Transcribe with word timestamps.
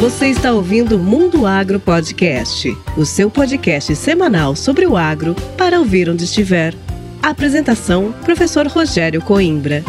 Você 0.00 0.28
está 0.28 0.52
ouvindo 0.52 0.96
Mundo 0.96 1.44
Agro 1.44 1.80
Podcast, 1.80 2.72
o 2.96 3.04
seu 3.04 3.28
podcast 3.28 3.96
semanal 3.96 4.54
sobre 4.54 4.86
o 4.86 4.96
agro 4.96 5.34
para 5.56 5.80
ouvir 5.80 6.08
onde 6.08 6.22
estiver. 6.22 6.72
Apresentação: 7.20 8.14
Professor 8.24 8.68
Rogério 8.68 9.20
Coimbra. 9.20 9.82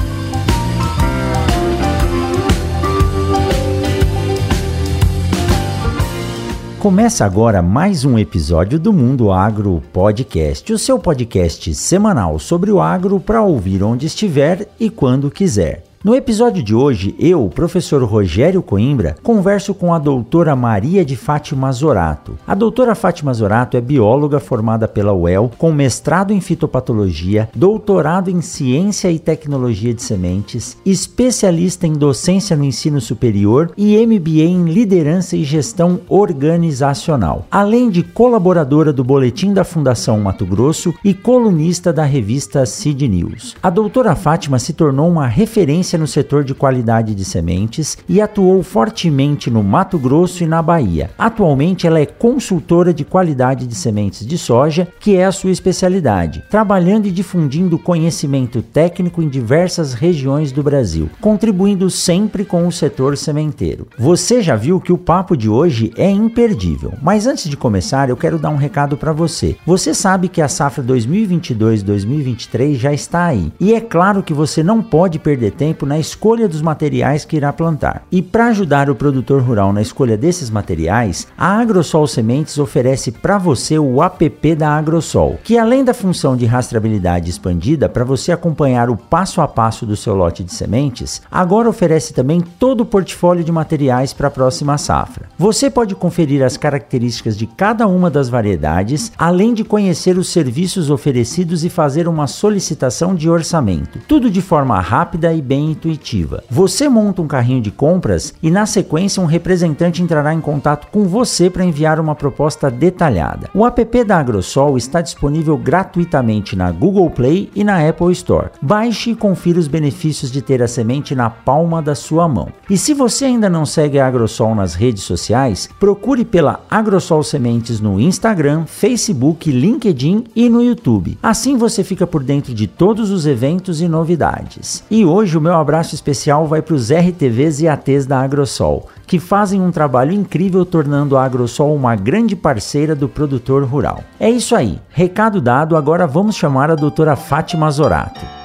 Começa 6.79 7.23
agora 7.23 7.61
mais 7.61 8.03
um 8.03 8.17
episódio 8.17 8.79
do 8.79 8.91
Mundo 8.91 9.31
Agro 9.31 9.79
Podcast, 9.93 10.73
o 10.73 10.79
seu 10.79 10.97
podcast 10.97 11.75
semanal 11.75 12.39
sobre 12.39 12.71
o 12.71 12.81
agro 12.81 13.19
para 13.19 13.43
ouvir 13.43 13.83
onde 13.83 14.07
estiver 14.07 14.67
e 14.79 14.89
quando 14.89 15.29
quiser. 15.29 15.88
No 16.01 16.15
episódio 16.15 16.63
de 16.63 16.73
hoje, 16.73 17.13
eu, 17.19 17.51
professor 17.53 18.01
Rogério 18.05 18.63
Coimbra, 18.63 19.17
converso 19.21 19.73
com 19.73 19.93
a 19.93 19.99
doutora 19.99 20.55
Maria 20.55 21.03
de 21.03 21.17
Fátima 21.17 21.69
Zorato. 21.73 22.37
A 22.47 22.55
doutora 22.55 22.95
Fátima 22.95 23.33
Zorato 23.33 23.75
é 23.75 23.81
bióloga 23.81 24.39
formada 24.39 24.87
pela 24.87 25.11
UEL, 25.11 25.51
com 25.57 25.73
mestrado 25.73 26.31
em 26.31 26.39
fitopatologia, 26.39 27.49
doutorado 27.53 28.29
em 28.29 28.39
ciência 28.39 29.11
e 29.11 29.19
tecnologia 29.19 29.93
de 29.93 30.01
sementes, 30.01 30.77
especialista 30.85 31.85
em 31.85 31.91
docência 31.91 32.55
no 32.55 32.63
ensino 32.63 33.01
superior 33.01 33.73
e 33.75 33.97
MBA 33.97 34.45
em 34.45 34.71
liderança 34.71 35.35
e 35.35 35.43
gestão 35.43 35.99
organizacional, 36.07 37.45
além 37.51 37.89
de 37.89 38.03
colaboradora 38.03 38.93
do 38.93 39.03
Boletim 39.03 39.51
da 39.51 39.65
Fundação 39.65 40.17
Mato 40.21 40.45
Grosso 40.45 40.93
e 41.03 41.13
colunista 41.13 41.91
da 41.91 42.05
revista 42.05 42.65
Cid 42.65 43.05
News. 43.05 43.57
A 43.61 43.69
doutora 43.69 44.15
Fátima 44.15 44.57
se 44.59 44.71
tornou 44.71 45.09
uma 45.09 45.27
referência 45.27 45.88
experiência 45.89 45.97
no 45.97 46.07
setor 46.07 46.43
de 46.43 46.53
qualidade 46.53 47.15
de 47.15 47.25
sementes 47.25 47.97
e 48.07 48.21
atuou 48.21 48.61
fortemente 48.61 49.49
no 49.49 49.63
Mato 49.63 49.97
Grosso 49.97 50.43
e 50.43 50.47
na 50.47 50.61
Bahia. 50.61 51.09
Atualmente, 51.17 51.87
ela 51.87 51.99
é 51.99 52.05
consultora 52.05 52.93
de 52.93 53.03
qualidade 53.03 53.65
de 53.65 53.73
sementes 53.75 54.25
de 54.25 54.37
soja, 54.37 54.87
que 54.99 55.15
é 55.15 55.25
a 55.25 55.31
sua 55.31 55.51
especialidade, 55.51 56.43
trabalhando 56.49 57.07
e 57.07 57.11
difundindo 57.11 57.79
conhecimento 57.79 58.61
técnico 58.61 59.21
em 59.21 59.29
diversas 59.29 59.93
regiões 59.93 60.51
do 60.51 60.61
Brasil, 60.61 61.09
contribuindo 61.19 61.89
sempre 61.89 62.45
com 62.45 62.67
o 62.67 62.71
setor 62.71 63.17
sementeiro. 63.17 63.87
Você 63.97 64.41
já 64.41 64.55
viu 64.55 64.79
que 64.79 64.93
o 64.93 64.97
papo 64.97 65.35
de 65.35 65.49
hoje 65.49 65.91
é 65.97 66.09
imperdível, 66.09 66.93
mas 67.01 67.25
antes 67.25 67.49
de 67.49 67.57
começar, 67.57 68.09
eu 68.09 68.17
quero 68.17 68.37
dar 68.37 68.49
um 68.49 68.57
recado 68.57 68.97
para 68.97 69.11
você. 69.11 69.55
Você 69.65 69.93
sabe 69.93 70.27
que 70.27 70.41
a 70.41 70.47
safra 70.47 70.83
2022-2023 70.83 72.75
já 72.75 72.93
está 72.93 73.25
aí, 73.25 73.51
e 73.59 73.73
é 73.73 73.81
claro 73.81 74.21
que 74.21 74.33
você 74.33 74.61
não 74.61 74.81
pode 74.81 75.17
perder 75.17 75.51
tempo 75.51 75.78
tempo 75.79 75.85
na 75.85 75.97
escolha 75.97 76.47
dos 76.47 76.61
materiais 76.61 77.23
que 77.23 77.37
irá 77.37 77.53
plantar. 77.53 78.03
E 78.11 78.21
para 78.21 78.47
ajudar 78.47 78.89
o 78.89 78.95
produtor 78.95 79.41
rural 79.41 79.71
na 79.71 79.81
escolha 79.81 80.17
desses 80.17 80.49
materiais, 80.49 81.27
a 81.37 81.59
Agrosol 81.59 82.05
Sementes 82.05 82.57
oferece 82.57 83.11
para 83.11 83.37
você 83.37 83.79
o 83.79 84.03
app 84.03 84.55
da 84.55 84.71
Agrosol, 84.71 85.39
que 85.43 85.57
além 85.57 85.83
da 85.83 85.93
função 85.93 86.35
de 86.35 86.45
rastreabilidade 86.45 87.29
expandida 87.29 87.87
para 87.87 88.03
você 88.03 88.31
acompanhar 88.31 88.89
o 88.89 88.97
passo 88.97 89.41
a 89.41 89.47
passo 89.47 89.85
do 89.85 89.95
seu 89.95 90.15
lote 90.15 90.43
de 90.43 90.53
sementes, 90.53 91.21
agora 91.31 91.69
oferece 91.69 92.13
também 92.13 92.41
todo 92.41 92.81
o 92.81 92.85
portfólio 92.85 93.43
de 93.43 93.51
materiais 93.51 94.11
para 94.11 94.27
a 94.27 94.31
próxima 94.31 94.77
safra. 94.77 95.27
Você 95.37 95.69
pode 95.69 95.95
conferir 95.95 96.43
as 96.43 96.57
características 96.57 97.37
de 97.37 97.47
cada 97.47 97.87
uma 97.87 98.09
das 98.09 98.27
variedades, 98.27 99.11
além 99.17 99.53
de 99.53 99.63
conhecer 99.63 100.17
os 100.17 100.29
serviços 100.29 100.89
oferecidos 100.89 101.63
e 101.63 101.69
fazer 101.69 102.07
uma 102.07 102.27
solicitação 102.27 103.15
de 103.15 103.29
orçamento. 103.29 103.99
Tudo 104.07 104.29
de 104.29 104.41
forma 104.41 104.79
rápida 104.79 105.33
e 105.33 105.41
bem 105.41 105.68
intuitiva. 105.69 106.43
Você 106.49 106.89
monta 106.89 107.21
um 107.21 107.27
carrinho 107.27 107.61
de 107.61 107.71
compras 107.71 108.33
e 108.41 108.49
na 108.49 108.65
sequência 108.65 109.21
um 109.21 109.25
representante 109.25 110.01
entrará 110.01 110.33
em 110.33 110.41
contato 110.41 110.87
com 110.91 111.05
você 111.05 111.49
para 111.49 111.65
enviar 111.65 111.99
uma 111.99 112.15
proposta 112.15 112.69
detalhada. 112.69 113.49
O 113.53 113.65
app 113.65 114.03
da 114.03 114.17
Agrosol 114.17 114.77
está 114.77 115.01
disponível 115.01 115.57
gratuitamente 115.57 116.55
na 116.55 116.71
Google 116.71 117.09
Play 117.09 117.49
e 117.55 117.63
na 117.63 117.87
Apple 117.87 118.11
Store. 118.11 118.49
Baixe 118.61 119.11
e 119.11 119.15
confira 119.15 119.59
os 119.59 119.67
benefícios 119.67 120.31
de 120.31 120.41
ter 120.41 120.61
a 120.61 120.67
semente 120.67 121.15
na 121.15 121.29
palma 121.29 121.81
da 121.81 121.95
sua 121.95 122.27
mão. 122.27 122.49
E 122.69 122.77
se 122.77 122.93
você 122.93 123.25
ainda 123.25 123.49
não 123.49 123.65
segue 123.65 123.99
a 123.99 124.07
Agrosol 124.07 124.55
nas 124.55 124.73
redes 124.73 125.03
sociais, 125.03 125.69
procure 125.79 126.25
pela 126.25 126.61
Agrosol 126.69 127.23
Sementes 127.23 127.79
no 127.79 127.99
Instagram, 127.99 128.65
Facebook, 128.65 129.51
LinkedIn 129.51 130.25
e 130.35 130.49
no 130.49 130.63
YouTube. 130.63 131.17
Assim 131.21 131.57
você 131.57 131.83
fica 131.83 132.07
por 132.07 132.23
dentro 132.23 132.53
de 132.53 132.67
todos 132.67 133.11
os 133.11 133.25
eventos 133.25 133.81
e 133.81 133.87
novidades. 133.87 134.83
E 134.89 135.05
hoje 135.05 135.37
o 135.37 135.41
meu 135.41 135.53
abraço 135.59 135.93
especial 135.93 136.47
vai 136.47 136.61
para 136.61 136.73
os 136.73 136.91
RTVs 136.91 137.61
e 137.61 137.67
ATs 137.67 138.05
da 138.05 138.21
Agrosol, 138.21 138.87
que 139.05 139.19
fazem 139.19 139.61
um 139.61 139.71
trabalho 139.71 140.11
incrível 140.11 140.65
tornando 140.65 141.17
a 141.17 141.23
Agrosol 141.23 141.75
uma 141.75 141.95
grande 141.95 142.35
parceira 142.35 142.95
do 142.95 143.09
produtor 143.09 143.63
rural. 143.63 144.03
É 144.19 144.29
isso 144.29 144.55
aí, 144.55 144.79
recado 144.89 145.41
dado, 145.41 145.75
agora 145.75 146.07
vamos 146.07 146.35
chamar 146.35 146.71
a 146.71 146.75
doutora 146.75 147.15
Fátima 147.15 147.69
Zorato. 147.69 148.38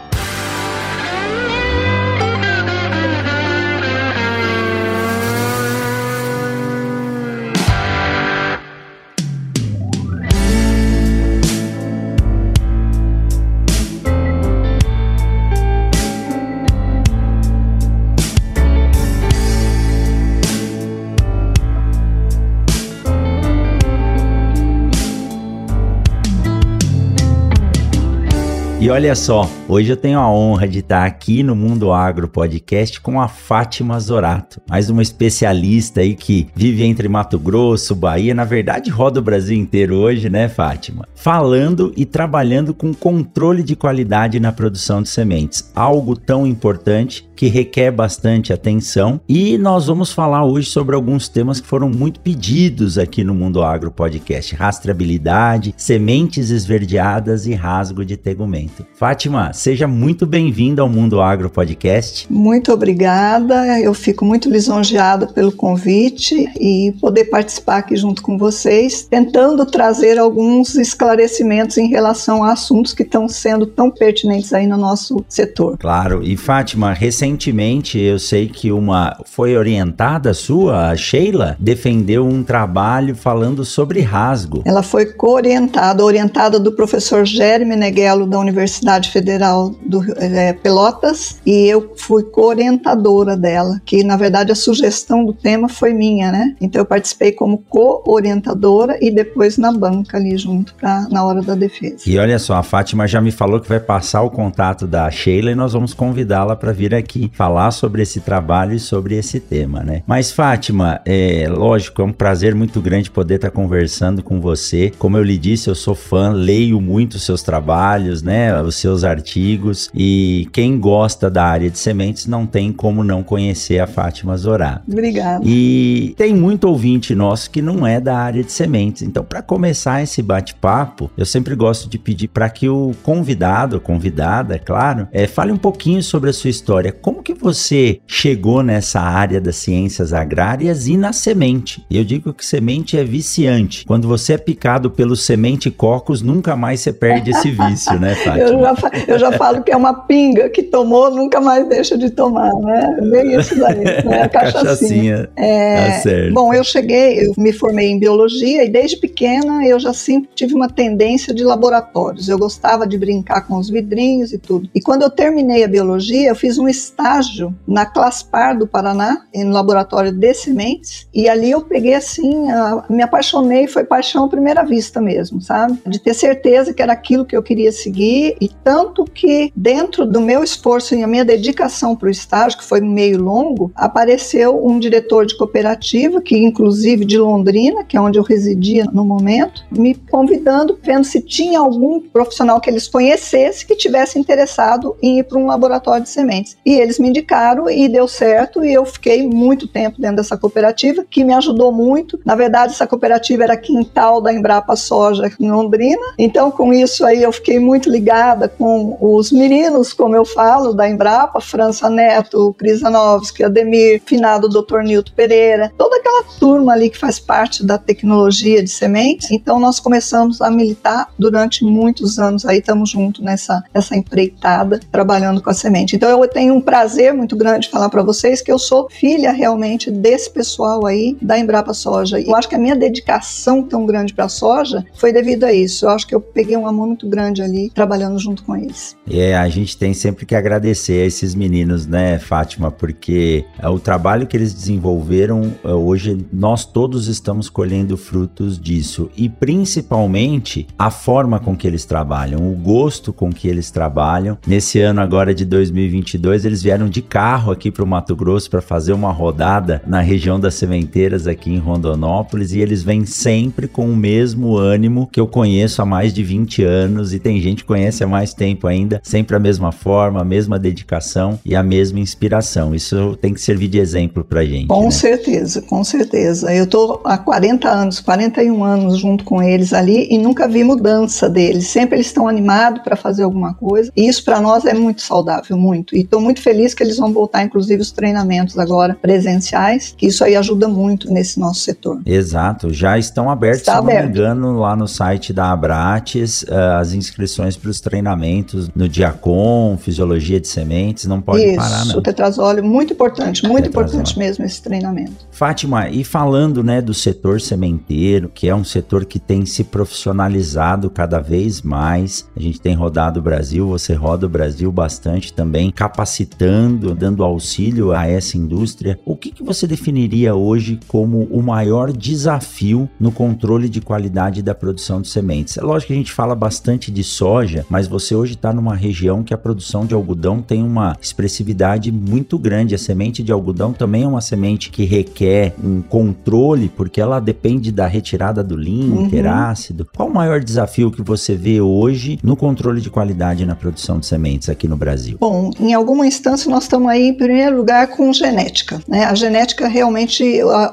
E 28.84 28.90
olha 28.90 29.14
só, 29.14 29.48
hoje 29.66 29.90
eu 29.90 29.96
tenho 29.96 30.18
a 30.18 30.30
honra 30.30 30.68
de 30.68 30.80
estar 30.80 31.06
aqui 31.06 31.42
no 31.42 31.56
Mundo 31.56 31.90
Agro 31.90 32.28
Podcast 32.28 33.00
com 33.00 33.18
a 33.18 33.26
Fátima 33.26 33.98
Zorato, 33.98 34.60
mais 34.68 34.90
uma 34.90 35.00
especialista 35.00 36.02
aí 36.02 36.14
que 36.14 36.48
vive 36.54 36.84
entre 36.84 37.08
Mato 37.08 37.38
Grosso, 37.38 37.94
Bahia, 37.94 38.34
na 38.34 38.44
verdade 38.44 38.90
roda 38.90 39.20
o 39.20 39.22
Brasil 39.22 39.56
inteiro 39.56 39.96
hoje, 39.96 40.28
né, 40.28 40.50
Fátima? 40.50 41.08
Falando 41.14 41.94
e 41.96 42.04
trabalhando 42.04 42.74
com 42.74 42.92
controle 42.92 43.62
de 43.62 43.74
qualidade 43.74 44.38
na 44.38 44.52
produção 44.52 45.00
de 45.00 45.08
sementes, 45.08 45.72
algo 45.74 46.14
tão 46.14 46.46
importante 46.46 47.26
que 47.34 47.48
requer 47.48 47.90
bastante 47.90 48.52
atenção. 48.52 49.20
E 49.28 49.58
nós 49.58 49.86
vamos 49.86 50.12
falar 50.12 50.44
hoje 50.44 50.68
sobre 50.68 50.94
alguns 50.94 51.28
temas 51.28 51.60
que 51.60 51.66
foram 51.66 51.88
muito 51.88 52.20
pedidos 52.20 52.98
aqui 52.98 53.24
no 53.24 53.34
Mundo 53.34 53.62
Agro 53.62 53.90
Podcast: 53.90 54.54
rastreabilidade, 54.54 55.74
sementes 55.76 56.50
esverdeadas 56.50 57.46
e 57.46 57.54
rasgo 57.54 58.04
de 58.04 58.16
tegumento. 58.16 58.73
Fátima, 58.94 59.52
seja 59.52 59.86
muito 59.86 60.26
bem-vinda 60.26 60.82
ao 60.82 60.88
Mundo 60.88 61.20
Agro 61.20 61.50
Podcast. 61.50 62.26
Muito 62.30 62.72
obrigada. 62.72 63.80
Eu 63.80 63.94
fico 63.94 64.24
muito 64.24 64.48
lisonjeada 64.48 65.26
pelo 65.26 65.52
convite 65.52 66.48
e 66.58 66.92
poder 67.00 67.26
participar 67.26 67.78
aqui 67.78 67.96
junto 67.96 68.22
com 68.22 68.38
vocês, 68.38 69.06
tentando 69.08 69.66
trazer 69.66 70.18
alguns 70.18 70.74
esclarecimentos 70.74 71.76
em 71.78 71.88
relação 71.88 72.42
a 72.42 72.52
assuntos 72.52 72.92
que 72.92 73.02
estão 73.02 73.28
sendo 73.28 73.66
tão 73.66 73.90
pertinentes 73.90 74.52
aí 74.52 74.66
no 74.66 74.76
nosso 74.76 75.24
setor. 75.28 75.76
Claro. 75.78 76.22
E 76.22 76.36
Fátima, 76.36 76.92
recentemente 76.92 77.44
recentemente 77.44 77.98
eu 77.98 78.18
sei 78.18 78.48
que 78.48 78.70
uma 78.70 79.16
foi 79.24 79.56
orientada 79.56 80.32
sua, 80.34 80.90
a 80.90 80.96
Sheila, 80.96 81.56
defendeu 81.58 82.26
um 82.26 82.42
trabalho 82.42 83.14
falando 83.14 83.64
sobre 83.64 84.00
rasgo. 84.00 84.62
Ela 84.64 84.82
foi 84.82 85.06
co-orientada, 85.06 86.04
orientada 86.04 86.58
do 86.58 86.72
professor 86.72 87.24
Jeremy 87.24 87.76
Neguelo 87.76 88.26
da 88.26 88.38
Universidade 88.38 88.63
Federal 89.10 89.74
do 89.84 90.02
é, 90.16 90.52
Pelotas 90.52 91.40
e 91.44 91.66
eu 91.66 91.92
fui 91.96 92.22
co-orientadora 92.22 93.36
dela, 93.36 93.80
que 93.84 94.02
na 94.04 94.16
verdade 94.16 94.52
a 94.52 94.54
sugestão 94.54 95.24
do 95.24 95.32
tema 95.32 95.68
foi 95.68 95.92
minha, 95.92 96.30
né? 96.30 96.54
Então 96.60 96.80
eu 96.80 96.86
participei 96.86 97.32
como 97.32 97.58
co-orientadora 97.68 98.98
e 99.00 99.10
depois 99.10 99.58
na 99.58 99.72
banca 99.72 100.16
ali 100.16 100.36
junto 100.36 100.74
pra, 100.74 101.06
na 101.10 101.24
hora 101.24 101.42
da 101.42 101.54
defesa. 101.54 101.98
E 102.06 102.18
olha 102.18 102.38
só, 102.38 102.54
a 102.54 102.62
Fátima 102.62 103.06
já 103.06 103.20
me 103.20 103.30
falou 103.30 103.60
que 103.60 103.68
vai 103.68 103.80
passar 103.80 104.22
o 104.22 104.30
contato 104.30 104.86
da 104.86 105.10
Sheila 105.10 105.50
e 105.50 105.54
nós 105.54 105.72
vamos 105.72 105.94
convidá-la 105.94 106.56
para 106.56 106.72
vir 106.72 106.94
aqui 106.94 107.30
falar 107.34 107.70
sobre 107.70 108.02
esse 108.02 108.20
trabalho 108.20 108.74
e 108.74 108.80
sobre 108.80 109.16
esse 109.16 109.40
tema, 109.40 109.82
né? 109.82 110.02
Mas 110.06 110.30
Fátima, 110.30 111.00
é 111.04 111.46
lógico, 111.48 112.02
é 112.02 112.04
um 112.04 112.12
prazer 112.12 112.54
muito 112.54 112.80
grande 112.80 113.10
poder 113.10 113.36
estar 113.36 113.50
conversando 113.50 114.22
com 114.22 114.40
você. 114.40 114.92
Como 114.98 115.16
eu 115.16 115.22
lhe 115.22 115.38
disse, 115.38 115.68
eu 115.68 115.74
sou 115.74 115.94
fã, 115.94 116.30
leio 116.30 116.80
muito 116.80 117.18
seus 117.18 117.42
trabalhos, 117.42 118.22
né? 118.22 118.53
Né, 118.54 118.62
os 118.62 118.76
seus 118.76 119.04
artigos 119.04 119.90
e 119.94 120.48
quem 120.52 120.78
gosta 120.78 121.30
da 121.30 121.44
área 121.44 121.70
de 121.70 121.78
sementes 121.78 122.26
não 122.26 122.46
tem 122.46 122.72
como 122.72 123.02
não 123.02 123.22
conhecer 123.22 123.78
a 123.80 123.86
Fátima 123.86 124.36
Zorá. 124.36 124.82
Obrigada. 124.86 125.44
E 125.44 126.14
tem 126.16 126.34
muito 126.34 126.68
ouvinte 126.68 127.14
nosso 127.14 127.50
que 127.50 127.60
não 127.60 127.86
é 127.86 128.00
da 128.00 128.16
área 128.16 128.42
de 128.42 128.52
sementes. 128.52 129.02
Então, 129.02 129.24
para 129.24 129.42
começar 129.42 130.02
esse 130.02 130.22
bate-papo, 130.22 131.10
eu 131.16 131.26
sempre 131.26 131.54
gosto 131.54 131.88
de 131.88 131.98
pedir 131.98 132.28
para 132.28 132.48
que 132.48 132.68
o 132.68 132.92
convidado, 133.02 133.80
convidada, 133.80 134.54
é 134.54 134.58
claro, 134.58 135.08
é, 135.12 135.26
fale 135.26 135.52
um 135.52 135.56
pouquinho 135.56 136.02
sobre 136.02 136.30
a 136.30 136.32
sua 136.32 136.50
história. 136.50 136.92
Como 136.92 137.22
que 137.22 137.34
você 137.34 138.00
chegou 138.06 138.62
nessa 138.62 139.00
área 139.00 139.40
das 139.40 139.56
ciências 139.56 140.12
agrárias 140.12 140.86
e 140.86 140.96
na 140.96 141.12
semente? 141.12 141.84
Eu 141.90 142.04
digo 142.04 142.32
que 142.32 142.44
semente 142.44 142.96
é 142.96 143.04
viciante. 143.04 143.84
Quando 143.84 144.06
você 144.06 144.34
é 144.34 144.38
picado 144.38 144.90
pelo 144.90 145.16
semente 145.16 145.70
cocos, 145.70 146.22
nunca 146.22 146.56
mais 146.56 146.80
você 146.80 146.92
perde 146.92 147.30
esse 147.30 147.50
vício, 147.50 147.98
né, 147.98 148.14
Fátima? 148.14 148.43
eu, 148.44 148.60
já, 148.60 148.74
eu 149.08 149.18
já 149.18 149.32
falo 149.32 149.62
que 149.62 149.72
é 149.72 149.76
uma 149.76 149.94
pinga 149.94 150.48
que 150.48 150.62
tomou, 150.62 151.10
nunca 151.10 151.40
mais 151.40 151.68
deixa 151.68 151.96
de 151.96 152.10
tomar, 152.10 152.52
né? 152.54 152.98
Bem 153.10 153.38
isso 153.38 153.58
daí, 153.58 153.84
né? 154.04 154.22
A 154.24 154.28
cachaçinha. 154.28 155.28
É, 155.36 155.86
tá 155.86 155.92
certo. 156.00 156.34
Bom, 156.34 156.52
eu 156.52 156.64
cheguei, 156.64 157.26
eu 157.26 157.32
me 157.36 157.52
formei 157.52 157.90
em 157.90 157.98
biologia 157.98 158.64
e 158.64 158.68
desde 158.68 158.96
pequena 158.96 159.66
eu 159.66 159.78
já 159.78 159.92
sempre 159.92 160.30
tive 160.34 160.54
uma 160.54 160.68
tendência 160.68 161.34
de 161.34 161.44
laboratórios. 161.44 162.28
Eu 162.28 162.38
gostava 162.38 162.86
de 162.86 162.96
brincar 162.96 163.46
com 163.46 163.56
os 163.56 163.68
vidrinhos 163.68 164.32
e 164.32 164.38
tudo. 164.38 164.68
E 164.74 164.80
quando 164.80 165.02
eu 165.02 165.10
terminei 165.10 165.64
a 165.64 165.68
biologia, 165.68 166.28
eu 166.28 166.34
fiz 166.34 166.58
um 166.58 166.68
estágio 166.68 167.54
na 167.66 167.86
Claspar 167.86 168.56
do 168.56 168.66
Paraná, 168.66 169.22
no 169.34 169.52
laboratório 169.52 170.12
de 170.12 170.34
sementes, 170.34 171.06
e 171.12 171.28
ali 171.28 171.50
eu 171.50 171.62
peguei 171.62 171.94
assim, 171.94 172.50
a, 172.50 172.84
me 172.88 173.02
apaixonei, 173.02 173.66
foi 173.66 173.84
paixão 173.84 174.24
à 174.24 174.28
primeira 174.28 174.64
vista 174.64 175.00
mesmo, 175.00 175.40
sabe? 175.40 175.78
De 175.86 175.98
ter 175.98 176.14
certeza 176.14 176.72
que 176.72 176.82
era 176.82 176.92
aquilo 176.92 177.24
que 177.24 177.36
eu 177.36 177.42
queria 177.42 177.72
seguir 177.72 178.33
e 178.40 178.48
tanto 178.48 179.04
que 179.04 179.52
dentro 179.54 180.06
do 180.06 180.20
meu 180.20 180.42
esforço 180.42 180.94
e 180.94 181.02
a 181.02 181.06
minha 181.06 181.24
dedicação 181.24 181.96
para 181.96 182.08
o 182.08 182.10
estágio, 182.10 182.58
que 182.58 182.64
foi 182.64 182.80
meio 182.80 183.22
longo, 183.22 183.70
apareceu 183.74 184.64
um 184.64 184.78
diretor 184.78 185.26
de 185.26 185.36
cooperativa, 185.36 186.20
que 186.20 186.36
inclusive 186.36 187.04
de 187.04 187.18
Londrina, 187.18 187.84
que 187.84 187.96
é 187.96 188.00
onde 188.00 188.18
eu 188.18 188.22
residia 188.22 188.84
no 188.92 189.04
momento, 189.04 189.64
me 189.70 189.94
convidando, 189.94 190.78
vendo 190.82 191.04
se 191.04 191.20
tinha 191.20 191.58
algum 191.58 192.00
profissional 192.00 192.60
que 192.60 192.70
eles 192.70 192.88
conhecessem 192.88 193.66
que 193.66 193.76
tivesse 193.76 194.18
interessado 194.18 194.96
em 195.02 195.18
ir 195.18 195.24
para 195.24 195.38
um 195.38 195.46
laboratório 195.46 196.02
de 196.02 196.08
sementes. 196.08 196.56
E 196.64 196.74
eles 196.74 196.98
me 196.98 197.08
indicaram 197.08 197.68
e 197.68 197.88
deu 197.88 198.08
certo 198.08 198.64
e 198.64 198.72
eu 198.72 198.84
fiquei 198.84 199.26
muito 199.26 199.66
tempo 199.66 200.00
dentro 200.00 200.16
dessa 200.16 200.36
cooperativa, 200.36 201.04
que 201.08 201.24
me 201.24 201.34
ajudou 201.34 201.72
muito. 201.72 202.18
Na 202.24 202.34
verdade, 202.34 202.72
essa 202.72 202.86
cooperativa 202.86 203.44
era 203.44 203.56
quintal 203.56 204.20
da 204.20 204.32
Embrapa 204.32 204.76
Soja 204.76 205.30
em 205.38 205.50
Londrina. 205.50 206.02
Então, 206.18 206.50
com 206.50 206.72
isso 206.72 207.04
aí 207.04 207.22
eu 207.22 207.32
fiquei 207.32 207.58
muito 207.58 207.90
ligada 207.90 208.13
com 208.58 208.96
os 209.00 209.32
meninos, 209.32 209.92
como 209.92 210.14
eu 210.14 210.24
falo, 210.24 210.72
da 210.72 210.88
Embrapa, 210.88 211.40
França 211.40 211.88
Neto, 211.90 212.54
Krisanovski, 212.58 213.44
Ademir, 213.44 214.02
finado 214.04 214.48
Dr. 214.48 214.80
Nilton 214.82 215.12
Pereira, 215.14 215.72
toda 215.76 215.96
aquela 215.96 216.24
turma 216.38 216.72
ali 216.72 216.90
que 216.90 216.98
faz 216.98 217.18
parte 217.18 217.64
da 217.64 217.78
tecnologia 217.78 218.62
de 218.62 218.70
sementes. 218.70 219.30
Então, 219.30 219.58
nós 219.58 219.80
começamos 219.80 220.40
a 220.40 220.50
militar 220.50 221.08
durante 221.18 221.64
muitos 221.64 222.18
anos 222.18 222.44
aí, 222.44 222.58
estamos 222.58 222.90
juntos 222.90 223.22
nessa, 223.22 223.62
nessa 223.74 223.96
empreitada, 223.96 224.80
trabalhando 224.90 225.42
com 225.42 225.50
a 225.50 225.54
semente. 225.54 225.96
Então, 225.96 226.08
eu 226.08 226.28
tenho 226.28 226.54
um 226.54 226.60
prazer 226.60 227.12
muito 227.12 227.36
grande 227.36 227.66
de 227.66 227.70
falar 227.70 227.88
para 227.88 228.02
vocês 228.02 228.40
que 228.40 228.50
eu 228.50 228.58
sou 228.58 228.88
filha 228.90 229.32
realmente 229.32 229.90
desse 229.90 230.30
pessoal 230.30 230.86
aí 230.86 231.16
da 231.20 231.38
Embrapa 231.38 231.72
Soja. 231.72 232.20
Eu 232.20 232.34
acho 232.36 232.48
que 232.48 232.54
a 232.54 232.58
minha 232.58 232.76
dedicação 232.76 233.62
tão 233.62 233.86
grande 233.86 234.14
para 234.14 234.26
a 234.26 234.28
soja 234.28 234.84
foi 234.94 235.12
devido 235.12 235.44
a 235.44 235.52
isso. 235.52 235.86
Eu 235.86 235.90
acho 235.90 236.06
que 236.06 236.14
eu 236.14 236.20
peguei 236.20 236.56
um 236.56 236.66
amor 236.66 236.86
muito 236.86 237.08
grande 237.08 237.42
ali 237.42 237.70
trabalhando 237.70 238.03
junto 238.18 238.42
com 238.44 238.56
eles. 238.56 238.96
É, 239.10 239.36
a 239.36 239.48
gente 239.48 239.76
tem 239.76 239.94
sempre 239.94 240.26
que 240.26 240.34
agradecer 240.34 241.02
a 241.02 241.06
esses 241.06 241.34
meninos, 241.34 241.86
né, 241.86 242.18
Fátima, 242.18 242.70
porque 242.70 243.44
é, 243.58 243.68
o 243.68 243.78
trabalho 243.78 244.26
que 244.26 244.36
eles 244.36 244.52
desenvolveram, 244.52 245.54
é, 245.64 245.68
hoje 245.68 246.24
nós 246.32 246.64
todos 246.64 247.08
estamos 247.08 247.48
colhendo 247.48 247.96
frutos 247.96 248.58
disso 248.58 249.10
e 249.16 249.28
principalmente 249.28 250.66
a 250.78 250.90
forma 250.90 251.38
com 251.38 251.56
que 251.56 251.66
eles 251.66 251.84
trabalham, 251.84 252.50
o 252.50 252.54
gosto 252.56 253.12
com 253.12 253.32
que 253.32 253.48
eles 253.48 253.70
trabalham. 253.70 254.38
Nesse 254.46 254.80
ano 254.80 255.00
agora 255.00 255.34
de 255.34 255.44
2022, 255.44 256.44
eles 256.44 256.62
vieram 256.62 256.88
de 256.88 257.02
carro 257.02 257.52
aqui 257.52 257.70
para 257.70 257.84
o 257.84 257.86
Mato 257.86 258.16
Grosso 258.16 258.50
para 258.50 258.60
fazer 258.60 258.92
uma 258.92 259.12
rodada 259.12 259.82
na 259.86 260.00
região 260.00 260.40
das 260.40 260.54
sementeiras 260.54 261.26
aqui 261.26 261.50
em 261.50 261.58
Rondonópolis 261.58 262.52
e 262.52 262.60
eles 262.60 262.82
vêm 262.82 263.04
sempre 263.04 263.68
com 263.68 263.90
o 263.90 263.96
mesmo 263.96 264.56
ânimo 264.56 265.08
que 265.12 265.20
eu 265.20 265.26
conheço 265.26 265.82
há 265.82 265.84
mais 265.84 266.12
de 266.12 266.22
20 266.22 266.64
anos 266.64 267.12
e 267.12 267.18
tem 267.18 267.40
gente 267.40 267.62
que 267.62 267.68
conhece 267.68 267.93
mais 268.04 268.34
tempo 268.34 268.66
ainda, 268.66 269.00
sempre 269.02 269.36
a 269.36 269.38
mesma 269.38 269.70
forma, 269.70 270.20
a 270.20 270.24
mesma 270.24 270.58
dedicação 270.58 271.38
e 271.44 271.54
a 271.54 271.62
mesma 271.62 272.00
inspiração. 272.00 272.74
Isso 272.74 273.16
tem 273.20 273.32
que 273.32 273.40
servir 273.40 273.68
de 273.68 273.78
exemplo 273.78 274.24
pra 274.24 274.44
gente. 274.44 274.68
Com 274.68 274.84
né? 274.84 274.90
certeza, 274.90 275.62
com 275.62 275.84
certeza. 275.84 276.52
Eu 276.54 276.66
tô 276.66 277.00
há 277.04 277.18
40 277.18 277.68
anos, 277.68 278.00
41 278.00 278.64
anos 278.64 278.98
junto 278.98 279.24
com 279.24 279.42
eles 279.42 279.72
ali 279.72 280.08
e 280.10 280.18
nunca 280.18 280.48
vi 280.48 280.64
mudança 280.64 281.28
deles. 281.28 281.68
Sempre 281.68 281.96
eles 281.96 282.06
estão 282.06 282.26
animados 282.26 282.82
para 282.82 282.96
fazer 282.96 283.22
alguma 283.22 283.54
coisa. 283.54 283.92
E 283.96 284.08
isso 284.08 284.24
para 284.24 284.40
nós 284.40 284.64
é 284.64 284.74
muito 284.74 285.02
saudável, 285.02 285.56
muito. 285.56 285.94
E 285.94 286.00
estou 286.00 286.20
muito 286.20 286.40
feliz 286.40 286.74
que 286.74 286.82
eles 286.82 286.96
vão 286.96 287.12
voltar, 287.12 287.42
inclusive, 287.42 287.80
os 287.80 287.92
treinamentos 287.92 288.58
agora 288.58 288.96
presenciais, 289.00 289.94
que 289.96 290.06
isso 290.06 290.24
aí 290.24 290.36
ajuda 290.36 290.68
muito 290.68 291.12
nesse 291.12 291.38
nosso 291.38 291.60
setor. 291.60 292.00
Exato, 292.06 292.72
já 292.72 292.98
estão 292.98 293.30
abertos, 293.30 293.60
Está 293.60 293.72
se 293.72 293.78
aberto. 293.78 293.98
não 293.98 294.04
me 294.04 294.10
engano, 294.10 294.58
lá 294.58 294.76
no 294.76 294.88
site 294.88 295.32
da 295.32 295.52
Abrates, 295.52 296.42
uh, 296.42 296.78
as 296.80 296.92
inscrições 296.92 297.56
para 297.56 297.70
os 297.70 297.80
treinamentos 297.84 298.70
no 298.74 298.88
Diacon, 298.88 299.76
Fisiologia 299.76 300.40
de 300.40 300.48
Sementes, 300.48 301.04
não 301.04 301.20
pode 301.20 301.44
isso, 301.44 301.56
parar, 301.56 301.84
não. 301.84 301.98
o 301.98 302.02
tetrazóleo, 302.02 302.64
muito 302.64 302.94
importante, 302.94 303.46
muito 303.46 303.68
importante 303.68 304.18
mesmo 304.18 304.44
esse 304.44 304.62
treinamento. 304.62 305.28
Fátima, 305.30 305.90
e 305.90 306.02
falando, 306.02 306.64
né, 306.64 306.80
do 306.80 306.94
setor 306.94 307.40
sementeiro, 307.40 308.30
que 308.34 308.48
é 308.48 308.54
um 308.54 308.64
setor 308.64 309.04
que 309.04 309.18
tem 309.18 309.44
se 309.44 309.62
profissionalizado 309.62 310.88
cada 310.88 311.20
vez 311.20 311.60
mais, 311.60 312.28
a 312.34 312.40
gente 312.40 312.60
tem 312.60 312.74
rodado 312.74 313.20
o 313.20 313.22
Brasil, 313.22 313.68
você 313.68 313.92
roda 313.92 314.26
o 314.26 314.28
Brasil 314.28 314.72
bastante 314.72 315.32
também, 315.32 315.70
capacitando, 315.70 316.94
dando 316.94 317.22
auxílio 317.22 317.92
a 317.92 318.06
essa 318.06 318.38
indústria. 318.38 318.98
O 319.04 319.16
que, 319.16 319.30
que 319.30 319.42
você 319.42 319.66
definiria 319.66 320.34
hoje 320.34 320.80
como 320.88 321.24
o 321.24 321.42
maior 321.42 321.92
desafio 321.92 322.88
no 322.98 323.12
controle 323.12 323.68
de 323.68 323.80
qualidade 323.80 324.42
da 324.42 324.54
produção 324.54 325.02
de 325.02 325.08
sementes? 325.08 325.58
É 325.58 325.62
lógico 325.62 325.88
que 325.88 325.92
a 325.92 325.96
gente 325.96 326.12
fala 326.12 326.34
bastante 326.34 326.90
de 326.90 327.04
soja, 327.04 327.66
mas 327.74 327.88
você 327.88 328.14
hoje 328.14 328.34
está 328.34 328.52
numa 328.52 328.76
região 328.76 329.24
que 329.24 329.34
a 329.34 329.36
produção 329.36 329.84
de 329.84 329.96
algodão 329.96 330.40
tem 330.40 330.62
uma 330.62 330.96
expressividade 331.02 331.90
muito 331.90 332.38
grande. 332.38 332.72
A 332.72 332.78
semente 332.78 333.20
de 333.20 333.32
algodão 333.32 333.72
também 333.72 334.04
é 334.04 334.06
uma 334.06 334.20
semente 334.20 334.70
que 334.70 334.84
requer 334.84 335.54
um 335.60 335.82
controle, 335.82 336.68
porque 336.68 337.00
ela 337.00 337.18
depende 337.18 337.72
da 337.72 337.88
retirada 337.88 338.44
do 338.44 338.56
linho, 338.56 338.94
uhum. 338.94 339.06
interácido. 339.06 339.88
Qual 339.92 340.08
o 340.08 340.14
maior 340.14 340.38
desafio 340.38 340.88
que 340.88 341.02
você 341.02 341.34
vê 341.34 341.60
hoje 341.60 342.16
no 342.22 342.36
controle 342.36 342.80
de 342.80 342.90
qualidade 342.90 343.44
na 343.44 343.56
produção 343.56 343.98
de 343.98 344.06
sementes 344.06 344.48
aqui 344.48 344.68
no 344.68 344.76
Brasil? 344.76 345.16
Bom, 345.18 345.50
em 345.58 345.74
alguma 345.74 346.06
instância 346.06 346.48
nós 346.48 346.62
estamos 346.62 346.88
aí 346.88 347.08
em 347.08 347.14
primeiro 347.14 347.56
lugar 347.56 347.88
com 347.88 348.12
genética. 348.12 348.80
Né? 348.86 349.04
A 349.04 349.16
genética 349.16 349.66
realmente 349.66 350.22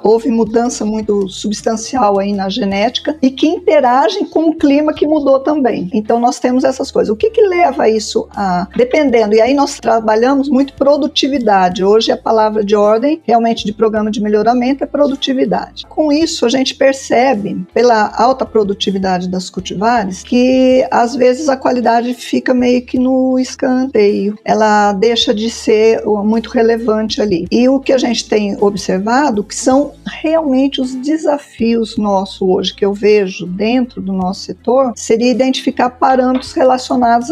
houve 0.04 0.30
mudança 0.30 0.86
muito 0.86 1.28
substancial 1.28 2.19
aí 2.19 2.31
na 2.31 2.47
genética 2.47 3.18
e 3.23 3.31
que 3.31 3.47
interagem 3.47 4.28
com 4.28 4.52
o 4.52 4.56
clima 4.56 4.94
que 4.94 5.07
mudou 5.07 5.40
também. 5.40 5.90
Então 5.92 6.19
nós 6.19 6.37
temos 6.37 6.64
essas 6.64 6.91
coisas. 6.92 7.10
O 7.10 7.16
que, 7.16 7.30
que 7.30 7.42
leva 7.42 7.90
isso 7.90 8.28
a. 8.36 8.68
Dependendo, 8.76 9.36
e 9.36 9.42
aí 9.42 9.54
nós 9.54 9.80
trabalhamos 9.80 10.50
muito 10.50 10.74
produtividade. 10.74 11.83
Hoje 11.83 12.12
a 12.12 12.18
palavra 12.18 12.64
de 12.64 12.76
ordem, 12.76 13.21
realmente, 13.24 13.66
de 13.66 13.74
programa 13.74 14.12
de 14.12 14.21
melhoramento 14.21 14.83
é 14.83 14.88
produtividade. 14.88 15.86
Com 15.88 16.12
isso, 16.12 16.45
a 16.45 16.50
gente 16.50 16.76
percebe, 16.76 17.66
pela 17.74 18.12
alta 18.16 18.45
produtividade 18.45 19.28
das 19.28 19.50
cultivares, 19.50 20.24
que 20.24 20.86
às 20.92 21.16
vezes 21.16 21.50
a 21.50 21.57
qualidade 21.57 22.14
fica 22.14 22.54
meio 22.54 22.81
que 22.81 23.00
no 23.00 23.40
escanteio. 23.40 24.38
Ela 24.44 24.94
deixa 24.94 25.33
de 25.33 25.50
ser 25.50 26.04
muito 26.06 26.50
relevante 26.50 27.21
ali. 27.21 27.48
E 27.52 27.68
o 27.69 27.80
que 27.80 27.94
a 27.94 27.98
gente 27.98 28.28
tem 28.28 28.57
observado 28.62 29.44
que 29.44 29.56
são 29.56 29.94
realmente 30.06 30.81
os 30.81 30.94
desafios 30.95 31.98
nossos 31.98 32.42
hoje, 32.42 32.74
que 32.74 32.86
eu 32.86 32.94
vejo 32.94 33.45
dentro 33.45 34.02
do 34.02 34.14
nosso 34.14 34.42
setor, 34.42 34.94
seria 34.95 35.31
identificar 35.31 35.90
parâmetros 35.90 36.54
relacionados 36.54 36.81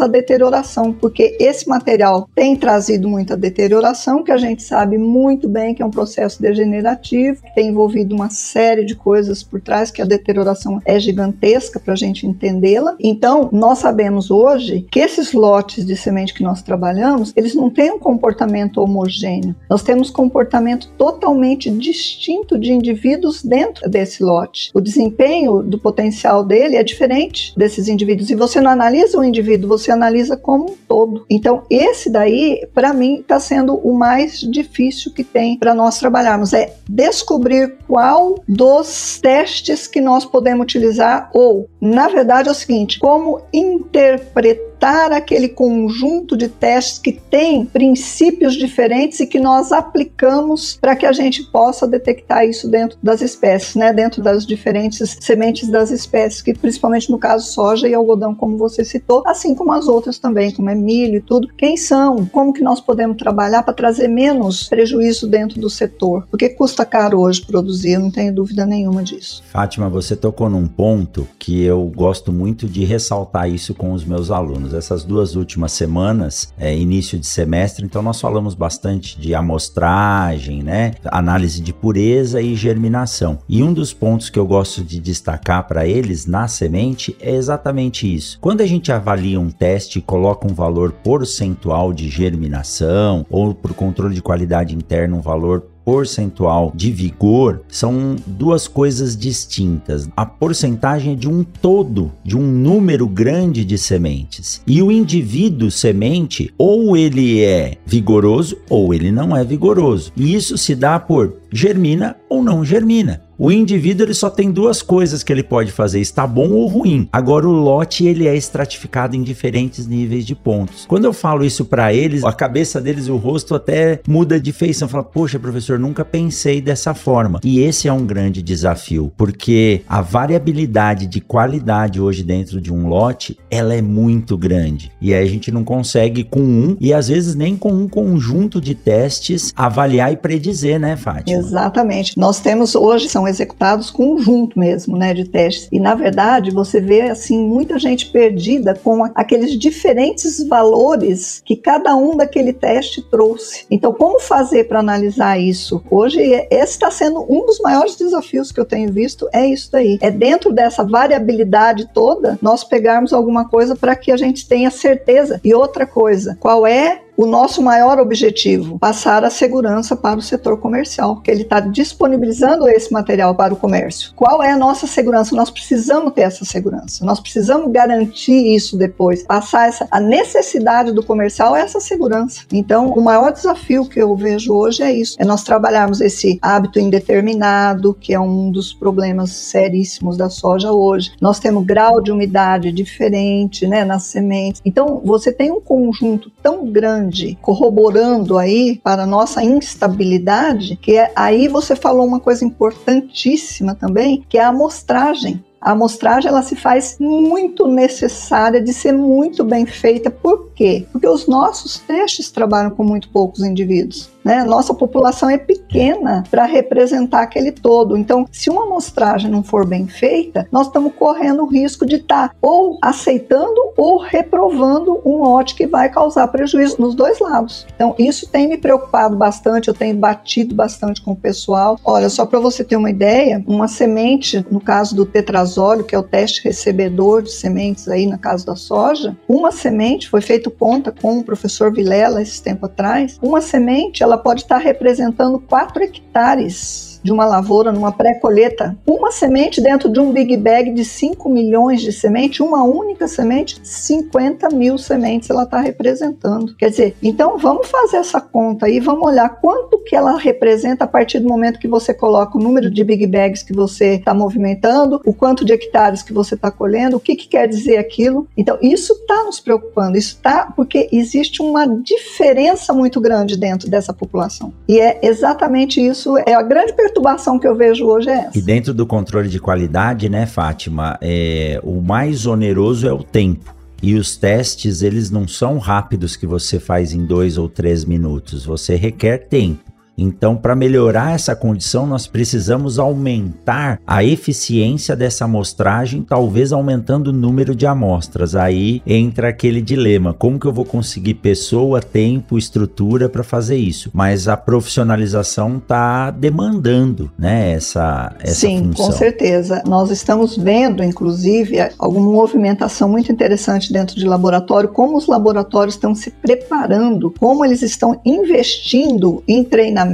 à 0.00 0.06
deterioração, 0.06 0.92
porque 0.92 1.36
esse 1.40 1.68
material 1.68 2.28
tem 2.34 2.56
trazido 2.56 3.08
muita 3.08 3.36
deterioração, 3.36 4.22
que 4.22 4.32
a 4.32 4.36
gente 4.36 4.62
sabe 4.62 4.98
muito 4.98 5.48
bem 5.48 5.74
que 5.74 5.82
é 5.82 5.86
um 5.86 5.90
processo 5.90 6.40
degenerativo, 6.40 7.42
que 7.42 7.54
tem 7.54 7.68
envolvido 7.68 8.14
uma 8.14 8.30
série 8.30 8.84
de 8.84 8.94
coisas 8.94 9.42
por 9.42 9.60
trás, 9.60 9.90
que 9.90 10.02
a 10.02 10.04
deterioração 10.04 10.80
é 10.84 10.98
gigantesca 10.98 11.80
para 11.80 11.94
a 11.94 11.96
gente 11.96 12.26
entendê-la. 12.26 12.96
Então, 13.00 13.48
nós 13.52 13.78
sabemos 13.78 14.30
hoje 14.30 14.86
que 14.90 15.00
esses 15.00 15.32
lotes 15.32 15.84
de 15.84 15.96
semente 15.96 16.34
que 16.34 16.42
nós 16.42 16.62
trabalhamos, 16.62 17.32
eles 17.34 17.54
não 17.54 17.70
têm 17.70 17.92
um 17.92 17.98
comportamento 17.98 18.78
homogêneo. 18.78 19.54
Nós 19.68 19.82
temos 19.82 20.10
comportamento 20.10 20.88
totalmente 20.96 21.70
distinto 21.70 22.58
de 22.58 22.72
indivíduos 22.72 23.42
dentro 23.42 23.88
desse 23.88 24.22
lote. 24.22 24.70
O 24.74 24.80
desempenho 24.80 25.62
do 25.62 25.78
potencial 25.78 26.44
dele 26.44 26.76
é 26.76 26.82
diferente 26.82 27.52
desses 27.56 27.88
indivíduos. 27.88 28.30
E 28.30 28.34
você 28.34 28.60
não 28.60 28.70
analisa 28.70 29.18
o 29.18 29.24
indivíduo 29.24 29.39
indivíduo, 29.40 29.68
você 29.68 29.90
analisa 29.90 30.36
como 30.36 30.72
um 30.72 30.76
todo. 30.86 31.24
Então, 31.28 31.62
esse 31.68 32.10
daí, 32.10 32.66
para 32.74 32.92
mim, 32.92 33.20
está 33.20 33.40
sendo 33.40 33.74
o 33.74 33.96
mais 33.96 34.40
difícil 34.40 35.12
que 35.12 35.24
tem 35.24 35.58
para 35.58 35.74
nós 35.74 35.98
trabalharmos, 35.98 36.52
é 36.52 36.74
descobrir 36.88 37.76
qual 37.86 38.38
dos 38.46 39.18
testes 39.20 39.86
que 39.86 40.00
nós 40.00 40.24
podemos 40.24 40.64
utilizar 40.64 41.30
ou, 41.32 41.68
na 41.80 42.08
verdade, 42.08 42.48
é 42.48 42.52
o 42.52 42.54
seguinte, 42.54 42.98
como 42.98 43.40
interpretar 43.52 44.69
aquele 44.88 45.48
conjunto 45.48 46.36
de 46.36 46.48
testes 46.48 46.98
que 46.98 47.12
tem 47.12 47.64
princípios 47.64 48.54
diferentes 48.54 49.20
e 49.20 49.26
que 49.26 49.38
nós 49.38 49.72
aplicamos 49.72 50.78
para 50.80 50.96
que 50.96 51.06
a 51.06 51.12
gente 51.12 51.42
possa 51.44 51.86
detectar 51.86 52.46
isso 52.46 52.68
dentro 52.68 52.98
das 53.02 53.20
espécies, 53.20 53.74
né? 53.74 53.92
dentro 53.92 54.22
das 54.22 54.46
diferentes 54.46 55.18
sementes 55.20 55.68
das 55.68 55.90
espécies, 55.90 56.42
que 56.42 56.54
principalmente 56.54 57.10
no 57.10 57.18
caso 57.18 57.50
soja 57.52 57.88
e 57.88 57.94
algodão, 57.94 58.34
como 58.34 58.56
você 58.56 58.84
citou, 58.84 59.22
assim 59.26 59.54
como 59.54 59.72
as 59.72 59.86
outras 59.86 60.18
também, 60.18 60.50
como 60.50 60.70
é 60.70 60.74
milho 60.74 61.16
e 61.16 61.20
tudo. 61.20 61.48
Quem 61.56 61.76
são? 61.76 62.24
Como 62.26 62.52
que 62.52 62.62
nós 62.62 62.80
podemos 62.80 63.16
trabalhar 63.16 63.62
para 63.62 63.74
trazer 63.74 64.08
menos 64.08 64.68
prejuízo 64.68 65.26
dentro 65.26 65.60
do 65.60 65.68
setor? 65.68 66.26
Porque 66.30 66.48
custa 66.48 66.84
caro 66.84 67.20
hoje 67.20 67.44
produzir, 67.44 67.98
não 67.98 68.10
tenho 68.10 68.34
dúvida 68.34 68.64
nenhuma 68.64 69.02
disso. 69.02 69.42
Fátima, 69.50 69.88
você 69.88 70.16
tocou 70.16 70.48
num 70.48 70.66
ponto 70.66 71.28
que 71.38 71.62
eu 71.62 71.84
gosto 71.94 72.32
muito 72.32 72.66
de 72.66 72.84
ressaltar 72.84 73.50
isso 73.50 73.74
com 73.74 73.92
os 73.92 74.04
meus 74.04 74.30
alunos 74.30 74.69
alunos 74.70 74.74
essas 74.74 75.04
duas 75.04 75.34
últimas 75.34 75.72
semanas, 75.72 76.52
é, 76.58 76.76
início 76.76 77.18
de 77.18 77.26
semestre, 77.26 77.84
então 77.84 78.02
nós 78.02 78.20
falamos 78.20 78.54
bastante 78.54 79.20
de 79.20 79.34
amostragem, 79.34 80.62
né? 80.62 80.92
Análise 81.06 81.60
de 81.60 81.72
pureza 81.72 82.40
e 82.40 82.54
germinação. 82.54 83.38
E 83.48 83.62
um 83.62 83.72
dos 83.72 83.92
pontos 83.92 84.30
que 84.30 84.38
eu 84.38 84.46
gosto 84.46 84.82
de 84.82 85.00
destacar 85.00 85.66
para 85.66 85.86
eles 85.86 86.26
na 86.26 86.48
semente 86.48 87.16
é 87.20 87.34
exatamente 87.34 88.12
isso. 88.12 88.38
Quando 88.40 88.60
a 88.60 88.66
gente 88.66 88.92
avalia 88.92 89.40
um 89.40 89.50
teste 89.50 89.98
e 89.98 90.02
coloca 90.02 90.46
um 90.46 90.54
valor 90.54 90.92
porcentual 90.92 91.92
de 91.92 92.08
germinação 92.08 93.26
ou 93.28 93.54
por 93.54 93.74
controle 93.74 94.14
de 94.14 94.22
qualidade 94.22 94.74
interna 94.74 95.16
um 95.16 95.20
valor 95.20 95.69
percentual 95.84 96.72
de 96.74 96.90
vigor 96.90 97.62
são 97.68 98.16
duas 98.26 98.68
coisas 98.68 99.16
distintas. 99.16 100.08
A 100.16 100.24
porcentagem 100.26 101.12
é 101.12 101.16
de 101.16 101.28
um 101.28 101.42
todo, 101.42 102.12
de 102.24 102.36
um 102.36 102.42
número 102.42 103.06
grande 103.06 103.64
de 103.64 103.78
sementes. 103.78 104.62
E 104.66 104.82
o 104.82 104.90
indivíduo 104.90 105.70
semente, 105.70 106.52
ou 106.56 106.96
ele 106.96 107.42
é 107.42 107.76
vigoroso 107.84 108.58
ou 108.68 108.94
ele 108.94 109.10
não 109.10 109.36
é 109.36 109.44
vigoroso. 109.44 110.12
E 110.16 110.34
isso 110.34 110.56
se 110.56 110.74
dá 110.74 110.98
por 110.98 111.36
germina 111.52 112.16
ou 112.28 112.42
não 112.42 112.64
germina. 112.64 113.22
O 113.42 113.50
indivíduo 113.50 114.04
ele 114.04 114.12
só 114.12 114.28
tem 114.28 114.52
duas 114.52 114.82
coisas 114.82 115.22
que 115.22 115.32
ele 115.32 115.42
pode 115.42 115.72
fazer, 115.72 115.98
está 115.98 116.26
bom 116.26 116.50
ou 116.50 116.66
ruim. 116.66 117.08
Agora 117.10 117.48
o 117.48 117.52
lote 117.52 118.04
ele 118.04 118.28
é 118.28 118.36
estratificado 118.36 119.16
em 119.16 119.22
diferentes 119.22 119.86
níveis 119.86 120.26
de 120.26 120.34
pontos. 120.34 120.84
Quando 120.84 121.06
eu 121.06 121.12
falo 121.14 121.42
isso 121.42 121.64
para 121.64 121.90
eles, 121.90 122.22
a 122.22 122.34
cabeça 122.34 122.82
deles, 122.82 123.08
o 123.08 123.16
rosto 123.16 123.54
até 123.54 124.00
muda 124.06 124.38
de 124.38 124.52
feição. 124.52 124.86
Fala, 124.86 125.02
poxa, 125.02 125.38
professor, 125.38 125.78
nunca 125.78 126.04
pensei 126.04 126.60
dessa 126.60 126.92
forma. 126.92 127.40
E 127.42 127.60
esse 127.60 127.88
é 127.88 127.92
um 127.94 128.04
grande 128.04 128.42
desafio, 128.42 129.10
porque 129.16 129.80
a 129.88 130.02
variabilidade 130.02 131.06
de 131.06 131.22
qualidade 131.22 131.98
hoje 131.98 132.22
dentro 132.22 132.60
de 132.60 132.70
um 132.70 132.88
lote, 132.88 133.38
ela 133.50 133.72
é 133.72 133.80
muito 133.80 134.36
grande. 134.36 134.92
E 135.00 135.14
aí 135.14 135.24
a 135.24 135.30
gente 135.30 135.50
não 135.50 135.64
consegue 135.64 136.24
com 136.24 136.42
um 136.42 136.76
e 136.78 136.92
às 136.92 137.08
vezes 137.08 137.34
nem 137.34 137.56
com 137.56 137.72
um 137.72 137.88
conjunto 137.88 138.60
de 138.60 138.74
testes 138.74 139.50
avaliar 139.56 140.12
e 140.12 140.16
predizer, 140.18 140.78
né, 140.78 140.94
Fátima? 140.94 141.38
Exatamente. 141.38 142.18
Nós 142.18 142.38
temos 142.38 142.74
hoje 142.74 143.08
são 143.08 143.29
executados 143.30 143.90
conjunto 143.90 144.58
mesmo, 144.58 144.96
né, 144.96 145.14
de 145.14 145.24
testes. 145.24 145.68
E 145.72 145.80
na 145.80 145.94
verdade, 145.94 146.50
você 146.50 146.80
vê 146.80 147.02
assim 147.02 147.42
muita 147.42 147.78
gente 147.78 148.10
perdida 148.10 148.74
com 148.74 149.04
aqueles 149.14 149.58
diferentes 149.58 150.46
valores 150.46 151.42
que 151.44 151.56
cada 151.56 151.96
um 151.96 152.16
daquele 152.16 152.52
teste 152.52 153.02
trouxe. 153.02 153.64
Então, 153.70 153.92
como 153.92 154.20
fazer 154.20 154.64
para 154.64 154.80
analisar 154.80 155.38
isso? 155.38 155.82
Hoje 155.90 156.20
esse 156.50 156.72
está 156.72 156.90
sendo 156.90 157.24
um 157.28 157.46
dos 157.46 157.60
maiores 157.60 157.96
desafios 157.96 158.50
que 158.50 158.60
eu 158.60 158.64
tenho 158.64 158.92
visto 158.92 159.28
é 159.32 159.46
isso 159.46 159.70
daí. 159.70 159.98
É 160.00 160.10
dentro 160.10 160.52
dessa 160.52 160.84
variabilidade 160.84 161.88
toda, 161.92 162.38
nós 162.40 162.64
pegarmos 162.64 163.12
alguma 163.12 163.48
coisa 163.48 163.76
para 163.76 163.94
que 163.94 164.10
a 164.10 164.16
gente 164.16 164.46
tenha 164.46 164.70
certeza. 164.70 165.40
E 165.44 165.54
outra 165.54 165.86
coisa, 165.86 166.36
qual 166.40 166.66
é 166.66 167.02
o 167.20 167.26
nosso 167.26 167.60
maior 167.60 167.98
objetivo, 167.98 168.78
passar 168.78 169.26
a 169.26 169.28
segurança 169.28 169.94
para 169.94 170.18
o 170.18 170.22
setor 170.22 170.56
comercial, 170.56 171.20
que 171.20 171.30
ele 171.30 171.42
está 171.42 171.60
disponibilizando 171.60 172.66
esse 172.66 172.90
material 172.90 173.34
para 173.34 173.52
o 173.52 173.58
comércio. 173.58 174.14
Qual 174.16 174.42
é 174.42 174.50
a 174.50 174.56
nossa 174.56 174.86
segurança? 174.86 175.36
Nós 175.36 175.50
precisamos 175.50 176.14
ter 176.14 176.22
essa 176.22 176.46
segurança, 176.46 177.04
nós 177.04 177.20
precisamos 177.20 177.70
garantir 177.70 178.54
isso 178.54 178.74
depois, 178.74 179.22
passar 179.22 179.68
essa, 179.68 179.86
a 179.90 180.00
necessidade 180.00 180.92
do 180.92 181.04
comercial 181.04 181.54
é 181.54 181.60
essa 181.60 181.78
segurança. 181.78 182.40
Então, 182.50 182.88
o 182.88 183.02
maior 183.02 183.30
desafio 183.34 183.84
que 183.84 184.00
eu 184.00 184.16
vejo 184.16 184.54
hoje 184.54 184.82
é 184.82 184.90
isso, 184.90 185.16
é 185.18 185.24
nós 185.24 185.42
trabalharmos 185.42 186.00
esse 186.00 186.38
hábito 186.40 186.80
indeterminado, 186.80 187.92
que 187.92 188.14
é 188.14 188.18
um 188.18 188.50
dos 188.50 188.72
problemas 188.72 189.28
seríssimos 189.32 190.16
da 190.16 190.30
soja 190.30 190.72
hoje. 190.72 191.12
Nós 191.20 191.38
temos 191.38 191.66
grau 191.66 192.00
de 192.00 192.10
umidade 192.10 192.72
diferente, 192.72 193.66
né, 193.66 193.84
nas 193.84 194.04
sementes. 194.04 194.62
Então, 194.64 195.02
você 195.04 195.30
tem 195.30 195.52
um 195.52 195.60
conjunto 195.60 196.32
tão 196.42 196.64
grande 196.72 197.09
grande 197.10 197.36
corroborando 197.42 198.38
aí 198.38 198.80
para 198.82 199.02
a 199.02 199.06
nossa 199.06 199.42
instabilidade, 199.42 200.76
que 200.76 200.96
é, 200.96 201.12
aí 201.16 201.48
você 201.48 201.74
falou 201.74 202.06
uma 202.06 202.20
coisa 202.20 202.44
importantíssima 202.44 203.74
também, 203.74 204.24
que 204.28 204.38
é 204.38 204.44
a 204.44 204.48
amostragem. 204.48 205.44
A 205.60 205.72
amostragem 205.72 206.30
ela 206.30 206.42
se 206.42 206.56
faz 206.56 206.96
muito 206.98 207.66
necessária 207.66 208.62
de 208.62 208.72
ser 208.72 208.92
muito 208.92 209.44
bem 209.44 209.66
feita. 209.66 210.10
Por 210.10 210.52
quê? 210.54 210.86
Porque 210.90 211.06
os 211.06 211.26
nossos 211.26 211.78
testes 211.80 212.30
trabalham 212.30 212.70
com 212.70 212.82
muito 212.82 213.10
poucos 213.10 213.42
indivíduos. 213.42 214.08
Né? 214.24 214.44
Nossa 214.44 214.74
população 214.74 215.30
é 215.30 215.38
pequena 215.38 216.22
para 216.30 216.44
representar 216.44 217.22
aquele 217.22 217.52
todo. 217.52 217.96
Então, 217.96 218.26
se 218.30 218.50
uma 218.50 218.64
amostragem 218.64 219.30
não 219.30 219.42
for 219.42 219.66
bem 219.66 219.86
feita, 219.86 220.46
nós 220.52 220.66
estamos 220.66 220.92
correndo 220.94 221.42
o 221.42 221.46
risco 221.46 221.86
de 221.86 221.96
estar 221.96 222.28
tá 222.28 222.34
ou 222.40 222.78
aceitando 222.82 223.72
ou 223.76 223.98
reprovando 223.98 225.00
um 225.04 225.22
lote 225.22 225.54
que 225.54 225.66
vai 225.66 225.88
causar 225.88 226.28
prejuízo 226.28 226.76
nos 226.78 226.94
dois 226.94 227.18
lados. 227.18 227.66
Então, 227.74 227.94
isso 227.98 228.28
tem 228.30 228.48
me 228.48 228.58
preocupado 228.58 229.16
bastante, 229.16 229.68
eu 229.68 229.74
tenho 229.74 229.96
batido 229.96 230.54
bastante 230.54 231.00
com 231.00 231.12
o 231.12 231.16
pessoal. 231.16 231.78
Olha, 231.84 232.08
só 232.08 232.26
para 232.26 232.38
você 232.38 232.62
ter 232.62 232.76
uma 232.76 232.90
ideia, 232.90 233.42
uma 233.46 233.68
semente, 233.68 234.44
no 234.50 234.60
caso 234.60 234.94
do 234.94 235.06
tetrazóleo, 235.06 235.84
que 235.84 235.94
é 235.94 235.98
o 235.98 236.02
teste 236.02 236.42
recebedor 236.44 237.22
de 237.22 237.32
sementes 237.32 237.88
aí 237.88 238.06
na 238.06 238.18
casa 238.18 238.44
da 238.44 238.56
soja, 238.56 239.16
uma 239.28 239.50
semente 239.50 240.08
foi 240.08 240.20
feito 240.20 240.50
conta 240.50 240.92
com 240.92 241.18
o 241.18 241.24
professor 241.24 241.72
Vilela 241.72 242.20
esse 242.20 242.42
tempo 242.42 242.66
atrás, 242.66 243.18
uma 243.22 243.40
semente 243.40 244.02
ela 244.10 244.18
pode 244.18 244.42
estar 244.42 244.58
representando 244.58 245.38
4 245.38 245.84
hectares 245.84 246.89
de 247.02 247.12
uma 247.12 247.24
lavoura 247.24 247.72
numa 247.72 247.92
pré-colheita, 247.92 248.76
uma 248.86 249.10
semente 249.10 249.60
dentro 249.60 249.88
de 249.88 249.98
um 249.98 250.12
big 250.12 250.36
bag 250.36 250.72
de 250.72 250.84
5 250.84 251.28
milhões 251.28 251.80
de 251.80 251.92
sementes, 251.92 252.40
uma 252.40 252.62
única 252.62 253.08
semente, 253.08 253.58
50 253.62 254.50
mil 254.50 254.76
sementes 254.78 255.30
ela 255.30 255.44
está 255.44 255.60
representando. 255.60 256.54
Quer 256.56 256.70
dizer, 256.70 256.96
então 257.02 257.38
vamos 257.38 257.68
fazer 257.68 257.98
essa 257.98 258.20
conta 258.20 258.66
aí, 258.66 258.80
vamos 258.80 259.06
olhar 259.06 259.28
quanto 259.40 259.78
que 259.78 259.96
ela 259.96 260.18
representa 260.18 260.84
a 260.84 260.88
partir 260.88 261.20
do 261.20 261.28
momento 261.28 261.58
que 261.58 261.68
você 261.68 261.94
coloca 261.94 262.36
o 262.36 262.40
número 262.40 262.70
de 262.70 262.84
big 262.84 263.06
bags 263.06 263.42
que 263.42 263.52
você 263.52 263.94
está 263.94 264.12
movimentando, 264.12 265.00
o 265.04 265.12
quanto 265.12 265.44
de 265.44 265.52
hectares 265.52 266.02
que 266.02 266.12
você 266.12 266.34
está 266.34 266.50
colhendo, 266.50 266.96
o 266.96 267.00
que, 267.00 267.16
que 267.16 267.28
quer 267.28 267.48
dizer 267.48 267.78
aquilo. 267.78 268.28
Então, 268.36 268.58
isso 268.60 268.92
está 268.92 269.24
nos 269.24 269.40
preocupando, 269.40 269.96
isso 269.96 270.14
está 270.16 270.52
porque 270.54 270.88
existe 270.92 271.42
uma 271.42 271.66
diferença 271.66 272.72
muito 272.72 273.00
grande 273.00 273.36
dentro 273.36 273.68
dessa 273.68 273.92
população. 273.92 274.52
E 274.68 274.80
é 274.80 274.98
exatamente 275.02 275.84
isso, 275.84 276.16
é 276.18 276.34
a 276.34 276.42
grande 276.42 276.72
pergunta 276.72 276.89
perturbação 276.90 277.38
que 277.38 277.46
eu 277.46 277.54
vejo 277.54 277.86
hoje 277.86 278.10
é 278.10 278.26
essa. 278.26 278.38
E 278.38 278.42
dentro 278.42 278.74
do 278.74 278.86
controle 278.86 279.28
de 279.28 279.40
qualidade, 279.40 280.08
né, 280.08 280.26
Fátima, 280.26 280.98
é, 281.00 281.60
o 281.62 281.80
mais 281.80 282.26
oneroso 282.26 282.86
é 282.86 282.92
o 282.92 283.02
tempo. 283.02 283.54
E 283.82 283.94
os 283.94 284.16
testes, 284.16 284.82
eles 284.82 285.10
não 285.10 285.26
são 285.26 285.56
rápidos 285.56 286.14
que 286.14 286.26
você 286.26 286.60
faz 286.60 286.92
em 286.92 287.06
dois 287.06 287.38
ou 287.38 287.48
três 287.48 287.84
minutos. 287.84 288.44
Você 288.44 288.76
requer 288.76 289.26
tempo. 289.28 289.70
Então, 290.00 290.34
para 290.34 290.56
melhorar 290.56 291.14
essa 291.14 291.36
condição, 291.36 291.86
nós 291.86 292.06
precisamos 292.06 292.78
aumentar 292.78 293.78
a 293.86 294.02
eficiência 294.02 294.96
dessa 294.96 295.26
amostragem, 295.26 296.02
talvez 296.02 296.52
aumentando 296.52 297.08
o 297.08 297.12
número 297.12 297.54
de 297.54 297.66
amostras. 297.66 298.34
Aí 298.34 298.82
entra 298.86 299.28
aquele 299.28 299.60
dilema: 299.60 300.14
como 300.14 300.38
que 300.38 300.46
eu 300.46 300.52
vou 300.52 300.64
conseguir 300.64 301.14
pessoa, 301.14 301.80
tempo, 301.80 302.38
estrutura 302.38 303.08
para 303.08 303.22
fazer 303.22 303.56
isso? 303.56 303.90
Mas 303.92 304.26
a 304.26 304.36
profissionalização 304.36 305.58
está 305.58 306.10
demandando, 306.10 307.10
né, 307.18 307.52
essa, 307.52 308.14
essa 308.20 308.46
Sim, 308.46 308.68
função. 308.68 308.86
com 308.86 308.92
certeza. 308.92 309.62
Nós 309.66 309.90
estamos 309.90 310.36
vendo, 310.36 310.82
inclusive, 310.82 311.56
alguma 311.78 312.10
movimentação 312.10 312.88
muito 312.88 313.12
interessante 313.12 313.72
dentro 313.72 313.96
de 313.96 314.06
laboratório, 314.06 314.70
como 314.70 314.96
os 314.96 315.06
laboratórios 315.06 315.74
estão 315.74 315.94
se 315.94 316.10
preparando, 316.10 317.12
como 317.18 317.44
eles 317.44 317.60
estão 317.62 318.00
investindo 318.04 319.22
em 319.28 319.44
treinamento 319.44 319.89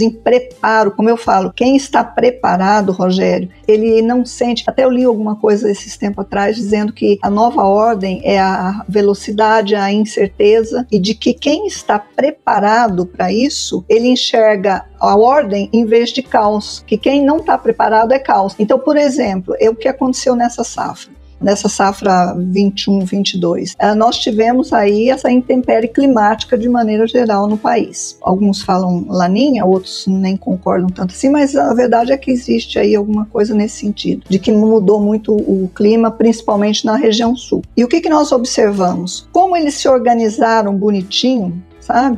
em 0.00 0.10
preparo. 0.10 0.92
Como 0.92 1.08
eu 1.08 1.16
falo, 1.16 1.52
quem 1.52 1.76
está 1.76 2.02
preparado, 2.04 2.92
Rogério, 2.92 3.48
ele 3.66 4.02
não 4.02 4.24
sente. 4.24 4.64
Até 4.66 4.84
eu 4.84 4.90
li 4.90 5.04
alguma 5.04 5.36
coisa 5.36 5.70
esses 5.70 5.96
tempos 5.96 6.24
atrás 6.24 6.56
dizendo 6.56 6.92
que 6.92 7.18
a 7.22 7.30
nova 7.30 7.64
ordem 7.64 8.20
é 8.24 8.38
a 8.38 8.84
velocidade, 8.88 9.74
a 9.74 9.92
incerteza 9.92 10.86
e 10.90 10.98
de 10.98 11.14
que 11.14 11.34
quem 11.34 11.66
está 11.66 11.98
preparado 11.98 13.06
para 13.06 13.32
isso, 13.32 13.84
ele 13.88 14.08
enxerga 14.08 14.84
a 14.98 15.16
ordem 15.16 15.68
em 15.72 15.84
vez 15.84 16.10
de 16.10 16.22
caos, 16.22 16.84
que 16.86 16.96
quem 16.96 17.24
não 17.24 17.38
está 17.38 17.56
preparado 17.56 18.12
é 18.12 18.18
caos. 18.18 18.54
Então, 18.58 18.78
por 18.78 18.96
exemplo, 18.96 19.54
é 19.58 19.68
o 19.70 19.74
que 19.74 19.88
aconteceu 19.88 20.36
nessa 20.36 20.64
safra 20.64 21.19
nessa 21.40 21.68
safra 21.68 22.34
21, 22.36 23.00
22. 23.00 23.74
Eh, 23.78 23.94
nós 23.94 24.18
tivemos 24.18 24.72
aí 24.72 25.08
essa 25.08 25.30
intempérie 25.30 25.88
climática 25.88 26.56
de 26.56 26.68
maneira 26.68 27.06
geral 27.06 27.46
no 27.46 27.56
país. 27.56 28.18
Alguns 28.22 28.62
falam 28.62 29.06
laninha, 29.08 29.64
outros 29.64 30.06
nem 30.06 30.36
concordam 30.36 30.88
tanto 30.88 31.12
assim, 31.12 31.30
mas 31.30 31.56
a 31.56 31.72
verdade 31.74 32.12
é 32.12 32.16
que 32.16 32.30
existe 32.30 32.78
aí 32.78 32.94
alguma 32.94 33.26
coisa 33.26 33.54
nesse 33.54 33.78
sentido, 33.78 34.24
de 34.28 34.38
que 34.38 34.52
mudou 34.52 35.00
muito 35.00 35.34
o 35.34 35.70
clima, 35.74 36.10
principalmente 36.10 36.84
na 36.84 36.96
região 36.96 37.34
sul. 37.34 37.62
E 37.76 37.84
o 37.84 37.88
que, 37.88 38.00
que 38.00 38.08
nós 38.08 38.32
observamos? 38.32 39.28
Como 39.32 39.56
eles 39.56 39.74
se 39.74 39.88
organizaram 39.88 40.76
bonitinho? 40.76 41.62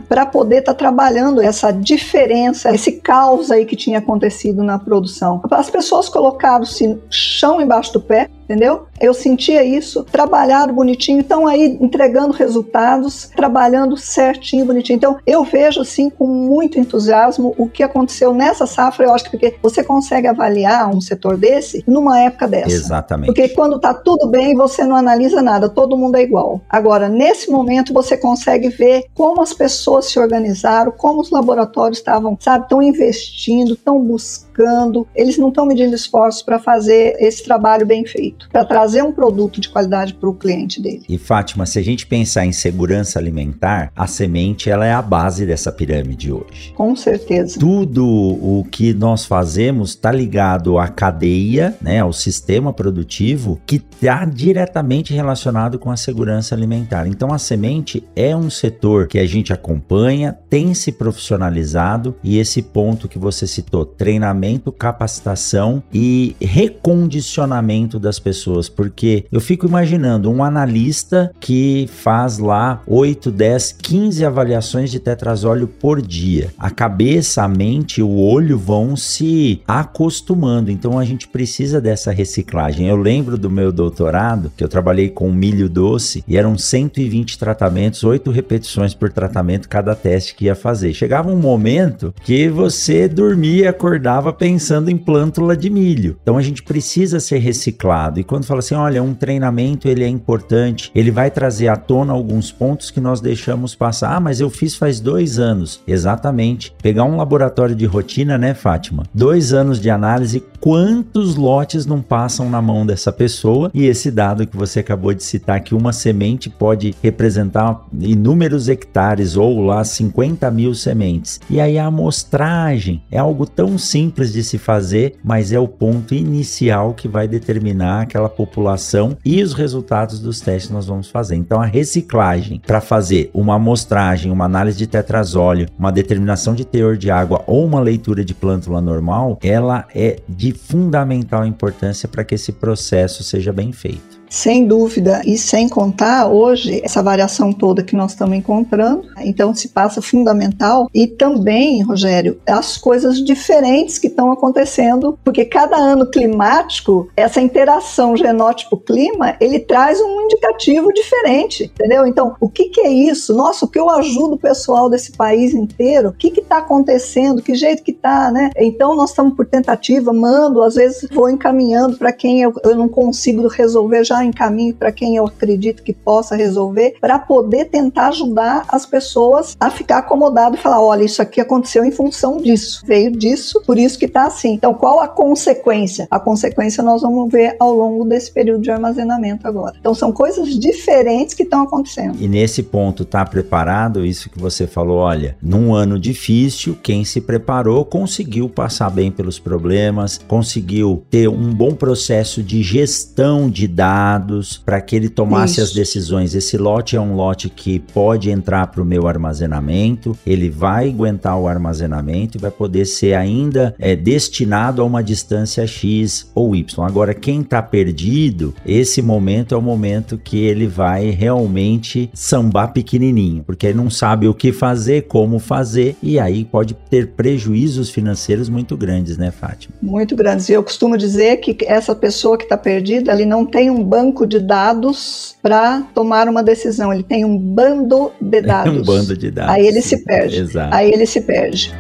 Para 0.06 0.26
poder 0.26 0.58
estar 0.58 0.74
tá 0.74 0.78
trabalhando 0.78 1.40
essa 1.40 1.70
diferença, 1.70 2.74
esse 2.74 2.92
caos 2.92 3.50
aí 3.50 3.64
que 3.64 3.74
tinha 3.74 4.00
acontecido 4.00 4.62
na 4.62 4.78
produção. 4.78 5.40
As 5.50 5.70
pessoas 5.70 6.10
colocaram-se 6.10 6.98
chão 7.08 7.58
embaixo 7.58 7.94
do 7.94 8.00
pé, 8.00 8.28
entendeu? 8.44 8.86
Eu 9.00 9.12
sentia 9.12 9.64
isso, 9.64 10.04
trabalhado 10.04 10.72
bonitinho, 10.72 11.18
então 11.18 11.46
aí 11.46 11.76
entregando 11.80 12.32
resultados, 12.32 13.30
trabalhando 13.34 13.96
certinho, 13.96 14.64
bonitinho. 14.64 14.96
Então 14.96 15.18
eu 15.26 15.44
vejo 15.44 15.80
assim 15.80 16.08
com 16.08 16.26
muito 16.26 16.78
entusiasmo 16.78 17.54
o 17.58 17.68
que 17.68 17.82
aconteceu 17.82 18.32
nessa 18.32 18.66
safra. 18.66 19.06
Eu 19.06 19.14
acho 19.14 19.24
que 19.24 19.32
porque 19.32 19.56
você 19.62 19.82
consegue 19.82 20.28
avaliar 20.28 20.94
um 20.94 21.00
setor 21.00 21.36
desse 21.36 21.82
numa 21.86 22.20
época 22.20 22.46
dessa. 22.46 22.70
Exatamente. 22.70 23.26
Porque 23.26 23.48
quando 23.48 23.80
tá 23.80 23.94
tudo 23.94 24.28
bem, 24.28 24.54
você 24.54 24.84
não 24.84 24.94
analisa 24.94 25.40
nada, 25.40 25.68
todo 25.68 25.96
mundo 25.96 26.16
é 26.16 26.22
igual. 26.22 26.60
Agora, 26.68 27.08
nesse 27.08 27.50
momento 27.50 27.92
você 27.94 28.16
consegue 28.16 28.68
ver 28.68 29.06
como 29.14 29.42
as 29.42 29.52
pessoas 29.54 30.06
se 30.06 30.18
organizaram, 30.18 30.92
como 30.92 31.20
os 31.20 31.30
laboratórios 31.30 31.98
estavam, 31.98 32.36
sabe, 32.38 32.64
estão 32.64 32.82
investindo, 32.82 33.72
estão 33.72 33.98
buscando, 34.00 35.08
eles 35.14 35.38
não 35.38 35.48
estão 35.48 35.64
medindo 35.64 35.94
esforços 35.94 36.42
para 36.42 36.58
fazer 36.58 37.16
esse 37.18 37.42
trabalho 37.42 37.86
bem 37.86 38.04
feito, 38.04 38.31
para 38.50 38.64
trazer 38.64 38.92
trazer 38.92 39.02
um 39.02 39.12
produto 39.12 39.60
de 39.60 39.68
qualidade 39.68 40.12
para 40.12 40.28
o 40.28 40.34
cliente 40.34 40.80
dele. 40.80 41.04
E 41.08 41.16
Fátima, 41.16 41.64
se 41.64 41.78
a 41.78 41.82
gente 41.82 42.06
pensar 42.06 42.44
em 42.44 42.52
segurança 42.52 43.18
alimentar, 43.18 43.90
a 43.96 44.06
semente 44.06 44.68
ela 44.68 44.84
é 44.84 44.92
a 44.92 45.00
base 45.00 45.46
dessa 45.46 45.72
pirâmide 45.72 46.30
hoje. 46.30 46.72
Com 46.76 46.94
certeza. 46.94 47.58
Tudo 47.58 48.04
o 48.04 48.66
que 48.70 48.92
nós 48.92 49.24
fazemos 49.24 49.90
está 49.90 50.12
ligado 50.12 50.78
à 50.78 50.88
cadeia, 50.88 51.76
né, 51.80 52.00
ao 52.00 52.12
sistema 52.12 52.72
produtivo 52.72 53.60
que 53.64 53.76
está 53.76 54.24
diretamente 54.24 55.14
relacionado 55.14 55.78
com 55.78 55.90
a 55.90 55.96
segurança 55.96 56.54
alimentar. 56.54 57.06
Então 57.06 57.32
a 57.32 57.38
semente 57.38 58.04
é 58.14 58.36
um 58.36 58.50
setor 58.50 59.06
que 59.06 59.18
a 59.18 59.26
gente 59.26 59.52
acompanha, 59.52 60.36
tem 60.50 60.74
se 60.74 60.92
profissionalizado 60.92 62.14
e 62.22 62.38
esse 62.38 62.60
ponto 62.60 63.08
que 63.08 63.18
você 63.18 63.46
citou, 63.46 63.86
treinamento, 63.86 64.70
capacitação 64.70 65.82
e 65.92 66.36
recondicionamento 66.40 67.98
das 67.98 68.18
pessoas 68.22 68.68
porque 68.68 69.24
eu 69.30 69.40
fico 69.40 69.66
imaginando 69.66 70.30
um 70.30 70.42
analista 70.42 71.30
que 71.40 71.88
faz 71.92 72.38
lá 72.38 72.80
8, 72.86 73.30
10, 73.30 73.72
15 73.72 74.24
avaliações 74.24 74.90
de 74.90 75.00
tetrazóleo 75.00 75.66
por 75.66 76.00
dia. 76.00 76.52
A 76.58 76.70
cabeça, 76.70 77.42
a 77.42 77.48
mente, 77.48 78.00
o 78.00 78.16
olho 78.16 78.56
vão 78.56 78.96
se 78.96 79.60
acostumando. 79.66 80.70
Então 80.70 80.98
a 80.98 81.04
gente 81.04 81.28
precisa 81.28 81.80
dessa 81.80 82.12
reciclagem. 82.12 82.86
Eu 82.86 82.96
lembro 82.96 83.36
do 83.36 83.50
meu 83.50 83.72
doutorado, 83.72 84.52
que 84.56 84.62
eu 84.62 84.68
trabalhei 84.68 85.08
com 85.08 85.32
milho 85.32 85.68
doce 85.68 86.24
e 86.26 86.36
eram 86.36 86.56
120 86.56 87.38
tratamentos, 87.38 88.04
8 88.04 88.30
repetições 88.30 88.94
por 88.94 89.12
tratamento 89.12 89.68
cada 89.68 89.94
teste 89.94 90.34
que 90.34 90.44
ia 90.46 90.54
fazer. 90.54 90.92
Chegava 90.92 91.30
um 91.30 91.36
momento 91.36 92.14
que 92.22 92.48
você 92.48 93.08
dormia 93.08 93.64
e 93.64 93.66
acordava 93.66 94.32
pensando 94.32 94.90
em 94.90 94.96
plântula 94.96 95.56
de 95.56 95.68
milho. 95.68 96.16
Então 96.22 96.36
a 96.36 96.42
gente 96.42 96.62
precisa 96.62 97.20
ser 97.20 97.38
reciclado. 97.38 98.11
E 98.20 98.24
quando 98.24 98.44
fala 98.44 98.60
assim: 98.60 98.74
olha, 98.74 99.02
um 99.02 99.14
treinamento 99.14 99.88
ele 99.88 100.04
é 100.04 100.08
importante, 100.08 100.90
ele 100.94 101.10
vai 101.10 101.30
trazer 101.30 101.68
à 101.68 101.76
tona 101.76 102.12
alguns 102.12 102.50
pontos 102.50 102.90
que 102.90 103.00
nós 103.00 103.20
deixamos 103.20 103.74
passar. 103.74 104.14
Ah, 104.14 104.20
mas 104.20 104.40
eu 104.40 104.50
fiz 104.50 104.74
faz 104.74 105.00
dois 105.00 105.38
anos. 105.38 105.80
Exatamente. 105.86 106.74
Pegar 106.82 107.04
um 107.04 107.16
laboratório 107.16 107.74
de 107.74 107.86
rotina, 107.86 108.36
né, 108.36 108.54
Fátima? 108.54 109.04
Dois 109.14 109.52
anos 109.52 109.80
de 109.80 109.90
análise, 109.90 110.42
quantos 110.60 111.36
lotes 111.36 111.86
não 111.86 112.00
passam 112.00 112.48
na 112.48 112.62
mão 112.62 112.86
dessa 112.86 113.12
pessoa? 113.12 113.70
E 113.74 113.84
esse 113.84 114.10
dado 114.10 114.46
que 114.46 114.56
você 114.56 114.80
acabou 114.80 115.12
de 115.12 115.22
citar, 115.22 115.60
que 115.60 115.74
uma 115.74 115.92
semente 115.92 116.48
pode 116.48 116.94
representar 117.02 117.82
inúmeros 118.00 118.68
hectares 118.68 119.36
ou 119.36 119.60
lá 119.60 119.84
50 119.84 120.50
mil 120.50 120.74
sementes. 120.74 121.40
E 121.48 121.60
aí 121.60 121.78
a 121.78 121.86
amostragem 121.86 123.02
é 123.10 123.18
algo 123.18 123.46
tão 123.46 123.78
simples 123.78 124.32
de 124.32 124.42
se 124.42 124.58
fazer, 124.58 125.16
mas 125.22 125.52
é 125.52 125.58
o 125.58 125.68
ponto 125.68 126.14
inicial 126.14 126.94
que 126.94 127.08
vai 127.08 127.26
determinar 127.26 128.01
aquela 128.02 128.28
população 128.28 129.16
e 129.24 129.42
os 129.42 129.52
resultados 129.52 130.20
dos 130.20 130.40
testes 130.40 130.70
nós 130.70 130.86
vamos 130.86 131.08
fazer. 131.08 131.36
Então 131.36 131.60
a 131.60 131.66
reciclagem 131.66 132.60
para 132.64 132.80
fazer 132.80 133.30
uma 133.32 133.56
amostragem, 133.56 134.30
uma 134.30 134.44
análise 134.44 134.78
de 134.78 134.86
tetrazóleo, 134.86 135.68
uma 135.78 135.92
determinação 135.92 136.54
de 136.54 136.64
teor 136.64 136.96
de 136.96 137.10
água 137.10 137.42
ou 137.46 137.64
uma 137.64 137.80
leitura 137.80 138.24
de 138.24 138.34
plântula 138.34 138.80
normal, 138.80 139.38
ela 139.42 139.86
é 139.94 140.20
de 140.28 140.52
fundamental 140.52 141.46
importância 141.46 142.08
para 142.08 142.24
que 142.24 142.34
esse 142.34 142.52
processo 142.52 143.22
seja 143.22 143.52
bem 143.52 143.72
feito. 143.72 144.11
Sem 144.32 144.66
dúvida, 144.66 145.20
e 145.26 145.36
sem 145.36 145.68
contar 145.68 146.26
hoje 146.26 146.80
essa 146.82 147.02
variação 147.02 147.52
toda 147.52 147.82
que 147.82 147.94
nós 147.94 148.12
estamos 148.12 148.34
encontrando, 148.34 149.04
então 149.20 149.54
se 149.54 149.68
passa 149.68 150.00
fundamental 150.00 150.88
e 150.94 151.06
também, 151.06 151.82
Rogério, 151.82 152.40
as 152.46 152.78
coisas 152.78 153.22
diferentes 153.22 153.98
que 153.98 154.06
estão 154.06 154.32
acontecendo, 154.32 155.18
porque 155.22 155.44
cada 155.44 155.76
ano 155.76 156.10
climático, 156.10 157.10
essa 157.14 157.42
interação 157.42 158.16
genótipo-clima, 158.16 159.36
ele 159.38 159.60
traz 159.60 160.00
um 160.00 160.22
indicativo 160.22 160.90
diferente, 160.94 161.64
entendeu? 161.64 162.06
Então, 162.06 162.34
o 162.40 162.48
que, 162.48 162.70
que 162.70 162.80
é 162.80 162.90
isso? 162.90 163.34
Nossa, 163.34 163.66
o 163.66 163.68
que 163.68 163.78
eu 163.78 163.90
ajudo 163.90 164.36
o 164.36 164.40
pessoal 164.40 164.88
desse 164.88 165.12
país 165.12 165.52
inteiro? 165.52 166.08
O 166.08 166.12
que 166.14 166.28
está 166.40 166.56
acontecendo? 166.56 167.42
Que 167.42 167.54
jeito 167.54 167.82
que 167.82 167.90
está, 167.90 168.30
né? 168.30 168.50
Então, 168.56 168.96
nós 168.96 169.10
estamos 169.10 169.36
por 169.36 169.44
tentativa, 169.44 170.10
mando, 170.10 170.62
às 170.62 170.76
vezes 170.76 171.06
vou 171.12 171.28
encaminhando 171.28 171.98
para 171.98 172.12
quem 172.12 172.40
eu, 172.40 172.54
eu 172.64 172.74
não 172.74 172.88
consigo 172.88 173.46
resolver 173.46 174.02
já 174.04 174.21
em 174.24 174.32
caminho 174.32 174.74
para 174.74 174.92
quem 174.92 175.16
eu 175.16 175.26
acredito 175.26 175.82
que 175.82 175.92
possa 175.92 176.36
resolver, 176.36 176.96
para 177.00 177.18
poder 177.18 177.66
tentar 177.66 178.08
ajudar 178.08 178.64
as 178.68 178.86
pessoas 178.86 179.56
a 179.58 179.70
ficar 179.70 179.98
acomodado 179.98 180.56
e 180.56 180.58
falar: 180.58 180.82
olha, 180.82 181.04
isso 181.04 181.22
aqui 181.22 181.40
aconteceu 181.40 181.84
em 181.84 181.90
função 181.90 182.38
disso, 182.38 182.82
veio 182.86 183.10
disso, 183.10 183.62
por 183.66 183.78
isso 183.78 183.98
que 183.98 184.06
está 184.06 184.26
assim. 184.26 184.54
Então, 184.54 184.74
qual 184.74 185.00
a 185.00 185.08
consequência? 185.08 186.06
A 186.10 186.18
consequência 186.18 186.82
nós 186.82 187.02
vamos 187.02 187.30
ver 187.30 187.56
ao 187.58 187.72
longo 187.72 188.04
desse 188.04 188.32
período 188.32 188.62
de 188.62 188.70
armazenamento 188.70 189.46
agora. 189.46 189.76
Então, 189.78 189.94
são 189.94 190.12
coisas 190.12 190.58
diferentes 190.58 191.34
que 191.34 191.42
estão 191.42 191.62
acontecendo. 191.62 192.16
E 192.20 192.28
nesse 192.28 192.62
ponto, 192.62 193.04
tá 193.04 193.24
preparado? 193.24 194.04
Isso 194.04 194.30
que 194.30 194.38
você 194.38 194.66
falou, 194.66 194.98
olha, 194.98 195.36
num 195.42 195.74
ano 195.74 195.98
difícil, 195.98 196.76
quem 196.82 197.04
se 197.04 197.20
preparou 197.20 197.84
conseguiu 197.84 198.48
passar 198.48 198.90
bem 198.90 199.10
pelos 199.10 199.38
problemas, 199.38 200.18
conseguiu 200.28 201.02
ter 201.10 201.28
um 201.28 201.52
bom 201.52 201.74
processo 201.74 202.42
de 202.42 202.62
gestão 202.62 203.50
de 203.50 203.66
dados 203.66 204.11
dados 204.12 204.60
para 204.64 204.80
que 204.80 204.94
ele 204.94 205.08
tomasse 205.08 205.54
Isso. 205.54 205.62
as 205.62 205.72
decisões. 205.72 206.34
Esse 206.34 206.56
lote 206.56 206.96
é 206.96 207.00
um 207.00 207.14
lote 207.14 207.48
que 207.48 207.78
pode 207.78 208.30
entrar 208.30 208.66
para 208.66 208.82
o 208.82 208.84
meu 208.84 209.06
armazenamento, 209.06 210.16
ele 210.26 210.50
vai 210.50 210.88
aguentar 210.88 211.38
o 211.38 211.48
armazenamento 211.48 212.36
e 212.36 212.40
vai 212.40 212.50
poder 212.50 212.84
ser 212.84 213.14
ainda 213.14 213.74
é, 213.78 213.96
destinado 213.96 214.82
a 214.82 214.84
uma 214.84 215.02
distância 215.02 215.66
X 215.66 216.30
ou 216.34 216.54
Y. 216.54 216.84
Agora, 216.84 217.14
quem 217.14 217.40
está 217.40 217.62
perdido, 217.62 218.54
esse 218.66 219.00
momento 219.00 219.54
é 219.54 219.58
o 219.58 219.62
momento 219.62 220.18
que 220.18 220.38
ele 220.38 220.66
vai 220.66 221.10
realmente 221.10 222.10
sambar 222.12 222.72
pequenininho, 222.72 223.42
porque 223.44 223.66
ele 223.66 223.78
não 223.78 223.90
sabe 223.90 224.28
o 224.28 224.34
que 224.34 224.52
fazer, 224.52 225.02
como 225.02 225.38
fazer, 225.38 225.96
e 226.02 226.18
aí 226.18 226.44
pode 226.44 226.74
ter 226.74 227.08
prejuízos 227.08 227.90
financeiros 227.90 228.48
muito 228.48 228.76
grandes, 228.76 229.16
né, 229.16 229.30
Fátima? 229.30 229.74
Muito 229.80 230.14
grandes. 230.14 230.48
E 230.48 230.52
eu 230.52 230.62
costumo 230.62 230.96
dizer 230.96 231.38
que 231.38 231.56
essa 231.66 231.94
pessoa 231.94 232.36
que 232.36 232.44
está 232.44 232.56
perdida, 232.56 233.12
ele 233.12 233.24
não 233.24 233.44
tem 233.44 233.70
um 233.70 233.82
banco 233.82 234.01
banco 234.02 234.26
de 234.26 234.40
dados 234.40 235.36
para 235.42 235.82
tomar 235.94 236.28
uma 236.28 236.42
decisão. 236.42 236.92
Ele 236.92 237.02
tem 237.02 237.24
um 237.24 237.38
bando 237.38 238.12
de 238.20 238.40
dados. 238.42 238.76
um 238.76 238.82
bando 238.82 239.16
de 239.16 239.30
dados. 239.30 239.54
Aí 239.54 239.66
ele 239.66 239.80
se 239.80 240.04
perde. 240.04 240.36
Exato. 240.38 240.74
Aí 240.74 240.90
ele 240.92 241.06
se 241.06 241.20
perde. 241.20 241.72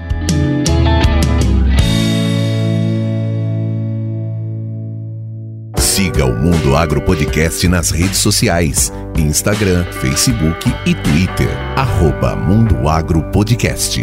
Siga 5.78 6.24
o 6.26 6.34
Mundo 6.34 6.76
Agro 6.76 7.02
Podcast 7.02 7.66
nas 7.68 7.90
redes 7.90 8.18
sociais: 8.18 8.92
Instagram, 9.16 9.84
Facebook 9.92 10.72
e 10.86 10.94
Twitter. 10.94 11.48
Arroba 11.76 12.34
Mundo 12.36 12.88
Agro 12.88 13.22
Podcast. 13.30 14.02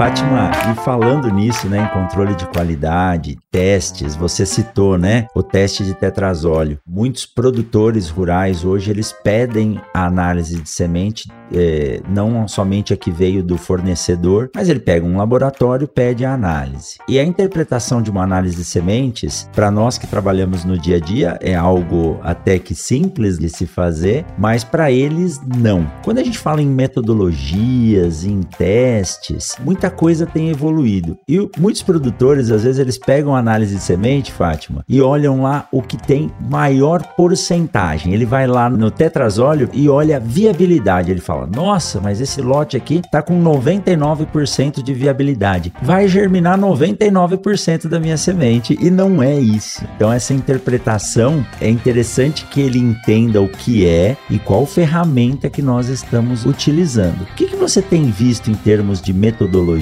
Fátima, 0.00 0.52
e 0.70 0.76
falando 0.84 1.28
nisso, 1.28 1.68
né, 1.68 1.82
em 1.82 1.88
controle 2.00 2.32
de 2.36 2.46
qualidade, 2.46 3.36
testes, 3.50 4.14
você 4.14 4.46
citou, 4.46 4.96
né, 4.96 5.26
o 5.34 5.42
teste 5.42 5.84
de 5.84 5.92
tetrazóleo. 5.92 6.78
Muitos 6.86 7.26
produtores 7.26 8.08
rurais 8.08 8.64
hoje 8.64 8.92
eles 8.92 9.12
pedem 9.24 9.80
a 9.92 10.06
análise 10.06 10.60
de 10.60 10.70
semente, 10.70 11.28
é, 11.52 12.00
não 12.08 12.46
somente 12.46 12.94
a 12.94 12.96
que 12.96 13.10
veio 13.10 13.42
do 13.42 13.58
fornecedor, 13.58 14.48
mas 14.54 14.68
ele 14.68 14.78
pega 14.78 15.04
um 15.04 15.16
laboratório, 15.16 15.88
pede 15.88 16.24
a 16.24 16.32
análise. 16.32 16.98
E 17.08 17.18
a 17.18 17.24
interpretação 17.24 18.00
de 18.00 18.08
uma 18.08 18.22
análise 18.22 18.54
de 18.54 18.64
sementes, 18.64 19.50
para 19.52 19.68
nós 19.68 19.98
que 19.98 20.06
trabalhamos 20.06 20.64
no 20.64 20.78
dia 20.78 20.98
a 20.98 21.00
dia, 21.00 21.36
é 21.42 21.56
algo 21.56 22.20
até 22.22 22.56
que 22.60 22.72
simples 22.72 23.36
de 23.36 23.48
se 23.48 23.66
fazer, 23.66 24.24
mas 24.38 24.62
para 24.62 24.92
eles 24.92 25.40
não. 25.44 25.90
Quando 26.04 26.18
a 26.18 26.24
gente 26.24 26.38
fala 26.38 26.62
em 26.62 26.68
metodologias, 26.68 28.24
em 28.24 28.42
testes, 28.42 29.56
muita 29.64 29.87
coisa 29.90 30.26
tem 30.26 30.50
evoluído. 30.50 31.18
E 31.28 31.38
muitos 31.58 31.82
produtores, 31.82 32.50
às 32.50 32.64
vezes, 32.64 32.78
eles 32.78 32.98
pegam 32.98 33.34
análise 33.34 33.76
de 33.76 33.82
semente, 33.82 34.32
Fátima, 34.32 34.84
e 34.88 35.00
olham 35.00 35.42
lá 35.42 35.66
o 35.72 35.82
que 35.82 35.96
tem 35.96 36.30
maior 36.48 37.02
porcentagem. 37.16 38.12
Ele 38.12 38.26
vai 38.26 38.46
lá 38.46 38.68
no 38.68 38.90
tetrazóleo 38.90 39.68
e 39.72 39.88
olha 39.88 40.16
a 40.16 40.20
viabilidade. 40.20 41.10
Ele 41.10 41.20
fala: 41.20 41.46
Nossa, 41.46 42.00
mas 42.00 42.20
esse 42.20 42.40
lote 42.40 42.76
aqui 42.76 43.02
tá 43.10 43.22
com 43.22 43.42
99% 43.42 44.82
de 44.82 44.94
viabilidade. 44.94 45.72
Vai 45.82 46.08
germinar 46.08 46.58
99% 46.58 47.88
da 47.88 48.00
minha 48.00 48.16
semente. 48.16 48.78
E 48.80 48.90
não 48.90 49.22
é 49.22 49.38
isso. 49.38 49.84
Então, 49.96 50.12
essa 50.12 50.34
interpretação 50.34 51.44
é 51.60 51.68
interessante 51.68 52.44
que 52.46 52.60
ele 52.60 52.78
entenda 52.78 53.40
o 53.40 53.48
que 53.48 53.86
é 53.86 54.16
e 54.30 54.38
qual 54.38 54.66
ferramenta 54.66 55.50
que 55.50 55.62
nós 55.62 55.88
estamos 55.88 56.44
utilizando. 56.44 57.22
O 57.22 57.34
que, 57.34 57.46
que 57.46 57.56
você 57.56 57.80
tem 57.82 58.10
visto 58.10 58.50
em 58.50 58.54
termos 58.54 59.00
de 59.00 59.12
metodologia? 59.12 59.77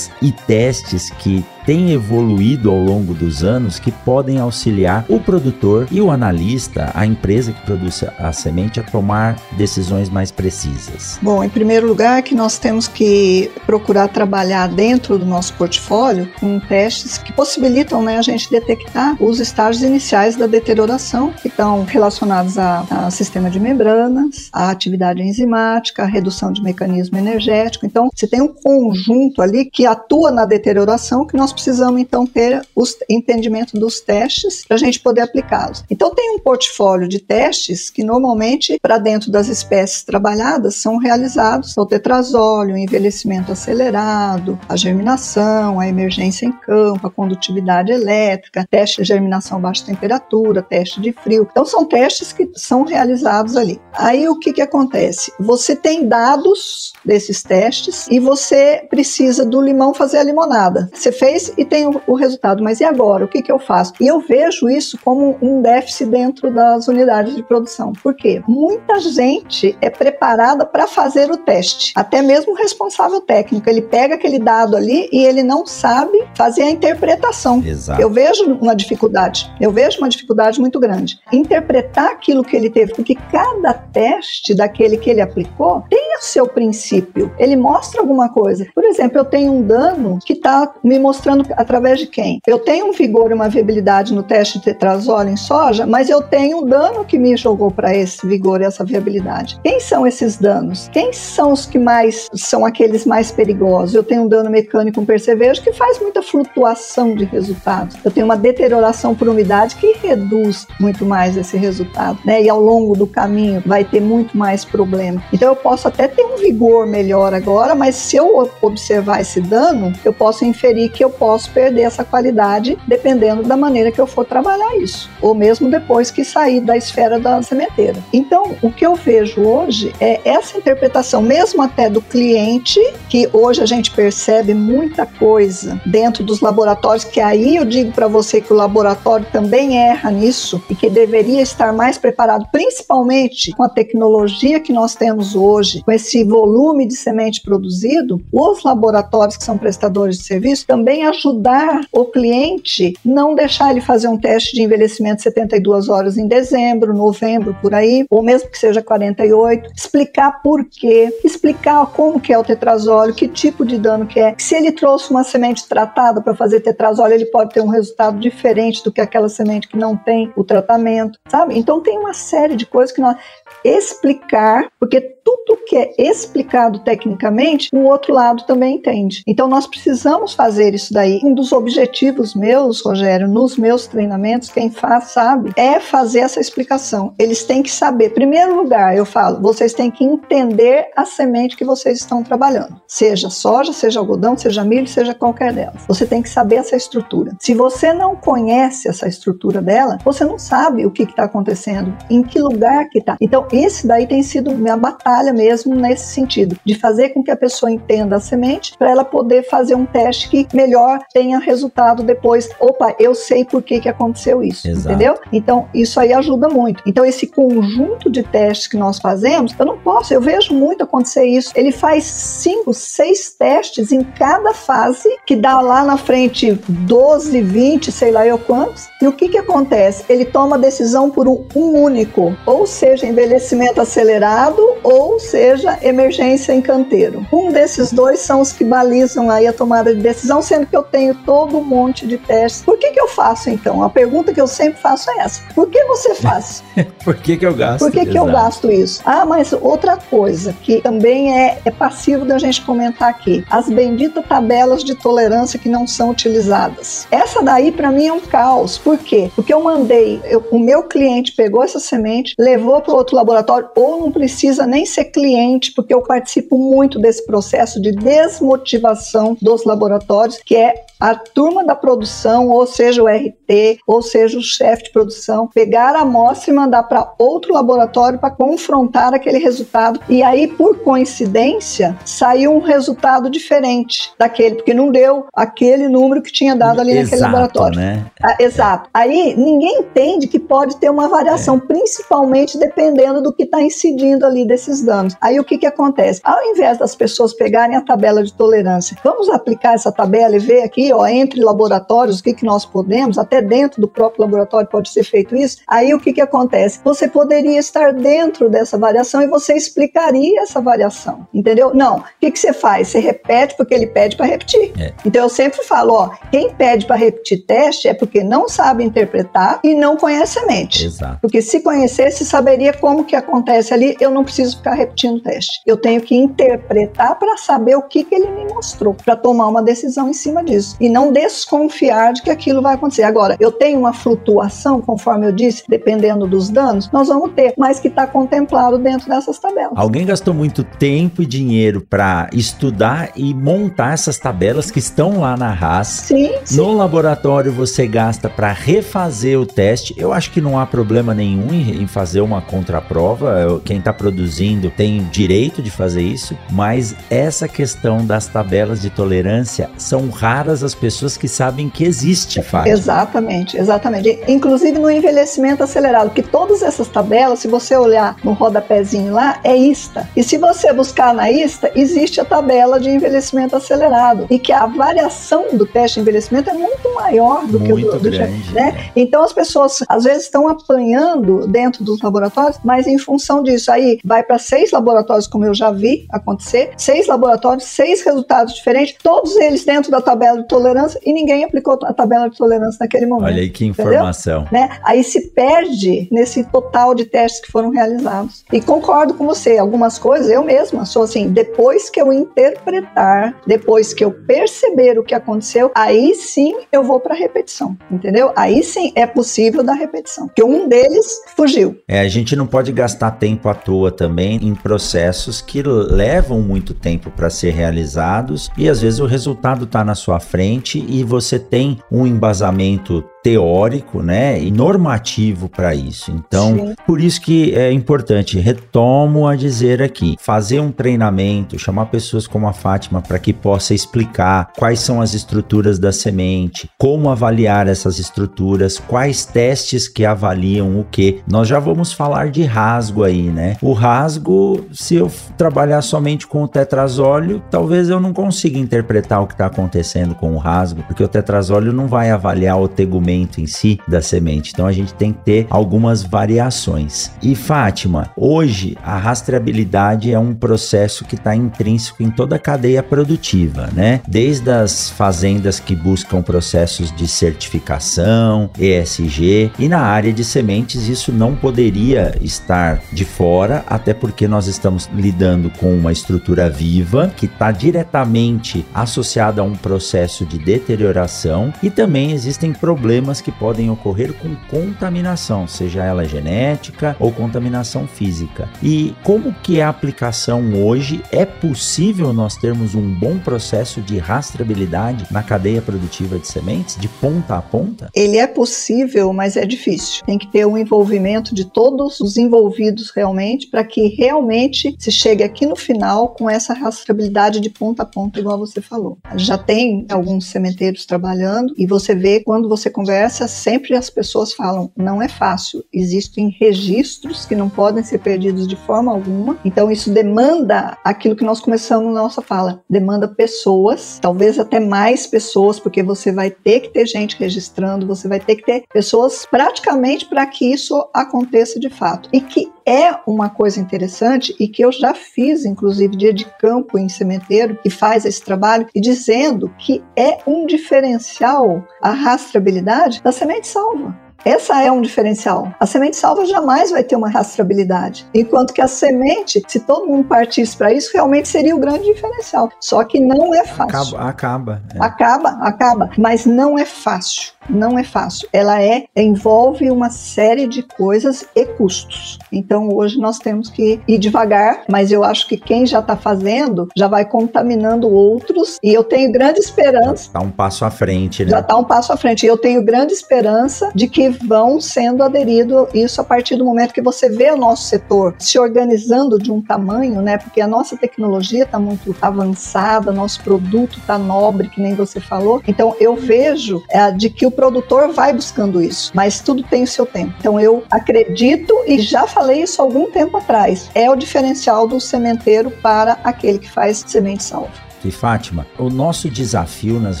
E 0.20 0.32
testes 0.32 1.10
que 1.10 1.44
têm 1.64 1.92
evoluído 1.92 2.70
ao 2.70 2.78
longo 2.78 3.14
dos 3.14 3.42
anos 3.42 3.78
que 3.78 3.90
podem 3.90 4.38
auxiliar 4.38 5.04
o 5.08 5.20
produtor 5.20 5.86
e 5.90 6.00
o 6.00 6.10
analista, 6.10 6.90
a 6.94 7.06
empresa 7.06 7.52
que 7.52 7.62
produz 7.62 8.04
a 8.18 8.32
semente, 8.32 8.80
a 8.80 8.82
tomar 8.82 9.36
decisões 9.56 10.08
mais 10.08 10.30
precisas? 10.30 11.18
Bom, 11.22 11.42
em 11.42 11.48
primeiro 11.48 11.86
lugar, 11.86 12.22
que 12.22 12.34
nós 12.34 12.58
temos 12.58 12.88
que 12.88 13.50
procurar 13.66 14.08
trabalhar 14.08 14.68
dentro 14.68 15.18
do 15.18 15.26
nosso 15.26 15.54
portfólio 15.54 16.28
com 16.40 16.58
testes 16.60 17.18
que 17.18 17.32
possibilitam 17.32 18.02
né, 18.02 18.18
a 18.18 18.22
gente 18.22 18.50
detectar 18.50 19.16
os 19.22 19.40
estágios 19.40 19.82
iniciais 19.82 20.36
da 20.36 20.46
deterioração, 20.46 21.32
que 21.32 21.48
estão 21.48 21.84
relacionados 21.84 22.58
ao 22.58 23.10
sistema 23.10 23.50
de 23.50 23.60
membranas, 23.60 24.48
à 24.52 24.70
atividade 24.70 25.22
enzimática, 25.22 26.02
à 26.02 26.06
redução 26.06 26.52
de 26.52 26.62
mecanismo 26.62 27.18
energético. 27.18 27.86
Então, 27.86 28.08
se 28.14 28.26
tem 28.26 28.40
um 28.40 28.48
conjunto 28.48 29.42
ali 29.42 29.64
que 29.64 29.86
atua 29.86 30.30
na 30.30 30.44
deterioração 30.44 31.26
que 31.26 31.36
nós 31.36 31.51
nós 31.52 31.54
precisamos 31.54 32.00
então 32.00 32.26
ter 32.26 32.62
o 32.74 32.82
entendimento 33.08 33.78
dos 33.78 34.00
testes 34.00 34.64
para 34.66 34.74
a 34.74 34.78
gente 34.78 34.98
poder 35.00 35.20
aplicá-los. 35.20 35.84
Então 35.90 36.14
tem 36.14 36.34
um 36.34 36.38
portfólio 36.38 37.06
de 37.06 37.18
testes 37.18 37.90
que 37.90 38.02
normalmente 38.02 38.78
para 38.80 38.98
dentro 38.98 39.30
das 39.30 39.48
espécies 39.48 40.02
trabalhadas 40.02 40.76
são 40.76 40.96
realizados 40.96 41.76
o 41.76 41.86
tetrazóleo, 41.86 42.74
o 42.74 42.78
envelhecimento 42.78 43.52
acelerado, 43.52 44.58
a 44.68 44.76
germinação, 44.76 45.78
a 45.78 45.86
emergência 45.86 46.46
em 46.46 46.52
campo, 46.52 47.06
a 47.06 47.10
condutividade 47.10 47.92
elétrica, 47.92 48.66
teste 48.70 49.02
de 49.02 49.08
germinação 49.08 49.58
a 49.58 49.60
baixa 49.60 49.84
temperatura, 49.84 50.62
teste 50.62 51.00
de 51.00 51.12
frio. 51.12 51.46
Então 51.50 51.64
são 51.64 51.84
testes 51.84 52.32
que 52.32 52.48
são 52.54 52.84
realizados 52.84 53.56
ali. 53.56 53.80
Aí 53.92 54.28
o 54.28 54.38
que 54.38 54.52
que 54.52 54.62
acontece? 54.62 55.32
Você 55.38 55.76
tem 55.76 56.08
dados 56.08 56.92
desses 57.04 57.42
testes 57.42 58.06
e 58.10 58.18
você 58.18 58.86
precisa 58.88 59.44
do 59.44 59.60
limão 59.60 59.92
fazer 59.92 60.18
a 60.18 60.22
limonada. 60.22 60.88
Você 60.94 61.12
fez 61.12 61.41
e 61.56 61.64
tem 61.64 61.86
o, 61.86 62.00
o, 62.06 62.14
resultado. 62.14 62.62
Mas 62.62 62.80
e 62.80 62.84
agora? 62.84 63.24
O 63.24 63.28
que, 63.28 63.42
que 63.42 63.50
eu 63.50 63.58
faço? 63.58 63.94
E 64.00 64.06
eu 64.06 64.20
vejo 64.20 64.68
isso 64.68 64.98
como 65.04 65.36
um 65.40 65.62
déficit 65.62 66.10
dentro 66.10 66.52
das 66.52 66.88
unidades 66.88 67.34
de 67.34 67.42
produção. 67.42 67.92
Por 68.02 68.14
quê? 68.14 68.42
Muita 68.46 69.00
gente 69.00 69.76
é 69.80 69.88
preparada 69.88 70.64
para 70.64 70.86
fazer 70.86 71.30
o 71.30 71.36
teste. 71.36 71.92
Até 71.96 72.22
mesmo 72.22 72.52
o 72.52 72.56
responsável 72.56 73.20
técnico. 73.20 73.68
Ele 73.68 73.82
pega 73.82 74.14
aquele 74.14 74.38
dado 74.38 74.76
ali 74.76 75.08
e 75.12 75.24
ele 75.24 75.42
não 75.42 75.66
sabe 75.66 76.24
fazer 76.34 76.62
a 76.62 76.70
interpretação. 76.70 77.62
Exato. 77.64 78.00
Eu 78.00 78.10
vejo 78.10 78.44
uma 78.60 78.74
dificuldade. 78.74 79.50
Eu 79.60 79.70
vejo 79.72 79.98
uma 79.98 80.08
dificuldade 80.08 80.60
muito 80.60 80.78
grande. 80.78 81.18
Interpretar 81.32 82.10
aquilo 82.10 82.44
que 82.44 82.56
ele 82.56 82.70
teve, 82.70 82.94
porque 82.94 83.14
cada 83.30 83.72
teste 83.72 84.54
daquele 84.54 84.96
que 84.96 85.10
ele 85.10 85.20
aplicou 85.20 85.84
tem 85.88 86.16
o 86.16 86.22
seu 86.22 86.46
princípio. 86.46 87.32
Ele 87.38 87.56
mostra 87.56 88.00
alguma 88.00 88.28
coisa. 88.28 88.66
Por 88.74 88.84
exemplo, 88.84 89.18
eu 89.18 89.24
tenho 89.24 89.52
um 89.52 89.62
dano 89.62 90.18
que 90.24 90.32
está 90.34 90.74
me 90.82 90.98
mostrando 90.98 91.31
mostrando 91.32 91.46
através 91.56 91.98
de 91.98 92.06
quem? 92.06 92.40
Eu 92.46 92.58
tenho 92.58 92.86
um 92.86 92.92
vigor 92.92 93.30
e 93.30 93.34
uma 93.34 93.48
viabilidade 93.48 94.14
no 94.14 94.22
teste 94.22 94.58
de 94.58 94.64
tetrazol 94.64 95.22
em 95.26 95.36
soja, 95.36 95.86
mas 95.86 96.08
eu 96.08 96.22
tenho 96.22 96.58
um 96.58 96.66
dano 96.66 97.04
que 97.04 97.18
me 97.18 97.36
jogou 97.36 97.70
para 97.70 97.94
esse 97.94 98.26
vigor 98.26 98.60
e 98.60 98.64
essa 98.64 98.84
viabilidade. 98.84 99.58
Quem 99.62 99.80
são 99.80 100.06
esses 100.06 100.36
danos? 100.36 100.88
Quem 100.92 101.12
são 101.12 101.52
os 101.52 101.66
que 101.66 101.78
mais 101.78 102.28
são 102.34 102.64
aqueles 102.64 103.06
mais 103.06 103.30
perigosos? 103.30 103.94
Eu 103.94 104.02
tenho 104.02 104.22
um 104.22 104.28
dano 104.28 104.50
mecânico 104.50 105.00
com 105.00 105.06
percevejo 105.06 105.62
que 105.62 105.72
faz 105.72 105.98
muita 106.00 106.22
flutuação 106.22 107.14
de 107.14 107.24
resultados. 107.24 107.96
Eu 108.04 108.10
tenho 108.10 108.26
uma 108.26 108.36
deterioração 108.36 109.14
por 109.14 109.28
umidade 109.28 109.76
que 109.76 109.94
reduz 110.02 110.66
muito 110.78 111.04
mais 111.06 111.36
esse 111.36 111.56
resultado, 111.56 112.18
né? 112.24 112.42
E 112.42 112.48
ao 112.48 112.60
longo 112.60 112.94
do 112.96 113.06
caminho 113.06 113.62
vai 113.64 113.84
ter 113.84 114.00
muito 114.00 114.36
mais 114.36 114.64
problema. 114.64 115.22
Então 115.32 115.48
eu 115.48 115.56
posso 115.56 115.88
até 115.88 116.06
ter 116.08 116.24
um 116.24 116.36
vigor 116.36 116.86
melhor 116.86 117.32
agora, 117.32 117.74
mas 117.74 117.94
se 117.94 118.16
eu 118.16 118.50
observar 118.60 119.20
esse 119.20 119.40
dano, 119.40 119.92
eu 120.04 120.12
posso 120.12 120.44
inferir 120.44 120.90
que 120.90 121.04
eu 121.04 121.10
posso 121.22 121.52
perder 121.52 121.82
essa 121.82 122.04
qualidade 122.04 122.76
dependendo 122.84 123.44
da 123.44 123.56
maneira 123.56 123.92
que 123.92 124.00
eu 124.00 124.08
for 124.08 124.24
trabalhar 124.24 124.76
isso, 124.78 125.08
ou 125.20 125.36
mesmo 125.36 125.70
depois 125.70 126.10
que 126.10 126.24
sair 126.24 126.60
da 126.60 126.76
esfera 126.76 127.20
da 127.20 127.40
sementeira. 127.42 128.02
Então, 128.12 128.56
o 128.60 128.72
que 128.72 128.84
eu 128.84 128.96
vejo 128.96 129.40
hoje 129.40 129.92
é 130.00 130.20
essa 130.24 130.58
interpretação, 130.58 131.22
mesmo 131.22 131.62
até 131.62 131.88
do 131.88 132.02
cliente, 132.02 132.80
que 133.08 133.30
hoje 133.32 133.62
a 133.62 133.66
gente 133.66 133.92
percebe 133.92 134.52
muita 134.52 135.06
coisa 135.06 135.80
dentro 135.86 136.24
dos 136.24 136.40
laboratórios, 136.40 137.04
que 137.04 137.20
aí 137.20 137.54
eu 137.54 137.64
digo 137.64 137.92
para 137.92 138.08
você 138.08 138.40
que 138.40 138.52
o 138.52 138.56
laboratório 138.56 139.24
também 139.30 139.78
erra 139.78 140.10
nisso 140.10 140.60
e 140.68 140.74
que 140.74 140.90
deveria 140.90 141.40
estar 141.40 141.72
mais 141.72 141.96
preparado, 141.98 142.48
principalmente 142.50 143.52
com 143.52 143.62
a 143.62 143.68
tecnologia 143.68 144.58
que 144.58 144.72
nós 144.72 144.96
temos 144.96 145.36
hoje, 145.36 145.84
com 145.84 145.92
esse 145.92 146.24
volume 146.24 146.84
de 146.84 146.96
semente 146.96 147.40
produzido, 147.42 148.20
os 148.32 148.64
laboratórios 148.64 149.36
que 149.36 149.44
são 149.44 149.56
prestadores 149.56 150.18
de 150.18 150.24
serviço 150.24 150.66
também 150.66 151.11
ajudar 151.12 151.82
o 151.92 152.04
cliente, 152.06 152.94
não 153.04 153.34
deixar 153.34 153.70
ele 153.70 153.80
fazer 153.80 154.08
um 154.08 154.18
teste 154.18 154.54
de 154.54 154.62
envelhecimento 154.62 155.22
72 155.22 155.88
horas 155.88 156.16
em 156.16 156.26
dezembro, 156.26 156.94
novembro, 156.94 157.56
por 157.60 157.74
aí, 157.74 158.04
ou 158.10 158.22
mesmo 158.22 158.50
que 158.50 158.58
seja 158.58 158.82
48, 158.82 159.70
explicar 159.76 160.42
por 160.42 160.64
quê, 160.64 161.12
explicar 161.24 161.86
como 161.86 162.20
que 162.20 162.32
é 162.32 162.38
o 162.38 162.44
tetrazóleo, 162.44 163.14
que 163.14 163.28
tipo 163.28 163.64
de 163.64 163.78
dano 163.78 164.06
que 164.06 164.20
é. 164.20 164.34
Se 164.38 164.54
ele 164.54 164.72
trouxe 164.72 165.10
uma 165.10 165.24
semente 165.24 165.68
tratada 165.68 166.20
para 166.20 166.34
fazer 166.34 166.60
tetrazóleo, 166.60 167.14
ele 167.14 167.26
pode 167.26 167.52
ter 167.52 167.60
um 167.60 167.68
resultado 167.68 168.18
diferente 168.18 168.82
do 168.82 168.92
que 168.92 169.00
aquela 169.00 169.28
semente 169.28 169.68
que 169.68 169.76
não 169.76 169.96
tem 169.96 170.32
o 170.36 170.44
tratamento, 170.44 171.18
sabe? 171.28 171.58
Então 171.58 171.80
tem 171.80 171.98
uma 171.98 172.14
série 172.14 172.56
de 172.56 172.66
coisas 172.66 172.94
que 172.94 173.00
nós 173.00 173.16
explicar, 173.64 174.68
porque 174.78 175.00
tudo 175.00 175.60
que 175.66 175.76
é 175.76 175.94
explicado 175.98 176.80
tecnicamente, 176.80 177.68
o 177.72 177.84
outro 177.84 178.12
lado 178.12 178.44
também 178.44 178.76
entende. 178.76 179.22
Então 179.26 179.48
nós 179.48 179.66
precisamos 179.66 180.34
fazer 180.34 180.74
isso 180.74 180.92
daí. 180.92 181.01
Um 181.22 181.34
dos 181.34 181.52
objetivos 181.52 182.34
meus, 182.34 182.80
Rogério, 182.82 183.28
nos 183.28 183.56
meus 183.56 183.86
treinamentos, 183.86 184.50
quem 184.50 184.70
faz 184.70 185.04
sabe, 185.04 185.52
é 185.56 185.80
fazer 185.80 186.20
essa 186.20 186.40
explicação. 186.40 187.14
Eles 187.18 187.44
têm 187.44 187.62
que 187.62 187.70
saber, 187.70 188.10
primeiro 188.10 188.56
lugar, 188.56 188.96
eu 188.96 189.04
falo, 189.04 189.40
vocês 189.40 189.72
têm 189.72 189.90
que 189.90 190.04
entender 190.04 190.88
a 190.96 191.04
semente 191.04 191.56
que 191.56 191.64
vocês 191.64 191.98
estão 191.98 192.22
trabalhando. 192.22 192.80
Seja 192.86 193.30
soja, 193.30 193.72
seja 193.72 194.00
algodão, 194.00 194.36
seja 194.36 194.64
milho, 194.64 194.86
seja 194.86 195.14
qualquer 195.14 195.52
delas. 195.52 195.82
Você 195.88 196.06
tem 196.06 196.22
que 196.22 196.28
saber 196.28 196.56
essa 196.56 196.76
estrutura. 196.76 197.32
Se 197.40 197.54
você 197.54 197.92
não 197.92 198.16
conhece 198.16 198.88
essa 198.88 199.08
estrutura 199.08 199.60
dela, 199.60 199.98
você 200.04 200.24
não 200.24 200.38
sabe 200.38 200.86
o 200.86 200.90
que 200.90 201.02
está 201.02 201.24
acontecendo, 201.24 201.96
em 202.10 202.22
que 202.22 202.38
lugar 202.38 202.88
que 202.88 202.98
está. 202.98 203.16
Então, 203.20 203.46
esse 203.52 203.86
daí 203.86 204.06
tem 204.06 204.22
sido 204.22 204.52
minha 204.52 204.76
batalha 204.76 205.32
mesmo 205.32 205.74
nesse 205.74 206.12
sentido, 206.12 206.56
de 206.64 206.74
fazer 206.74 207.10
com 207.10 207.22
que 207.22 207.30
a 207.30 207.36
pessoa 207.36 207.70
entenda 207.70 208.16
a 208.16 208.20
semente 208.20 208.76
para 208.76 208.90
ela 208.90 209.04
poder 209.04 209.48
fazer 209.48 209.74
um 209.74 209.86
teste 209.86 210.28
que 210.28 210.46
melhor 210.54 210.81
tenha 211.12 211.38
resultado 211.38 212.02
depois. 212.02 212.48
Opa, 212.58 212.94
eu 212.98 213.14
sei 213.14 213.44
por 213.44 213.62
que, 213.62 213.80
que 213.80 213.88
aconteceu 213.88 214.42
isso, 214.42 214.68
Exato. 214.68 214.88
entendeu? 214.88 215.14
Então, 215.32 215.68
isso 215.74 215.98
aí 216.00 216.12
ajuda 216.12 216.48
muito. 216.48 216.82
Então, 216.86 217.04
esse 217.04 217.26
conjunto 217.26 218.10
de 218.10 218.22
testes 218.22 218.66
que 218.66 218.76
nós 218.76 218.98
fazemos, 218.98 219.54
eu 219.58 219.66
não 219.66 219.78
posso, 219.78 220.12
eu 220.12 220.20
vejo 220.20 220.54
muito 220.54 220.84
acontecer 220.84 221.24
isso. 221.24 221.52
Ele 221.54 221.72
faz 221.72 222.04
cinco, 222.04 222.72
seis 222.72 223.30
testes 223.30 223.92
em 223.92 224.02
cada 224.02 224.54
fase, 224.54 225.08
que 225.26 225.36
dá 225.36 225.60
lá 225.60 225.84
na 225.84 225.96
frente 225.96 226.52
12, 226.68 227.40
20, 227.40 227.92
sei 227.92 228.10
lá 228.10 228.26
eu 228.26 228.38
quantos. 228.38 228.88
E 229.00 229.06
o 229.06 229.12
que, 229.12 229.28
que 229.28 229.38
acontece? 229.38 230.04
Ele 230.08 230.24
toma 230.24 230.56
a 230.56 230.58
decisão 230.58 231.10
por 231.10 231.28
um, 231.28 231.44
um 231.54 231.82
único, 231.82 232.36
ou 232.46 232.66
seja, 232.66 233.06
envelhecimento 233.06 233.80
acelerado 233.80 234.62
ou 234.82 235.18
seja 235.18 235.42
seja 235.62 235.78
emergência 235.82 236.52
em 236.52 236.60
canteiro. 236.60 237.26
Um 237.32 237.50
desses 237.50 237.92
dois 237.92 238.20
são 238.20 238.40
os 238.40 238.52
que 238.52 238.64
balizam 238.64 239.30
aí 239.30 239.46
a 239.46 239.52
tomada 239.52 239.94
de 239.94 240.00
decisão, 240.00 240.40
sendo 240.40 240.66
que 240.72 240.76
eu 240.76 240.82
tenho 240.82 241.14
todo 241.14 241.58
um 241.58 241.62
monte 241.62 242.06
de 242.06 242.16
testes. 242.16 242.62
Por 242.62 242.78
que, 242.78 242.92
que 242.92 243.00
eu 243.00 243.06
faço 243.06 243.50
então? 243.50 243.82
A 243.82 243.90
pergunta 243.90 244.32
que 244.32 244.40
eu 244.40 244.46
sempre 244.46 244.80
faço 244.80 245.10
é 245.10 245.18
essa: 245.18 245.42
por 245.54 245.68
que 245.68 245.84
você 245.84 246.14
faz? 246.16 246.64
por 247.04 247.14
que, 247.14 247.36
que 247.36 247.44
eu 247.44 247.54
gasto? 247.54 247.80
Por 247.80 247.92
que, 247.92 248.06
que 248.06 248.18
eu 248.18 248.24
gasto 248.24 248.70
isso? 248.70 249.02
Ah, 249.04 249.26
mas 249.26 249.52
outra 249.52 249.98
coisa 249.98 250.54
que 250.62 250.80
também 250.80 251.38
é, 251.38 251.58
é 251.62 251.70
passivo 251.70 252.24
da 252.24 252.38
gente 252.38 252.62
comentar 252.62 253.10
aqui: 253.10 253.44
as 253.50 253.68
benditas 253.68 254.24
tabelas 254.26 254.82
de 254.82 254.94
tolerância 254.94 255.58
que 255.58 255.68
não 255.68 255.86
são 255.86 256.08
utilizadas. 256.08 257.06
Essa 257.10 257.42
daí, 257.42 257.70
para 257.70 257.90
mim, 257.90 258.06
é 258.06 258.12
um 258.12 258.20
caos. 258.20 258.78
Por 258.78 258.96
quê? 258.96 259.30
Porque 259.36 259.52
eu 259.52 259.62
mandei, 259.62 260.22
eu, 260.24 260.42
o 260.50 260.58
meu 260.58 260.84
cliente 260.84 261.32
pegou 261.32 261.62
essa 261.62 261.78
semente, 261.78 262.34
levou 262.38 262.80
para 262.80 262.94
outro 262.94 263.14
laboratório, 263.14 263.68
ou 263.76 264.00
não 264.00 264.10
precisa 264.10 264.66
nem 264.66 264.86
ser 264.86 265.06
cliente, 265.06 265.72
porque 265.72 265.92
eu 265.92 266.00
participo 266.00 266.56
muito 266.56 266.98
desse 266.98 267.26
processo 267.26 267.80
de 267.80 267.92
desmotivação 267.92 269.36
dos 269.40 269.64
laboratórios, 269.64 270.38
que 270.44 270.56
é 270.56 270.61
a 271.00 271.16
turma 271.16 271.64
da 271.64 271.74
produção, 271.74 272.48
ou 272.48 272.64
seja, 272.66 273.02
o 273.02 273.08
RT, 273.08 273.80
ou 273.86 274.00
seja, 274.00 274.38
o 274.38 274.42
chefe 274.42 274.84
de 274.84 274.92
produção, 274.92 275.48
pegar 275.52 275.96
a 275.96 276.02
amostra 276.02 276.52
e 276.52 276.54
mandar 276.54 276.84
para 276.84 277.12
outro 277.18 277.52
laboratório 277.52 278.18
para 278.18 278.30
confrontar 278.30 279.12
aquele 279.12 279.38
resultado. 279.38 279.98
E 280.08 280.22
aí, 280.22 280.46
por 280.46 280.78
coincidência, 280.78 281.98
saiu 282.04 282.52
um 282.52 282.60
resultado 282.60 283.28
diferente 283.28 284.12
daquele, 284.16 284.56
porque 284.56 284.72
não 284.72 284.92
deu 284.92 285.26
aquele 285.34 285.88
número 285.88 286.22
que 286.22 286.32
tinha 286.32 286.54
dado 286.54 286.80
ali 286.80 286.92
Exato, 286.92 287.04
naquele 287.04 287.22
laboratório. 287.22 287.76
Né? 287.78 288.06
Ah, 288.22 288.36
exato. 288.38 288.88
Aí 288.94 289.34
ninguém 289.36 289.80
entende 289.80 290.28
que 290.28 290.38
pode 290.38 290.76
ter 290.76 290.90
uma 290.90 291.08
variação, 291.08 291.56
é. 291.56 291.60
principalmente 291.60 292.56
dependendo 292.58 293.20
do 293.20 293.32
que 293.32 293.42
está 293.42 293.60
incidindo 293.60 294.24
ali 294.24 294.44
desses 294.44 294.82
danos. 294.82 295.16
Aí 295.20 295.40
o 295.40 295.44
que, 295.44 295.58
que 295.58 295.66
acontece? 295.66 296.20
Ao 296.22 296.42
invés 296.44 296.78
das 296.78 296.94
pessoas 296.94 297.34
pegarem 297.34 297.76
a 297.76 297.80
tabela 297.80 298.22
de 298.22 298.32
tolerância, 298.32 298.96
vamos 299.02 299.28
aplicar 299.28 299.74
essa 299.74 299.90
tabela 299.90 300.36
e 300.36 300.38
ver 300.38 300.51
aqui 300.60 300.92
ó, 300.92 301.06
entre 301.06 301.40
laboratórios, 301.40 302.20
o 302.20 302.22
que, 302.22 302.34
que 302.34 302.44
nós 302.44 302.64
podemos, 302.64 303.18
até 303.18 303.40
dentro 303.40 303.80
do 303.80 303.88
próprio 303.88 304.22
laboratório 304.22 304.68
pode 304.68 304.90
ser 304.90 305.04
feito 305.04 305.34
isso, 305.36 305.58
aí 305.66 305.94
o 305.94 306.00
que, 306.00 306.12
que 306.12 306.20
acontece? 306.20 306.80
Você 306.84 307.08
poderia 307.08 307.58
estar 307.58 307.92
dentro 307.92 308.48
dessa 308.50 308.78
variação 308.78 309.22
e 309.22 309.26
você 309.26 309.54
explicaria 309.54 310.42
essa 310.42 310.60
variação, 310.60 311.26
entendeu? 311.32 311.72
Não, 311.74 311.98
o 311.98 312.04
que, 312.20 312.30
que 312.30 312.38
você 312.38 312.52
faz? 312.52 312.88
Você 312.88 312.98
repete 312.98 313.56
porque 313.56 313.74
ele 313.74 313.86
pede 313.86 314.16
para 314.16 314.26
repetir. 314.26 314.72
É. 314.78 314.92
Então 315.04 315.22
eu 315.22 315.28
sempre 315.28 315.62
falo, 315.64 315.94
ó, 315.94 316.10
quem 316.30 316.52
pede 316.52 316.86
para 316.86 316.96
repetir 316.96 317.44
teste 317.46 317.88
é 317.88 317.94
porque 317.94 318.22
não 318.22 318.48
sabe 318.48 318.84
interpretar 318.84 319.60
e 319.62 319.74
não 319.74 319.96
conhece 319.96 320.38
a 320.38 320.46
mente. 320.46 320.86
Exato. 320.86 321.18
Porque 321.20 321.42
se 321.42 321.60
conhecesse, 321.60 322.24
saberia 322.24 322.72
como 322.72 323.04
que 323.04 323.16
acontece 323.16 323.72
ali, 323.72 323.96
eu 324.00 324.10
não 324.10 324.24
preciso 324.24 324.56
ficar 324.56 324.74
repetindo 324.74 325.16
o 325.16 325.20
teste. 325.20 325.60
Eu 325.66 325.76
tenho 325.76 326.00
que 326.00 326.16
interpretar 326.16 327.18
para 327.18 327.36
saber 327.36 327.76
o 327.76 327.82
que, 327.82 328.04
que 328.04 328.14
ele 328.14 328.30
me 328.30 328.44
mostrou, 328.46 328.94
para 328.94 329.16
tomar 329.16 329.48
uma 329.48 329.62
decisão 329.62 330.08
em 330.08 330.12
cima 330.12 330.41
disso 330.42 330.76
e 330.80 330.88
não 330.88 331.12
desconfiar 331.12 332.12
de 332.12 332.22
que 332.22 332.30
aquilo 332.30 332.62
vai 332.62 332.74
acontecer. 332.74 333.02
Agora, 333.02 333.36
eu 333.38 333.52
tenho 333.52 333.78
uma 333.78 333.92
flutuação, 333.92 334.80
conforme 334.80 335.26
eu 335.26 335.32
disse, 335.32 335.64
dependendo 335.68 336.26
dos 336.26 336.50
danos, 336.50 336.90
nós 336.92 337.08
vamos 337.08 337.32
ter, 337.32 337.54
mas 337.56 337.78
que 337.78 337.88
está 337.88 338.06
contemplado 338.06 338.78
dentro 338.78 339.08
dessas 339.08 339.38
tabelas. 339.38 339.72
Alguém 339.76 340.06
gastou 340.06 340.34
muito 340.34 340.64
tempo 340.64 341.22
e 341.22 341.26
dinheiro 341.26 341.86
para 341.88 342.28
estudar 342.32 343.10
e 343.16 343.34
montar 343.34 343.92
essas 343.92 344.18
tabelas 344.18 344.70
que 344.70 344.78
estão 344.78 345.20
lá 345.20 345.36
na 345.36 345.52
RAS. 345.52 345.88
Sim, 345.88 346.32
sim. 346.44 346.56
No 346.56 346.72
laboratório 346.72 347.52
você 347.52 347.86
gasta 347.86 348.28
para 348.28 348.52
refazer 348.52 349.38
o 349.38 349.46
teste. 349.46 349.94
Eu 349.96 350.12
acho 350.12 350.30
que 350.30 350.40
não 350.40 350.58
há 350.58 350.66
problema 350.66 351.14
nenhum 351.14 351.52
em 351.52 351.86
fazer 351.86 352.20
uma 352.20 352.40
contraprova. 352.40 353.60
Quem 353.64 353.78
está 353.78 353.92
produzindo 353.92 354.70
tem 354.70 355.04
direito 355.10 355.62
de 355.62 355.70
fazer 355.70 356.02
isso, 356.02 356.36
mas 356.50 356.94
essa 357.10 357.46
questão 357.46 358.04
das 358.04 358.26
tabelas 358.26 358.80
de 358.80 358.90
tolerância 358.90 359.70
são 359.76 360.08
raras 360.08 360.31
as 360.32 360.62
as 360.62 360.74
pessoas 360.74 361.16
que 361.16 361.28
sabem 361.28 361.68
que 361.68 361.84
existe, 361.84 362.42
Fátima. 362.42 362.74
Exatamente, 362.74 363.58
exatamente. 363.58 364.18
Inclusive 364.26 364.78
no 364.78 364.90
envelhecimento 364.90 365.62
acelerado, 365.62 366.10
que 366.10 366.22
todas 366.22 366.62
essas 366.62 366.88
tabelas, 366.88 367.40
se 367.40 367.48
você 367.48 367.76
olhar 367.76 368.16
no 368.24 368.32
rodapézinho 368.32 369.12
lá, 369.12 369.38
é 369.44 369.54
ISTA. 369.54 370.08
E 370.16 370.22
se 370.22 370.38
você 370.38 370.72
buscar 370.72 371.12
na 371.12 371.30
ISTA, 371.30 371.70
existe 371.74 372.18
a 372.18 372.24
tabela 372.24 372.80
de 372.80 372.88
envelhecimento 372.88 373.54
acelerado. 373.54 374.26
E 374.30 374.38
que 374.38 374.52
a 374.52 374.64
variação 374.64 375.48
do 375.52 375.66
teste 375.66 375.96
de 375.96 376.00
envelhecimento 376.00 376.48
é 376.48 376.54
muito 376.54 376.94
maior 376.94 377.46
do 377.46 377.60
muito 377.60 377.74
que 377.74 377.96
o 377.96 377.98
do, 377.98 378.10
grande, 378.10 378.54
né? 378.54 378.90
É. 378.96 379.00
Então 379.00 379.22
as 379.22 379.32
pessoas 379.32 379.84
às 379.88 380.04
vezes 380.04 380.24
estão 380.24 380.48
apanhando 380.48 381.46
dentro 381.46 381.84
dos 381.84 382.00
laboratórios, 382.00 382.58
mas 382.64 382.86
em 382.86 382.96
função 382.96 383.42
disso 383.42 383.70
aí 383.70 383.98
vai 384.02 384.22
para 384.22 384.38
seis 384.38 384.70
laboratórios, 384.70 385.26
como 385.26 385.44
eu 385.44 385.54
já 385.54 385.70
vi 385.70 386.06
acontecer, 386.10 386.70
seis 386.78 387.06
laboratórios, 387.06 387.64
seis 387.64 388.02
resultados 388.02 388.54
diferentes, 388.54 388.96
todos 389.02 389.36
eles 389.36 389.64
dentro 389.64 389.90
da 389.90 390.00
tabela 390.00 390.21
de 390.30 390.48
tolerância 390.48 391.00
e 391.04 391.12
ninguém 391.12 391.44
aplicou 391.44 391.78
a 391.82 391.92
tabela 391.92 392.28
de 392.28 392.36
tolerância 392.36 392.78
naquele 392.80 393.06
momento. 393.06 393.26
Olha 393.28 393.42
aí 393.42 393.50
que 393.50 393.66
informação. 393.66 394.46
Né? 394.50 394.68
Aí 394.84 395.02
se 395.02 395.28
perde 395.30 396.08
nesse 396.10 396.44
total 396.44 396.94
de 396.94 397.04
testes 397.04 397.40
que 397.40 397.50
foram 397.50 397.70
realizados. 397.70 398.44
E 398.52 398.60
concordo 398.60 399.14
com 399.14 399.26
você, 399.26 399.58
algumas 399.58 399.98
coisas 399.98 400.30
eu 400.30 400.44
mesma 400.44 400.84
sou 400.84 401.02
assim, 401.02 401.28
depois 401.28 401.90
que 401.90 402.00
eu 402.00 402.12
interpretar, 402.12 403.34
depois 403.46 403.92
que 403.92 404.04
eu 404.04 404.10
perceber 404.10 404.98
o 404.98 405.04
que 405.04 405.14
aconteceu, 405.14 405.70
aí 405.74 406.14
sim 406.14 406.54
eu 406.70 406.82
vou 406.82 407.00
para 407.00 407.14
repetição, 407.14 407.76
entendeu? 407.90 408.32
Aí 408.36 408.62
sim 408.62 408.92
é 408.94 409.06
possível 409.06 409.62
da 409.62 409.74
repetição. 409.74 410.28
Que 410.34 410.42
um 410.42 410.68
deles 410.68 411.22
fugiu. 411.36 411.76
É, 411.88 412.00
a 412.00 412.08
gente 412.08 412.36
não 412.36 412.46
pode 412.46 412.72
gastar 412.72 413.12
tempo 413.12 413.48
à 413.48 413.54
toa 413.54 413.90
também 413.90 414.36
em 414.42 414.54
processos 414.54 415.40
que 415.40 415.62
levam 415.62 416.40
muito 416.40 416.74
tempo 416.74 417.10
para 417.10 417.30
ser 417.30 417.50
realizados 417.50 418.50
e 418.56 418.68
às 418.68 418.80
vezes 418.80 419.00
o 419.00 419.06
resultado 419.06 419.64
está 419.64 419.84
na 419.84 419.94
sua 419.94 420.11
frente 420.20 420.78
frente 420.78 420.84
e 420.88 421.02
você 421.04 421.38
tem 421.38 421.78
um 421.90 422.06
embasamento 422.06 423.04
teórico, 423.22 424.02
né, 424.02 424.42
e 424.42 424.50
normativo 424.50 425.48
para 425.48 425.74
isso. 425.74 426.10
Então, 426.10 426.56
Sim. 426.56 426.74
por 426.86 427.00
isso 427.00 427.20
que 427.20 427.54
é 427.54 427.72
importante, 427.72 428.38
retomo 428.38 429.26
a 429.26 429.36
dizer 429.36 429.80
aqui, 429.80 430.16
fazer 430.20 430.60
um 430.60 430.72
treinamento, 430.72 431.58
chamar 431.58 431.86
pessoas 431.86 432.26
como 432.26 432.48
a 432.48 432.52
Fátima 432.52 433.00
para 433.00 433.18
que 433.18 433.32
possa 433.32 433.74
explicar 433.74 434.52
quais 434.58 434.80
são 434.80 435.00
as 435.00 435.14
estruturas 435.14 435.78
da 435.78 435.92
semente, 435.92 436.68
como 436.78 437.10
avaliar 437.10 437.68
essas 437.68 437.98
estruturas, 437.98 438.78
quais 438.78 439.24
testes 439.24 439.86
que 439.86 440.04
avaliam 440.04 440.80
o 440.80 440.84
que. 440.84 441.22
Nós 441.26 441.46
já 441.46 441.60
vamos 441.60 441.92
falar 441.92 442.30
de 442.30 442.42
rasgo 442.42 443.04
aí, 443.04 443.22
né? 443.22 443.56
O 443.62 443.72
rasgo, 443.72 444.66
se 444.72 444.96
eu 444.96 445.10
trabalhar 445.36 445.82
somente 445.82 446.26
com 446.26 446.42
o 446.42 446.48
tetrazóleo, 446.48 447.42
talvez 447.50 447.88
eu 447.88 448.00
não 448.00 448.12
consiga 448.12 448.58
interpretar 448.58 449.22
o 449.22 449.26
que 449.26 449.34
está 449.34 449.46
acontecendo 449.46 450.14
com 450.14 450.34
o 450.34 450.38
rasgo, 450.38 450.82
porque 450.82 451.04
o 451.04 451.08
tetrazóleo 451.08 451.72
não 451.72 451.86
vai 451.86 452.10
avaliar 452.10 452.60
o 452.60 452.68
tegumento 452.68 453.11
em 453.12 453.46
si 453.46 453.78
da 453.86 454.00
semente. 454.00 454.50
Então 454.52 454.66
a 454.66 454.72
gente 454.72 454.94
tem 454.94 455.12
que 455.12 455.20
ter 455.20 455.46
algumas 455.50 456.02
variações. 456.02 457.10
E 457.22 457.34
Fátima, 457.34 458.10
hoje 458.16 458.76
a 458.82 458.96
rastreabilidade 458.96 460.12
é 460.12 460.18
um 460.18 460.34
processo 460.34 461.04
que 461.04 461.14
está 461.14 461.34
intrínseco 461.34 462.02
em 462.02 462.10
toda 462.10 462.36
a 462.36 462.38
cadeia 462.38 462.82
produtiva, 462.82 463.68
né? 463.72 464.00
Desde 464.06 464.50
as 464.50 464.90
fazendas 464.90 465.60
que 465.60 465.74
buscam 465.74 466.22
processos 466.22 466.94
de 466.94 467.06
certificação, 467.06 468.50
ESG, 468.58 469.52
e 469.58 469.68
na 469.68 469.80
área 469.80 470.12
de 470.12 470.24
sementes 470.24 470.88
isso 470.88 471.12
não 471.12 471.34
poderia 471.34 472.16
estar 472.20 472.82
de 472.92 473.04
fora, 473.04 473.64
até 473.66 473.92
porque 473.92 474.28
nós 474.28 474.46
estamos 474.46 474.88
lidando 474.94 475.50
com 475.50 475.74
uma 475.74 475.92
estrutura 475.92 476.48
viva 476.48 477.12
que 477.16 477.26
está 477.26 477.50
diretamente 477.50 478.64
associada 478.74 479.40
a 479.40 479.44
um 479.44 479.54
processo 479.54 480.24
de 480.24 480.38
deterioração 480.38 481.52
e 481.62 481.70
também 481.70 482.12
existem 482.12 482.52
problemas 482.52 483.01
problemas 483.02 483.20
que 483.20 483.32
podem 483.32 483.68
ocorrer 483.68 484.12
com 484.14 484.36
contaminação, 484.48 485.48
seja 485.48 485.82
ela 485.84 486.04
genética 486.04 486.96
ou 487.00 487.10
contaminação 487.10 487.86
física. 487.86 488.48
E 488.62 488.94
como 489.02 489.34
que 489.42 489.58
é 489.58 489.64
a 489.64 489.68
aplicação 489.68 490.64
hoje? 490.64 491.02
É 491.10 491.26
possível 491.26 492.12
nós 492.12 492.36
termos 492.36 492.76
um 492.76 492.94
bom 492.94 493.18
processo 493.18 493.80
de 493.80 493.98
rastreabilidade 493.98 495.06
na 495.10 495.22
cadeia 495.22 495.60
produtiva 495.60 496.16
de 496.16 496.28
sementes, 496.28 496.76
de 496.78 496.88
ponta 496.88 497.36
a 497.36 497.42
ponta? 497.42 497.90
Ele 497.92 498.18
é 498.18 498.26
possível, 498.26 499.12
mas 499.12 499.36
é 499.36 499.44
difícil. 499.44 500.04
Tem 500.06 500.16
que 500.16 500.30
ter 500.30 500.46
um 500.46 500.56
envolvimento 500.56 501.34
de 501.34 501.44
todos 501.44 501.98
os 501.98 502.16
envolvidos 502.16 502.92
realmente 502.94 503.48
para 503.48 503.64
que 503.64 503.88
realmente 503.88 504.76
se 504.78 504.92
chegue 504.92 505.24
aqui 505.24 505.44
no 505.44 505.56
final 505.56 506.10
com 506.10 506.30
essa 506.30 506.54
rastreabilidade 506.54 507.40
de 507.40 507.50
ponta 507.50 507.82
a 507.82 507.86
ponta, 507.86 508.20
igual 508.20 508.38
você 508.38 508.60
falou. 508.60 508.98
Já 509.16 509.36
tem 509.36 509.86
alguns 509.90 510.26
cemitérios 510.26 510.86
trabalhando 510.86 511.52
e 511.58 511.66
você 511.66 511.94
vê 511.94 512.20
quando 512.20 512.48
você 512.48 512.70
conversa 512.70 512.91
conversa, 512.92 513.26
sempre 513.26 513.74
as 513.74 513.88
pessoas 513.88 514.34
falam: 514.34 514.70
não 514.76 515.00
é 515.00 515.08
fácil, 515.08 515.64
existem 515.72 516.36
registros 516.38 517.24
que 517.24 517.34
não 517.34 517.48
podem 517.48 517.82
ser 517.82 517.98
perdidos 517.98 518.46
de 518.46 518.54
forma 518.54 518.92
alguma. 518.92 519.38
Então, 519.44 519.70
isso 519.70 519.90
demanda 519.90 520.76
aquilo 520.84 521.16
que 521.16 521.24
nós 521.24 521.40
começamos 521.40 521.92
na 521.94 522.02
nossa 522.02 522.20
fala: 522.20 522.62
demanda 522.68 523.08
pessoas, 523.08 523.98
talvez 524.00 524.38
até 524.38 524.60
mais 524.60 525.06
pessoas, 525.06 525.58
porque 525.58 525.82
você 525.82 526.12
vai 526.12 526.30
ter 526.30 526.60
que 526.60 526.68
ter 526.68 526.86
gente 526.86 527.16
registrando, 527.18 527.86
você 527.86 528.06
vai 528.06 528.20
ter 528.20 528.36
que 528.36 528.44
ter 528.44 528.64
pessoas 528.72 529.24
praticamente 529.24 530.06
para 530.06 530.26
que 530.26 530.52
isso 530.52 530.86
aconteça 530.92 531.58
de 531.58 531.70
fato. 531.70 532.10
E 532.12 532.20
que 532.20 532.52
é 532.66 532.98
uma 533.06 533.28
coisa 533.28 533.60
interessante 533.60 534.34
e 534.38 534.48
que 534.48 534.64
eu 534.64 534.72
já 534.72 534.94
fiz, 534.94 535.44
inclusive, 535.44 535.96
dia 535.96 536.12
de 536.12 536.24
campo 536.24 536.78
em 536.78 536.88
cementeiro, 536.88 537.58
que 537.62 537.70
faz 537.70 538.04
esse 538.04 538.22
trabalho, 538.22 538.66
e 538.74 538.80
dizendo 538.80 539.52
que 539.58 539.82
é 539.96 540.18
um 540.26 540.46
diferencial 540.46 541.66
a 541.80 541.90
rastreabilidade 541.90 543.02
da 543.02 543.12
semente 543.12 543.46
salva. 543.46 544.01
Essa 544.24 544.62
é 544.62 544.70
um 544.70 544.80
diferencial. 544.80 545.52
A 545.58 545.66
semente 545.66 545.96
salva 545.96 546.24
jamais 546.26 546.70
vai 546.70 546.84
ter 546.84 546.96
uma 546.96 547.10
rastreabilidade. 547.10 548.06
Enquanto 548.14 548.52
que 548.52 548.60
a 548.60 548.68
semente, 548.68 549.42
se 549.46 549.60
todo 549.60 549.86
mundo 549.86 550.04
partisse 550.04 550.56
para 550.56 550.72
isso, 550.72 550.90
realmente 550.92 551.28
seria 551.28 551.54
o 551.54 551.58
grande 551.58 551.84
diferencial. 551.84 552.50
Só 552.60 552.84
que 552.84 553.00
não 553.00 553.34
é 553.34 553.44
fácil. 553.44 553.98
Acaba, 553.98 554.08
acaba. 554.08 554.62
É. 554.74 554.84
Acaba, 554.84 555.28
acaba. 555.42 555.90
Mas 555.98 556.24
não 556.24 556.58
é 556.58 556.64
fácil. 556.64 557.32
Não 557.50 557.78
é 557.78 557.82
fácil. 557.82 558.28
Ela 558.32 558.62
é 558.62 558.84
envolve 558.94 559.70
uma 559.70 559.90
série 559.90 560.46
de 560.46 560.62
coisas 560.62 561.26
e 561.34 561.44
custos. 561.44 562.18
Então 562.30 562.68
hoje 562.72 562.98
nós 562.98 563.18
temos 563.18 563.50
que 563.50 563.80
ir 563.86 563.98
devagar, 563.98 564.62
mas 564.68 564.92
eu 564.92 565.02
acho 565.02 565.26
que 565.26 565.36
quem 565.36 565.66
já 565.66 565.80
está 565.80 565.96
fazendo 565.96 566.68
já 566.76 566.86
vai 566.86 567.04
contaminando 567.04 567.90
outros 567.90 568.58
e 568.62 568.72
eu 568.72 568.84
tenho 568.84 569.10
grande 569.10 569.40
esperança. 569.40 570.04
Está 570.04 570.20
um 570.20 570.30
passo 570.30 570.64
à 570.64 570.70
frente, 570.70 571.24
né? 571.24 571.30
Já 571.30 571.40
está 571.40 571.56
um 571.56 571.64
passo 571.64 571.92
à 571.92 571.96
frente. 571.96 572.24
E 572.24 572.28
eu 572.28 572.36
tenho 572.36 572.62
grande 572.62 572.92
esperança 572.92 573.70
de 573.74 573.88
que 573.88 574.11
vão 574.12 574.60
sendo 574.60 575.02
aderido 575.02 575.68
isso 575.74 576.00
a 576.00 576.04
partir 576.04 576.36
do 576.36 576.44
momento 576.44 576.72
que 576.72 576.82
você 576.82 577.08
vê 577.08 577.30
o 577.30 577.36
nosso 577.36 577.64
setor 577.64 578.14
se 578.18 578.38
organizando 578.38 579.18
de 579.18 579.30
um 579.30 579.40
tamanho, 579.40 580.00
né? 580.00 580.18
Porque 580.18 580.40
a 580.40 580.46
nossa 580.46 580.76
tecnologia 580.76 581.44
está 581.44 581.58
muito 581.58 581.94
avançada, 582.00 582.92
nosso 582.92 583.22
produto 583.22 583.78
está 583.78 583.98
nobre, 583.98 584.48
que 584.48 584.60
nem 584.60 584.74
você 584.74 585.00
falou. 585.00 585.42
Então 585.46 585.74
eu 585.80 585.96
vejo 585.96 586.62
é, 586.70 586.90
de 586.90 587.10
que 587.10 587.26
o 587.26 587.30
produtor 587.30 587.92
vai 587.92 588.12
buscando 588.12 588.62
isso, 588.62 588.92
mas 588.94 589.20
tudo 589.20 589.42
tem 589.42 589.62
o 589.62 589.66
seu 589.66 589.86
tempo. 589.86 590.14
Então 590.18 590.38
eu 590.38 590.64
acredito 590.70 591.54
e 591.66 591.80
já 591.80 592.06
falei 592.06 592.42
isso 592.42 592.60
algum 592.60 592.90
tempo 592.90 593.16
atrás. 593.16 593.70
É 593.74 593.90
o 593.90 593.96
diferencial 593.96 594.66
do 594.66 594.80
sementeiro 594.80 595.50
para 595.62 595.98
aquele 596.04 596.38
que 596.38 596.50
faz 596.50 596.84
semente 596.86 597.22
salva. 597.22 597.71
E 597.84 597.90
Fátima, 597.90 598.46
o 598.58 598.70
nosso 598.70 599.10
desafio 599.10 599.80
nas 599.80 600.00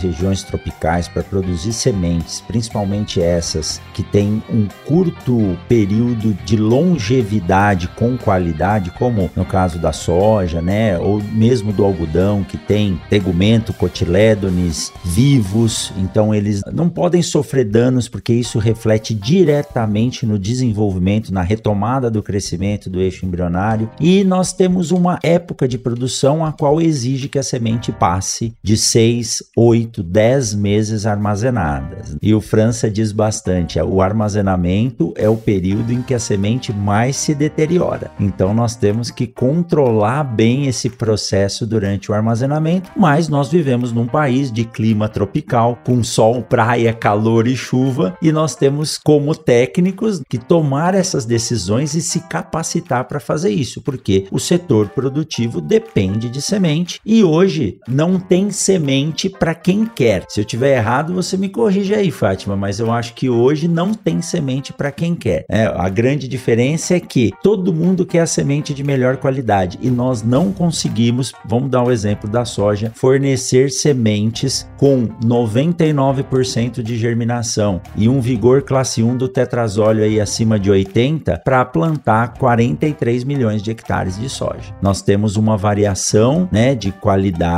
regiões 0.00 0.42
tropicais 0.42 1.08
para 1.08 1.22
produzir 1.22 1.72
sementes, 1.72 2.40
principalmente 2.40 3.20
essas 3.20 3.80
que 3.92 4.02
têm 4.02 4.42
um 4.48 4.68
curto 4.86 5.58
período 5.68 6.34
de 6.44 6.56
longevidade 6.56 7.88
com 7.88 8.16
qualidade, 8.16 8.90
como 8.92 9.30
no 9.34 9.44
caso 9.44 9.78
da 9.78 9.92
soja, 9.92 10.62
né, 10.62 10.98
ou 10.98 11.22
mesmo 11.32 11.72
do 11.72 11.84
algodão, 11.84 12.44
que 12.44 12.56
tem 12.56 13.00
tegumento, 13.10 13.72
cotilédones 13.72 14.92
vivos, 15.04 15.92
então 15.96 16.34
eles 16.34 16.62
não 16.72 16.88
podem 16.88 17.22
sofrer 17.22 17.64
danos 17.64 18.08
porque 18.08 18.32
isso 18.32 18.58
reflete 18.58 19.14
diretamente 19.14 20.24
no 20.24 20.38
desenvolvimento, 20.38 21.32
na 21.32 21.42
retomada 21.42 22.10
do 22.10 22.22
crescimento 22.22 22.88
do 22.88 23.00
eixo 23.00 23.26
embrionário. 23.26 23.90
E 24.00 24.24
nós 24.24 24.52
temos 24.52 24.90
uma 24.90 25.18
época 25.22 25.66
de 25.66 25.78
produção 25.78 26.44
a 26.44 26.52
qual 26.52 26.80
exige 26.80 27.28
que 27.28 27.38
a 27.38 27.42
semente 27.42 27.71
passe 27.90 28.54
de 28.62 28.76
6, 28.76 29.44
8, 29.56 30.02
10 30.02 30.54
meses 30.54 31.06
armazenadas. 31.06 32.16
E 32.20 32.34
o 32.34 32.40
França 32.40 32.90
diz 32.90 33.12
bastante: 33.12 33.80
o 33.80 34.02
armazenamento 34.02 35.14
é 35.16 35.28
o 35.28 35.36
período 35.36 35.92
em 35.92 36.02
que 36.02 36.12
a 36.12 36.18
semente 36.18 36.72
mais 36.72 37.16
se 37.16 37.34
deteriora. 37.34 38.10
Então 38.20 38.52
nós 38.52 38.76
temos 38.76 39.10
que 39.10 39.26
controlar 39.26 40.24
bem 40.24 40.66
esse 40.66 40.90
processo 40.90 41.66
durante 41.66 42.10
o 42.10 42.14
armazenamento, 42.14 42.90
mas 42.96 43.28
nós 43.28 43.48
vivemos 43.48 43.92
num 43.92 44.06
país 44.06 44.52
de 44.52 44.64
clima 44.64 45.08
tropical, 45.08 45.78
com 45.84 46.02
sol, 46.02 46.42
praia, 46.42 46.92
calor 46.92 47.46
e 47.46 47.56
chuva, 47.56 48.16
e 48.20 48.32
nós 48.32 48.54
temos 48.54 48.98
como 48.98 49.34
técnicos 49.34 50.20
que 50.28 50.38
tomar 50.38 50.94
essas 50.94 51.24
decisões 51.24 51.94
e 51.94 52.02
se 52.02 52.20
capacitar 52.20 53.04
para 53.04 53.20
fazer 53.20 53.50
isso, 53.50 53.80
porque 53.80 54.26
o 54.30 54.38
setor 54.38 54.88
produtivo 54.88 55.60
depende 55.60 56.28
de 56.28 56.42
semente 56.42 57.00
e 57.04 57.22
hoje 57.22 57.61
hoje 57.62 57.78
não 57.88 58.18
tem 58.18 58.50
semente 58.50 59.28
para 59.28 59.54
quem 59.54 59.86
quer. 59.86 60.24
Se 60.28 60.40
eu 60.40 60.44
tiver 60.44 60.76
errado, 60.76 61.14
você 61.14 61.36
me 61.36 61.48
corrige 61.48 61.94
aí, 61.94 62.10
Fátima, 62.10 62.56
mas 62.56 62.80
eu 62.80 62.90
acho 62.90 63.14
que 63.14 63.30
hoje 63.30 63.68
não 63.68 63.94
tem 63.94 64.20
semente 64.20 64.72
para 64.72 64.90
quem 64.90 65.14
quer. 65.14 65.44
É, 65.48 65.64
a 65.64 65.88
grande 65.88 66.26
diferença 66.26 66.96
é 66.96 67.00
que 67.00 67.30
todo 67.42 67.72
mundo 67.72 68.04
quer 68.04 68.20
a 68.20 68.26
semente 68.26 68.74
de 68.74 68.82
melhor 68.82 69.16
qualidade 69.16 69.78
e 69.80 69.90
nós 69.90 70.22
não 70.22 70.52
conseguimos, 70.52 71.32
vamos 71.44 71.70
dar 71.70 71.82
o 71.82 71.88
um 71.88 71.90
exemplo 71.90 72.28
da 72.28 72.44
soja, 72.44 72.92
fornecer 72.94 73.70
sementes 73.70 74.68
com 74.76 75.06
99% 75.22 76.82
de 76.82 76.96
germinação 76.96 77.80
e 77.96 78.08
um 78.08 78.20
vigor 78.20 78.62
classe 78.62 79.02
1 79.02 79.16
do 79.16 79.28
tetrazóleo 79.28 80.02
aí 80.02 80.20
acima 80.20 80.58
de 80.58 80.70
80 80.70 81.42
para 81.44 81.64
plantar 81.64 82.34
43 82.34 83.24
milhões 83.24 83.62
de 83.62 83.70
hectares 83.70 84.18
de 84.18 84.28
soja. 84.28 84.74
Nós 84.80 85.02
temos 85.02 85.36
uma 85.36 85.56
variação, 85.56 86.48
né, 86.50 86.74
de 86.74 86.90
qualidade 86.90 87.51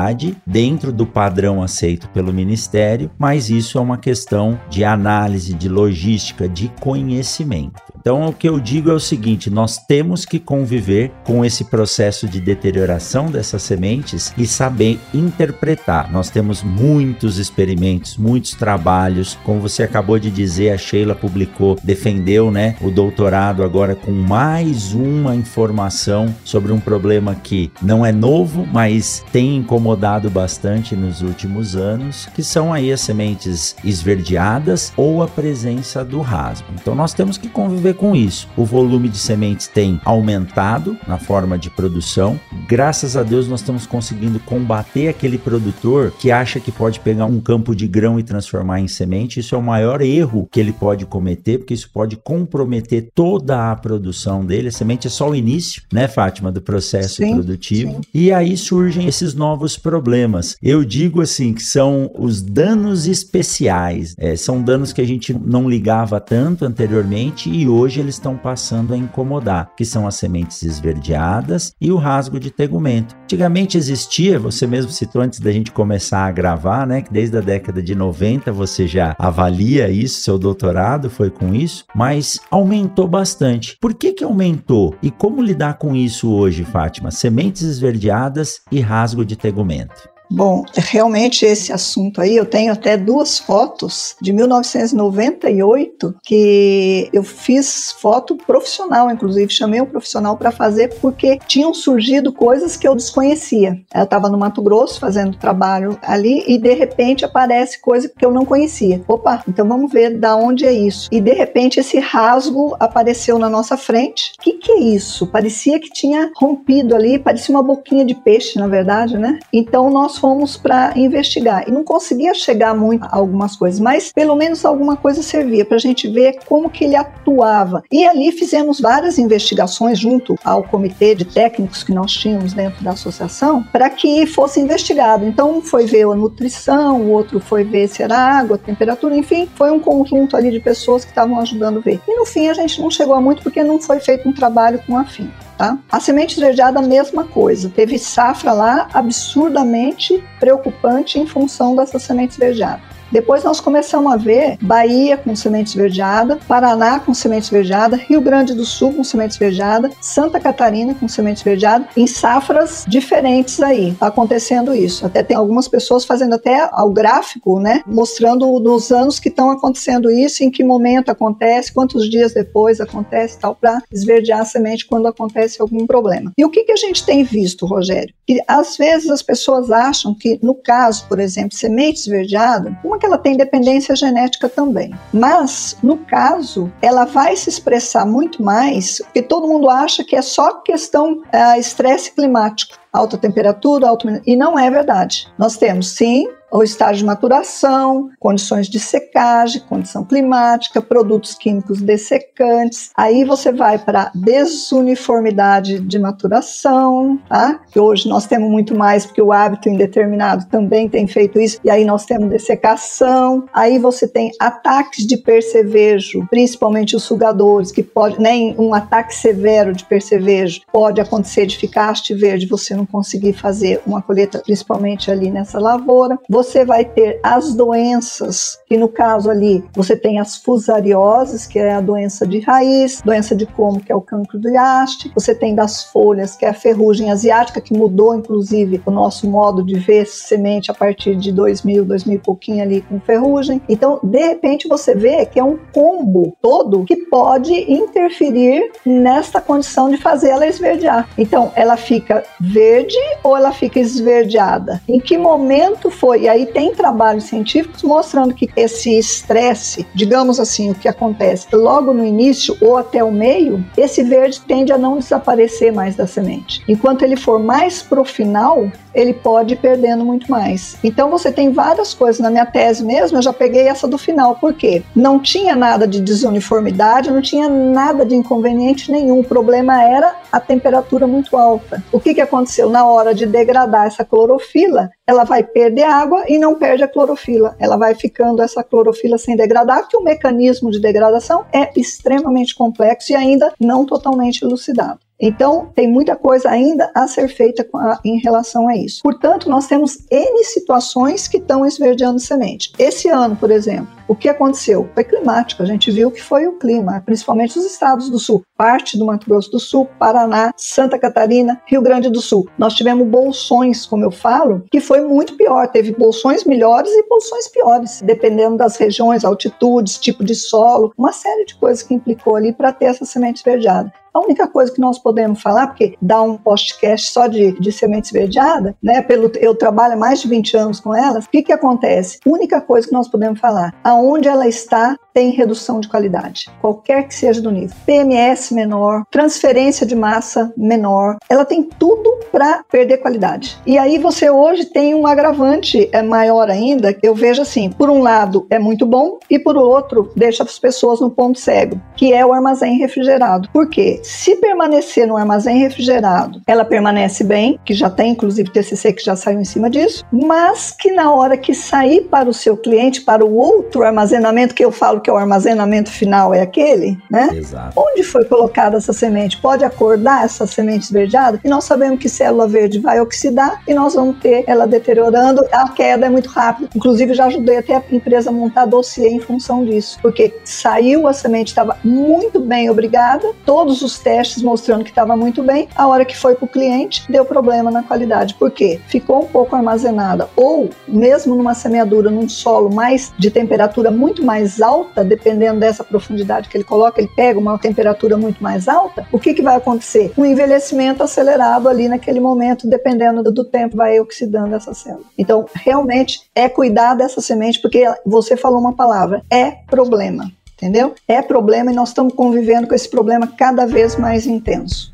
dentro 0.46 0.92
do 0.92 1.07
padrão 1.07 1.62
aceito 1.62 2.09
pelo 2.09 2.33
Ministério, 2.33 3.11
mas 3.18 3.50
isso 3.50 3.78
é 3.78 3.80
uma 3.80 3.98
questão 3.98 4.59
de 4.68 4.85
análise, 4.85 5.54
de 5.54 5.68
logística, 5.68 6.48
de 6.48 6.68
conhecimento. 6.80 7.83
Então, 8.05 8.27
o 8.27 8.35
que 8.35 8.47
eu 8.47 8.61
digo 8.61 8.90
é 8.90 8.93
o 8.93 9.01
seguinte: 9.01 9.49
nós 9.49 9.79
temos 9.79 10.27
que 10.27 10.38
conviver 10.38 11.11
com 11.25 11.43
esse 11.43 11.64
processo 11.64 12.29
de 12.29 12.38
deterioração 12.38 13.31
dessas 13.31 13.62
sementes 13.62 14.31
e 14.37 14.47
saber 14.47 15.01
interpretar. 15.14 16.12
Nós 16.12 16.29
temos 16.29 16.62
muitos 16.62 17.38
experimentos, 17.38 18.19
muitos 18.19 18.51
trabalhos. 18.51 19.38
Como 19.43 19.59
você 19.59 19.85
acabou 19.85 20.19
de 20.19 20.31
dizer, 20.31 20.73
a 20.73 20.77
Sheila 20.77 21.14
publicou, 21.14 21.79
defendeu 21.83 22.51
né, 22.51 22.77
o 22.83 22.90
doutorado 22.90 23.62
agora 23.62 23.95
com 23.95 24.12
mais 24.12 24.93
uma 24.93 25.35
informação 25.35 26.35
sobre 26.45 26.73
um 26.75 26.81
problema 26.81 27.35
que 27.35 27.73
não 27.81 28.05
é 28.05 28.12
novo, 28.12 28.69
mas 28.71 29.25
tem 29.33 29.57
incomodado 29.57 30.29
bastante 30.29 30.95
nos 30.95 31.23
últimos 31.23 31.75
anos, 31.75 32.29
que 32.35 32.43
são 32.43 32.71
aí 32.71 32.93
as 32.93 33.01
sementes 33.01 33.75
esverdeadas 33.83 34.93
ou 34.95 35.23
a 35.23 35.27
presença 35.27 36.05
do 36.05 36.21
rasgo. 36.21 36.69
Então, 36.75 36.95
nós 36.95 37.14
temos 37.14 37.38
que 37.38 37.49
conviver 37.49 37.93
com 37.94 38.14
isso. 38.14 38.48
O 38.57 38.64
volume 38.64 39.09
de 39.09 39.18
sementes 39.18 39.66
tem 39.66 40.00
aumentado 40.04 40.96
na 41.07 41.18
forma 41.18 41.59
de 41.59 41.70
produção. 41.70 42.38
Graças 42.68 43.16
a 43.16 43.22
Deus 43.22 43.48
nós 43.48 43.61
estamos 43.61 43.87
conseguindo 43.87 44.38
combater 44.40 45.09
aquele 45.09 45.38
produtor 45.38 46.12
que 46.18 46.30
acha 46.30 46.61
que 46.61 46.72
pode 46.72 47.00
pegar 47.00 47.26
um 47.26 47.40
campo 47.40 47.74
de 47.74 47.87
grão 47.87 48.18
e 48.18 48.22
transformar 48.22 48.80
em 48.80 48.88
semente. 48.88 49.40
Isso 49.40 49.54
é 49.54 49.59
o 49.59 49.62
maior 49.62 50.00
erro 50.02 50.48
que 50.50 50.61
ele 50.61 50.72
pode 50.72 51.07
cometer, 51.07 51.59
porque 51.59 51.74
isso 51.74 51.90
pode 51.92 52.16
comprometer 52.16 53.11
toda 53.14 53.70
a 53.70 53.76
produção 53.76 54.44
dele. 54.44 54.68
A 54.68 54.72
semente 54.72 55.07
é 55.07 55.11
só 55.11 55.30
o 55.30 55.35
início, 55.35 55.83
né, 55.92 56.09
Fátima, 56.09 56.50
do 56.50 56.61
processo 56.61 57.16
sim, 57.16 57.35
produtivo. 57.35 57.92
Sim. 57.92 58.00
E 58.12 58.33
aí 58.33 58.57
surgem 58.57 59.07
esses 59.07 59.35
novos 59.35 59.76
problemas. 59.76 60.57
Eu 60.62 60.85
digo 60.85 61.20
assim 61.20 61.52
que 61.52 61.62
são 61.62 62.11
os 62.18 62.42
danos 62.42 63.07
especiais. 63.07 64.14
É, 64.18 64.37
são 64.37 64.62
danos 64.62 64.92
que 64.92 65.00
a 65.00 65.07
gente 65.07 65.33
não 65.33 65.68
ligava 65.68 66.20
tanto 66.20 66.64
anteriormente 66.64 67.50
e 67.50 67.68
hoje 67.68 67.84
hoje 67.85 68.01
eles 68.01 68.14
estão 68.14 68.37
passando 68.37 68.94
a 68.94 68.97
incomodar, 68.97 69.70
que 69.77 69.85
são 69.85 70.07
as 70.07 70.14
sementes 70.14 70.62
esverdeadas 70.62 71.75
e 71.79 71.92
o 71.92 71.97
rasgo 71.97 72.40
de 72.40 72.51
tegumento. 72.51 73.14
Antigamente 73.25 73.77
existia, 73.77 74.38
você 74.38 74.66
mesmo 74.66 74.90
citou 74.90 75.20
antes 75.20 75.38
da 75.38 75.53
gente 75.53 75.70
começar 75.70 76.25
a 76.27 76.33
gravar, 76.33 76.87
né, 76.87 77.03
que 77.03 77.12
desde 77.12 77.37
a 77.37 77.40
década 77.42 77.83
de 77.83 77.94
90 77.94 78.51
você 78.51 78.87
já 78.87 79.14
avalia 79.18 79.90
isso, 79.90 80.23
seu 80.23 80.38
doutorado 80.38 81.11
foi 81.11 81.31
com 81.31 81.55
isso, 81.55 81.85
mas 81.94 82.40
aumentou 82.51 83.07
bastante. 83.07 83.77
Por 83.79 83.92
que 83.92 84.12
que 84.12 84.25
aumentou? 84.25 84.94
E 85.03 85.11
como 85.11 85.42
lidar 85.42 85.75
com 85.75 85.94
isso 85.94 86.33
hoje, 86.33 86.64
Fátima? 86.64 87.11
Sementes 87.11 87.62
esverdeadas 87.62 88.62
e 88.73 88.81
rasgo 88.81 89.25
de 89.25 89.37
tegumento. 89.37 90.13
Bom, 90.30 90.64
realmente 90.74 91.44
esse 91.44 91.72
assunto 91.72 92.20
aí, 92.20 92.37
eu 92.37 92.46
tenho 92.46 92.72
até 92.72 92.96
duas 92.96 93.38
fotos 93.38 94.16
de 94.20 94.32
1998 94.32 96.14
que 96.22 97.08
eu 97.12 97.22
fiz 97.22 97.92
foto 97.92 98.37
profissional, 98.37 99.10
inclusive 99.10 99.52
chamei 99.52 99.80
um 99.80 99.87
profissional 99.87 100.37
para 100.37 100.50
fazer 100.50 100.94
porque 101.00 101.38
tinham 101.46 101.74
surgido 101.74 102.32
coisas 102.32 102.76
que 102.76 102.88
eu 102.88 102.94
desconhecia. 102.94 103.80
Eu 103.94 104.04
estava 104.04 104.28
no 104.28 104.38
Mato 104.38 104.62
Grosso 104.62 104.98
fazendo 104.98 105.37
trabalho 105.37 105.98
ali 106.02 106.44
e 106.46 106.58
de 106.58 106.74
repente 106.74 107.24
aparece 107.24 107.80
coisa 107.80 108.08
que 108.08 108.24
eu 108.24 108.32
não 108.32 108.44
conhecia. 108.44 109.02
Opa, 109.06 109.42
então 109.48 109.68
vamos 109.68 109.92
ver 109.92 110.18
da 110.18 110.37
onde 110.37 110.64
é 110.64 110.72
isso. 110.72 111.08
E 111.12 111.20
de 111.20 111.32
repente 111.32 111.80
esse 111.80 111.98
rasgo 111.98 112.76
apareceu 112.80 113.38
na 113.38 113.50
nossa 113.50 113.76
frente. 113.76 114.32
O 114.38 114.42
que, 114.42 114.52
que 114.54 114.72
é 114.72 114.80
isso? 114.80 115.26
Parecia 115.26 115.78
que 115.78 115.90
tinha 115.90 116.30
rompido 116.37 116.94
ali, 116.94 117.18
parecia 117.18 117.54
uma 117.54 117.62
boquinha 117.62 118.04
de 118.04 118.14
peixe, 118.14 118.58
na 118.58 118.66
verdade, 118.66 119.18
né? 119.18 119.38
Então 119.52 119.90
nós 119.90 120.13
nós 120.15 120.19
fomos 120.19 120.56
para 120.56 120.92
investigar. 120.96 121.65
E 121.67 121.71
não 121.71 121.83
conseguia 121.83 122.35
chegar 122.35 122.75
muito 122.75 123.04
a 123.04 123.17
algumas 123.17 123.56
coisas, 123.56 123.81
mas 123.81 124.12
pelo 124.12 124.37
menos 124.37 124.65
alguma 124.65 124.96
coisa 124.96 125.23
servia 125.23 125.65
para 125.65 125.77
a 125.77 125.81
gente 125.81 126.08
ver 126.08 126.38
como 126.46 126.71
que 126.71 126.85
ele 126.85 126.96
atuava. 126.96 127.83
E 127.90 128.06
ali 128.06 128.31
fizemos 128.33 128.81
várias 128.81 129.19
investigações 129.19 129.98
junto 129.98 130.37
ao 130.44 130.62
comitê 130.62 131.15
de 131.15 131.25
técnicos 131.25 131.83
que 131.83 131.92
nós 131.92 132.12
tínhamos 132.12 132.52
dentro 132.52 132.83
da 132.85 132.92
associação 132.92 133.62
para 133.73 133.90
que 133.90 134.27
fosse 134.27 134.60
investigado. 134.60 135.25
Então, 135.25 135.60
foi 135.60 135.87
ver 135.87 136.04
a 136.04 136.15
nutrição, 136.15 137.00
o 137.00 137.10
outro 137.10 137.40
foi 137.40 137.65
ver 137.65 137.88
se 137.88 138.02
era 138.02 138.17
água, 138.17 138.58
temperatura, 138.58 139.17
enfim, 139.17 139.48
foi 139.54 139.71
um 139.71 139.81
conjunto 139.81 140.37
ali 140.37 140.50
de 140.50 140.60
pessoas 140.60 141.04
que 141.04 141.10
estavam 141.10 141.40
ajudando 141.40 141.79
a 141.79 141.81
ver. 141.81 142.00
E 142.06 142.17
no 142.17 142.25
fim 142.25 142.48
a 142.48 142.54
gente 142.54 142.81
não 142.81 142.90
chegou 142.90 143.15
a 143.15 143.21
muito 143.21 143.42
porque 143.42 143.62
não 143.62 143.81
foi 143.81 144.00
feito 144.00 144.29
um 144.29 144.33
trabalho 144.33 144.81
com 144.87 144.96
afim. 144.96 145.31
Tá? 145.57 145.79
A 145.90 146.00
semente 146.00 146.35
esverdeada, 146.35 146.81
a 146.81 146.83
mesma 146.83 147.25
coisa. 147.25 147.69
Teve 147.69 147.98
safra 147.98 148.52
lá 148.52 148.88
absurdamente 148.92 150.23
preocupante 150.40 151.19
em 151.19 151.27
função 151.27 151.77
dessa 151.77 151.98
semente 151.98 152.33
esverdeada. 152.33 152.94
Depois 153.15 153.44
nós 153.44 153.60
começamos 153.60 154.12
a 154.12 154.17
ver 154.17 154.58
Bahia 154.60 155.17
com 155.17 155.37
semente 155.37 155.69
esverdeada, 155.69 156.37
Paraná 156.48 156.98
com 156.98 157.15
semente 157.15 157.44
esverdeada, 157.44 157.94
Rio 157.94 158.21
Grande 158.21 158.54
do 158.54 158.65
Sul 158.65 158.92
com 158.92 159.04
semente 159.04 159.35
esverdeada, 159.35 159.88
Santa 160.00 160.40
Catarina 160.40 160.96
com 160.96 161.06
semente 161.06 161.37
esverdeada, 161.37 161.87
em 161.96 162.08
safras 162.08 162.85
diferentes 162.88 163.62
aí, 163.62 163.94
tá 163.94 164.08
acontecendo 164.08 164.75
isso. 164.75 165.06
Até 165.06 165.23
tem 165.23 165.37
algumas 165.37 165.69
pessoas 165.69 166.04
fazendo 166.04 166.35
até 166.35 166.69
o 166.77 166.90
gráfico, 166.90 167.60
né, 167.60 167.83
mostrando 167.87 168.58
nos 168.58 168.90
anos 168.90 169.21
que 169.21 169.29
estão 169.29 169.48
acontecendo 169.48 170.10
isso, 170.10 170.42
em 170.42 170.50
que 170.50 170.65
momento 170.65 171.10
acontece, 171.10 171.73
quantos 171.73 172.10
dias 172.10 172.35
depois 172.35 172.81
acontece, 172.81 173.38
tal, 173.38 173.54
para 173.54 173.81
esverdear 173.92 174.40
a 174.40 174.44
semente 174.44 174.87
quando 174.87 175.06
acontece 175.06 175.62
algum 175.62 175.87
problema. 175.87 176.33
E 176.37 176.44
o 176.44 176.50
que, 176.50 176.65
que 176.65 176.73
a 176.73 176.77
gente 176.77 177.06
tem 177.06 177.23
visto, 177.23 177.65
Rogério? 177.65 178.12
Que 178.27 178.42
às 178.48 178.77
vezes 178.77 179.08
as 179.08 179.23
pessoas 179.23 179.71
acham 179.71 180.12
que, 180.12 180.37
no 180.42 180.56
caso, 180.56 181.06
por 181.06 181.21
exemplo, 181.21 181.56
semente 181.56 182.00
esverdeada, 182.00 182.77
uma 182.83 183.04
que 183.05 183.07
ela 183.07 183.19
tem 183.19 183.37
dependência 183.37 183.94
genética 183.94 184.48
também. 184.48 184.94
Mas, 185.13 185.77
no 185.83 185.98
caso, 185.98 186.73
ela 186.81 187.05
vai 187.05 187.37
se 187.37 187.50
expressar 187.50 188.07
muito 188.07 188.42
mais, 188.42 188.98
porque 189.05 189.21
todo 189.21 189.46
mundo 189.46 189.69
acha 189.69 190.02
que 190.02 190.17
é 190.17 190.23
só 190.23 190.61
questão 190.63 191.19
uh, 191.19 191.59
estresse 191.59 192.13
climático 192.13 192.79
alta 192.94 193.19
temperatura, 193.19 193.88
alto... 193.88 194.07
e 194.25 194.37
não 194.37 194.57
é 194.57 194.71
verdade. 194.71 195.27
Nós 195.37 195.57
temos 195.57 195.90
sim 195.96 196.29
o 196.55 196.63
estágio 196.63 196.98
de 196.98 197.05
maturação, 197.05 198.11
condições 198.19 198.69
de 198.69 198.79
secagem, 198.79 199.63
condição 199.69 200.05
climática, 200.05 200.81
produtos 200.81 201.35
químicos 201.35 201.83
dessecantes. 201.83 202.90
Aí 202.96 203.25
você 203.25 203.52
vai 203.52 203.79
para 203.79 204.13
desuniformidade 204.15 205.81
de 205.81 205.98
maturação, 205.98 207.19
tá? 207.29 207.61
Que 207.71 207.81
hoje 207.81 208.09
nós 208.09 208.27
temos 208.27 208.50
muito 208.50 208.77
mais 208.77 209.05
porque 209.05 209.21
o 209.21 209.33
hábito 209.33 209.69
indeterminado 209.69 210.46
também 210.46 210.88
tem 210.88 211.07
feito 211.07 211.40
isso. 211.40 211.59
E 211.65 211.71
aí 211.71 211.85
nós 211.85 212.05
temos 212.05 212.31
dessecação. 212.31 213.44
Aí 213.52 213.79
você 213.79 214.07
tem 214.07 214.31
ataques 214.40 215.07
de 215.07 215.17
percevejo, 215.17 216.27
principalmente 216.31 216.94
os 216.94 217.02
sugadores, 217.02 217.73
que 217.73 217.83
pode 217.83 218.21
nem 218.21 218.55
um 218.59 218.73
ataque 218.73 219.15
severo 219.15 219.73
de 219.73 219.85
percevejo 219.85 220.61
pode 220.73 221.00
acontecer 221.00 221.46
de 221.46 221.57
ficar 221.57 221.90
haste 221.90 222.15
verde, 222.15 222.46
você 222.46 222.75
não 222.75 222.87
conseguir 222.87 223.33
fazer 223.33 223.81
uma 223.87 224.02
colheita, 224.02 224.38
principalmente 224.38 225.11
ali 225.11 225.31
nessa 225.31 225.59
lavoura. 225.59 226.19
Você 226.29 226.44
você 226.45 226.65
vai 226.65 226.85
ter 226.85 227.19
as 227.23 227.55
doenças, 227.55 228.59
que 228.67 228.77
no 228.77 228.88
caso 228.88 229.31
ali 229.31 229.65
você 229.75 229.97
tem 229.97 230.19
as 230.21 230.37
fusarioses, 230.37 231.47
que 231.47 231.59
é 231.59 231.75
a 231.75 231.81
doença 231.81 232.27
de 232.27 232.40
raiz, 232.40 233.01
doença 233.03 233.35
de 233.35 233.47
como, 233.47 233.81
que 233.81 233.90
é 233.90 233.95
o 233.95 234.01
cancro 234.01 234.38
do 234.38 234.49
haste, 234.57 235.11
você 235.15 235.35
tem 235.35 235.55
das 235.55 235.85
folhas, 235.85 236.37
que 236.37 236.45
é 236.45 236.51
a 236.51 236.55
ferrugem 236.55 237.11
asiática, 237.11 237.61
que 237.61 237.77
mudou 237.77 238.15
inclusive 238.15 238.83
o 238.85 238.90
nosso 238.90 239.29
modo 239.29 239.63
de 239.63 239.79
ver 239.79 240.07
semente 240.07 240.71
a 240.71 240.75
partir 240.75 241.17
de 241.17 241.33
2000, 241.33 241.85
2000 241.85 242.15
e 242.15 242.19
pouquinho 242.19 242.63
ali 242.63 242.83
com 242.83 243.01
ferrugem. 243.01 243.61
Então, 243.69 243.99
de 244.03 244.19
repente 244.19 244.69
você 244.69 244.95
vê 244.95 245.25
que 245.27 245.40
é 245.40 245.45
um 245.45 245.59
combo 245.73 246.37
todo 246.42 246.85
que 246.85 246.97
pode 246.97 247.53
interferir 247.73 248.71
nesta 248.85 249.40
condição 249.40 249.88
de 249.90 249.97
fazer 249.97 250.31
ela 250.31 250.47
esverdear. 250.47 251.09
Então, 251.17 251.51
ela 251.55 251.77
fica 251.77 252.23
verde 252.38 252.99
ou 253.23 253.37
ela 253.37 253.53
fica 253.53 253.81
esverdeada? 253.81 254.83
Em 254.88 255.01
que 255.01 255.17
momento 255.17 255.90
foi? 255.90 256.29
Aí 256.35 256.46
tem 256.46 256.74
trabalhos 256.74 257.24
científicos 257.24 257.85
mostrando 257.85 258.35
que 258.35 258.50
esse 258.56 258.98
estresse, 258.98 259.87
digamos 259.94 260.40
assim, 260.40 260.68
o 260.68 260.74
que 260.74 260.88
acontece 260.88 261.46
logo 261.52 261.94
no 261.94 262.04
início 262.04 262.56
ou 262.60 262.76
até 262.76 263.04
o 263.04 263.12
meio, 263.12 263.64
esse 263.76 264.02
verde 264.02 264.40
tende 264.40 264.72
a 264.72 264.78
não 264.78 264.98
desaparecer 264.98 265.72
mais 265.72 265.94
da 265.94 266.08
semente. 266.08 266.60
Enquanto 266.66 267.02
ele 267.02 267.14
for 267.14 267.38
mais 267.38 267.82
pro 267.85 268.04
final, 268.04 268.68
ele 268.92 269.14
pode 269.14 269.54
ir 269.54 269.58
perdendo 269.58 270.04
muito 270.04 270.28
mais. 270.28 270.76
Então 270.82 271.08
você 271.08 271.30
tem 271.30 271.52
várias 271.52 271.94
coisas 271.94 272.20
na 272.20 272.30
minha 272.30 272.46
tese 272.46 272.85
mesmo, 272.85 273.18
eu 273.18 273.22
já 273.22 273.32
peguei 273.32 273.68
essa 273.68 273.87
do 273.87 273.96
final, 273.96 274.37
porque 274.40 274.82
não 274.94 275.20
tinha 275.20 275.54
nada 275.54 275.87
de 275.87 276.00
desuniformidade, 276.00 277.12
não 277.12 277.22
tinha 277.22 277.48
nada 277.48 278.04
de 278.04 278.16
inconveniente 278.16 278.90
nenhum. 278.90 279.20
O 279.20 279.24
problema 279.24 279.80
era 279.82 280.16
a 280.32 280.40
temperatura 280.40 281.06
muito 281.06 281.37
alta. 281.37 281.80
O 281.92 282.00
que, 282.00 282.12
que 282.12 282.20
aconteceu? 282.20 282.68
Na 282.68 282.85
hora 282.85 283.14
de 283.14 283.24
degradar 283.24 283.87
essa 283.87 284.04
clorofila, 284.04 284.90
ela 285.07 285.25
vai 285.25 285.42
perder 285.42 285.85
água 285.85 286.25
e 286.29 286.38
não 286.38 286.55
perde 286.55 286.83
a 286.83 286.88
clorofila. 286.88 287.57
Ela 287.59 287.77
vai 287.77 287.94
ficando 287.94 288.42
essa 288.42 288.63
clorofila 288.63 289.19
sem 289.19 289.37
degradar, 289.37 289.87
que 289.88 289.96
o 289.96 290.02
mecanismo 290.02 290.71
de 290.71 290.81
degradação 290.81 291.44
é 291.52 291.71
extremamente 291.79 292.55
complexo 292.55 293.13
e 293.13 293.15
ainda 293.15 293.52
não 293.61 293.85
totalmente 293.85 294.42
elucidado. 294.42 295.00
Então, 295.21 295.71
tem 295.75 295.88
muita 295.88 296.17
coisa 296.17 296.50
ainda 296.50 296.90
a 296.94 297.07
ser 297.07 297.29
feita 297.29 297.67
em 298.05 298.19
relação 298.19 298.69
a 298.69 298.77
isso. 298.77 299.02
Portanto, 299.02 299.48
nós 299.48 299.67
temos 299.67 299.98
N 300.11 300.44
situações 300.44 301.29
que 301.29 301.37
estão 301.37 301.65
esverdeando 301.65 302.19
semente. 302.19 302.73
Esse 302.79 303.09
ano, 303.09 303.37
por 303.37 303.50
exemplo, 303.50 303.88
o 304.07 304.15
que 304.15 304.29
aconteceu? 304.29 304.88
Foi 304.94 305.05
climático, 305.05 305.63
a 305.63 305.67
gente 305.67 305.90
viu 305.90 306.11
que 306.11 306.23
foi 306.23 306.46
o 306.46 306.59
clima, 306.59 307.02
principalmente 307.05 307.59
os 307.59 307.65
estados 307.65 308.11
do 308.11 308.19
sul, 308.19 308.42
parte 308.57 308.98
do 308.98 309.07
Mato 309.07 309.27
Grosso 309.27 309.50
do 309.50 309.59
Sul, 309.59 309.88
Paraná, 309.98 310.52
Santa 310.57 310.98
Catarina, 310.98 311.61
Rio 311.67 311.83
Grande 311.83 312.09
do 312.09 312.21
Sul. 312.21 312.48
Nós 312.59 312.75
tivemos 312.75 313.07
bolsões, 313.07 313.87
como 313.87 314.05
eu 314.05 314.11
falo, 314.11 314.65
que 314.71 314.81
foi 314.81 315.00
muito 315.00 315.37
pior. 315.37 315.69
Teve 315.69 315.92
bolsões 315.92 316.44
melhores 316.44 316.90
e 316.90 317.09
bolsões 317.09 317.48
piores, 317.48 318.02
dependendo 318.02 318.57
das 318.57 318.77
regiões, 318.77 319.25
altitudes, 319.25 319.98
tipo 319.98 320.25
de 320.25 320.35
solo, 320.35 320.92
uma 320.96 321.13
série 321.13 321.44
de 321.44 321.55
coisas 321.57 321.83
que 321.83 321.94
implicou 321.94 322.37
ali 322.37 322.52
para 322.52 322.73
ter 322.73 322.87
essa 322.87 323.05
semente 323.05 323.38
esverdeada. 323.38 323.92
A 324.15 324.21
única 324.21 324.46
coisa 324.46 324.73
que 324.73 324.81
nós 324.81 324.96
podemos 324.96 325.42
falar, 325.42 325.67
porque 325.67 325.96
dá 326.00 326.23
um 326.23 326.37
podcast 326.37 327.11
só 327.11 327.27
de, 327.27 327.50
de 327.59 327.73
semente 327.73 328.07
esverdeada, 328.07 328.77
né? 328.81 329.02
Pelo, 329.02 329.29
eu 329.40 329.57
trabalho 329.57 329.94
há 329.94 329.96
mais 329.96 330.21
de 330.21 330.29
20 330.29 330.57
anos 330.57 330.79
com 330.79 330.94
elas, 330.94 331.25
o 331.25 331.29
que, 331.29 331.42
que 331.42 331.52
acontece? 331.52 332.21
A 332.25 332.31
única 332.31 332.61
coisa 332.61 332.87
que 332.87 332.92
nós 332.92 333.09
podemos 333.09 333.40
falar, 333.40 333.75
aonde 333.95 334.29
ela 334.29 334.47
está, 334.47 334.99
tem 335.15 335.31
redução 335.31 335.79
de 335.79 335.88
qualidade, 335.88 336.50
qualquer 336.60 337.06
que 337.06 337.15
seja 337.15 337.40
do 337.40 337.52
nível. 337.52 337.77
PMS 337.87 338.52
menor, 338.52 339.04
transferência 339.10 339.87
de 339.87 339.94
massa 339.94 340.52
menor, 340.56 341.17
ela 341.29 341.44
tem 341.44 341.62
tudo 341.62 342.19
para 342.33 342.65
perder 342.69 342.98
qualidade. 342.98 343.56
E 343.65 343.79
aí 343.79 343.96
você 343.96 344.29
hoje 344.29 344.65
tem 344.65 344.94
um 344.94 345.06
agravante 345.06 345.88
é 345.92 346.02
maior 346.02 346.50
ainda, 346.50 346.96
eu 347.02 347.15
vejo 347.15 347.42
assim, 347.42 347.71
por 347.71 347.88
um 347.88 348.02
lado 348.02 348.46
é 348.50 348.58
muito 348.58 348.85
bom 348.85 349.19
e 349.31 349.38
por 349.38 349.56
outro 349.56 350.10
deixa 350.17 350.42
as 350.42 350.58
pessoas 350.58 351.00
no 351.00 351.10
ponto 351.10 351.38
cego, 351.38 351.81
que 351.94 352.12
é 352.12 352.27
o 352.27 352.33
armazém 352.33 352.77
refrigerado. 352.79 353.48
Por 353.52 353.69
quê? 353.69 354.00
Se 354.02 354.35
permanecer 354.37 355.06
no 355.06 355.17
armazém 355.17 355.58
refrigerado, 355.58 356.40
ela 356.46 356.65
permanece 356.65 357.23
bem, 357.23 357.60
que 357.65 357.73
já 357.73 357.88
tem 357.88 358.10
inclusive 358.10 358.50
TCC 358.50 358.92
que 358.92 359.04
já 359.04 359.15
saiu 359.15 359.40
em 359.40 359.44
cima 359.44 359.71
disso, 359.71 360.04
mas 360.10 360.73
que 360.73 360.90
na 360.90 361.12
hora 361.12 361.37
que 361.37 361.54
sair 361.54 362.02
para 362.02 362.29
o 362.29 362.35
seu 362.35 362.56
cliente, 362.56 363.02
para 363.02 363.25
o 363.25 363.37
outro 363.37 363.85
armazenamento 363.85 364.54
que 364.54 364.65
eu 364.65 364.73
falo 364.73 365.04
que 365.05 365.11
é 365.11 365.13
o 365.13 365.17
armazenamento 365.17 365.90
final 365.90 366.33
é 366.33 366.40
aquele, 366.40 366.98
né? 367.11 367.29
Exato. 367.35 367.79
Onde 367.79 368.02
foi 368.02 368.25
colocada 368.25 368.79
essa 368.79 368.92
semente? 368.92 369.37
Pode 369.37 369.63
acordar 369.63 370.25
essa 370.25 370.46
semente 370.46 370.87
esverdeada? 370.87 371.38
E 371.44 371.48
nós 371.48 371.65
sabemos 371.65 372.00
que 372.00 372.09
célula 372.09 372.48
verde 372.48 372.79
vai 372.79 372.98
oxidar 373.00 373.61
e 373.69 373.75
nós 373.75 373.94
vamos 373.94 374.17
ter 374.19 374.44
ela 374.46 374.67
deteriorando. 374.67 375.44
A 375.52 375.69
queda 375.69 376.07
é 376.07 376.09
muito 376.09 376.31
rápida. 376.31 376.71
Inclusive, 376.75 377.13
já 377.13 377.27
ajudei 377.27 377.59
até 377.59 377.77
a 377.77 377.83
empresa 377.92 378.31
a 378.31 378.33
montar 378.33 378.65
dossiê 378.65 379.09
em 379.09 379.21
função 379.21 379.63
disso, 379.65 379.98
porque 380.00 380.35
saiu 380.42 381.07
a 381.07 381.13
semente, 381.13 381.48
estava 381.48 381.77
muito 381.85 382.40
bem, 382.40 382.71
obrigada, 382.71 383.31
todos 383.44 383.83
os 383.83 383.98
testes 383.98 384.42
mostrando 384.42 384.85
que 384.85 384.90
estava 384.90 385.15
muito 385.15 385.42
bem. 385.42 385.69
A 385.77 385.87
hora 385.87 386.05
que 386.05 386.17
foi 386.17 386.35
para 386.35 386.46
o 386.46 386.48
cliente, 386.48 387.05
deu 387.11 387.27
problema 387.27 387.71
na 387.71 387.83
qualidade. 387.83 388.35
Por 388.35 388.50
quê? 388.50 388.81
Ficou 388.88 389.25
um 389.25 389.27
pouco 389.27 389.55
armazenada, 389.55 390.31
ou 390.35 390.71
mesmo 390.88 391.35
numa 391.35 391.52
semeadura, 391.52 392.11
num 392.11 392.27
solo 392.27 392.75
mais 392.75 393.13
de 393.19 393.31
temperatura 393.31 393.90
muito 393.90 394.25
mais 394.25 394.63
alta 394.63 394.94
alta, 394.95 395.05
dependendo 395.05 395.59
dessa 395.59 395.83
profundidade 395.83 396.49
que 396.49 396.57
ele 396.57 396.65
coloca, 396.65 397.01
ele 397.01 397.11
pega 397.15 397.38
uma 397.38 397.59
temperatura 397.59 398.17
muito 398.17 398.42
mais 398.42 398.69
alta, 398.69 399.07
o 399.11 399.19
que, 399.19 399.35
que 399.35 399.42
vai 399.42 399.57
acontecer? 399.57 400.13
Um 400.17 400.25
envelhecimento 400.25 401.03
acelerado 401.03 401.69
ali 401.69 401.88
naquele 401.88 402.21
momento, 402.21 402.69
dependendo 402.69 403.23
do 403.33 403.45
tempo, 403.45 403.77
vai 403.77 403.99
oxidando 403.99 404.55
essa 404.55 404.73
célula. 404.73 405.05
Então, 405.19 405.47
realmente, 405.55 406.21
é 406.35 406.49
cuidar 406.49 406.95
dessa 406.95 407.21
semente, 407.21 407.61
porque 407.61 407.85
você 408.07 408.37
falou 408.37 408.61
uma 408.61 408.75
palavra, 408.75 409.23
é 409.31 409.51
problema. 409.69 410.31
Entendeu? 410.57 410.95
É 411.09 411.21
problema 411.21 411.73
e 411.73 411.75
nós 411.75 411.88
estamos 411.88 412.15
convivendo 412.15 412.69
com 412.69 412.75
esse 412.75 412.88
problema 412.88 413.27
cada 413.27 413.67
vez 413.67 413.97
mais 413.97 414.25
intenso. 414.25 414.94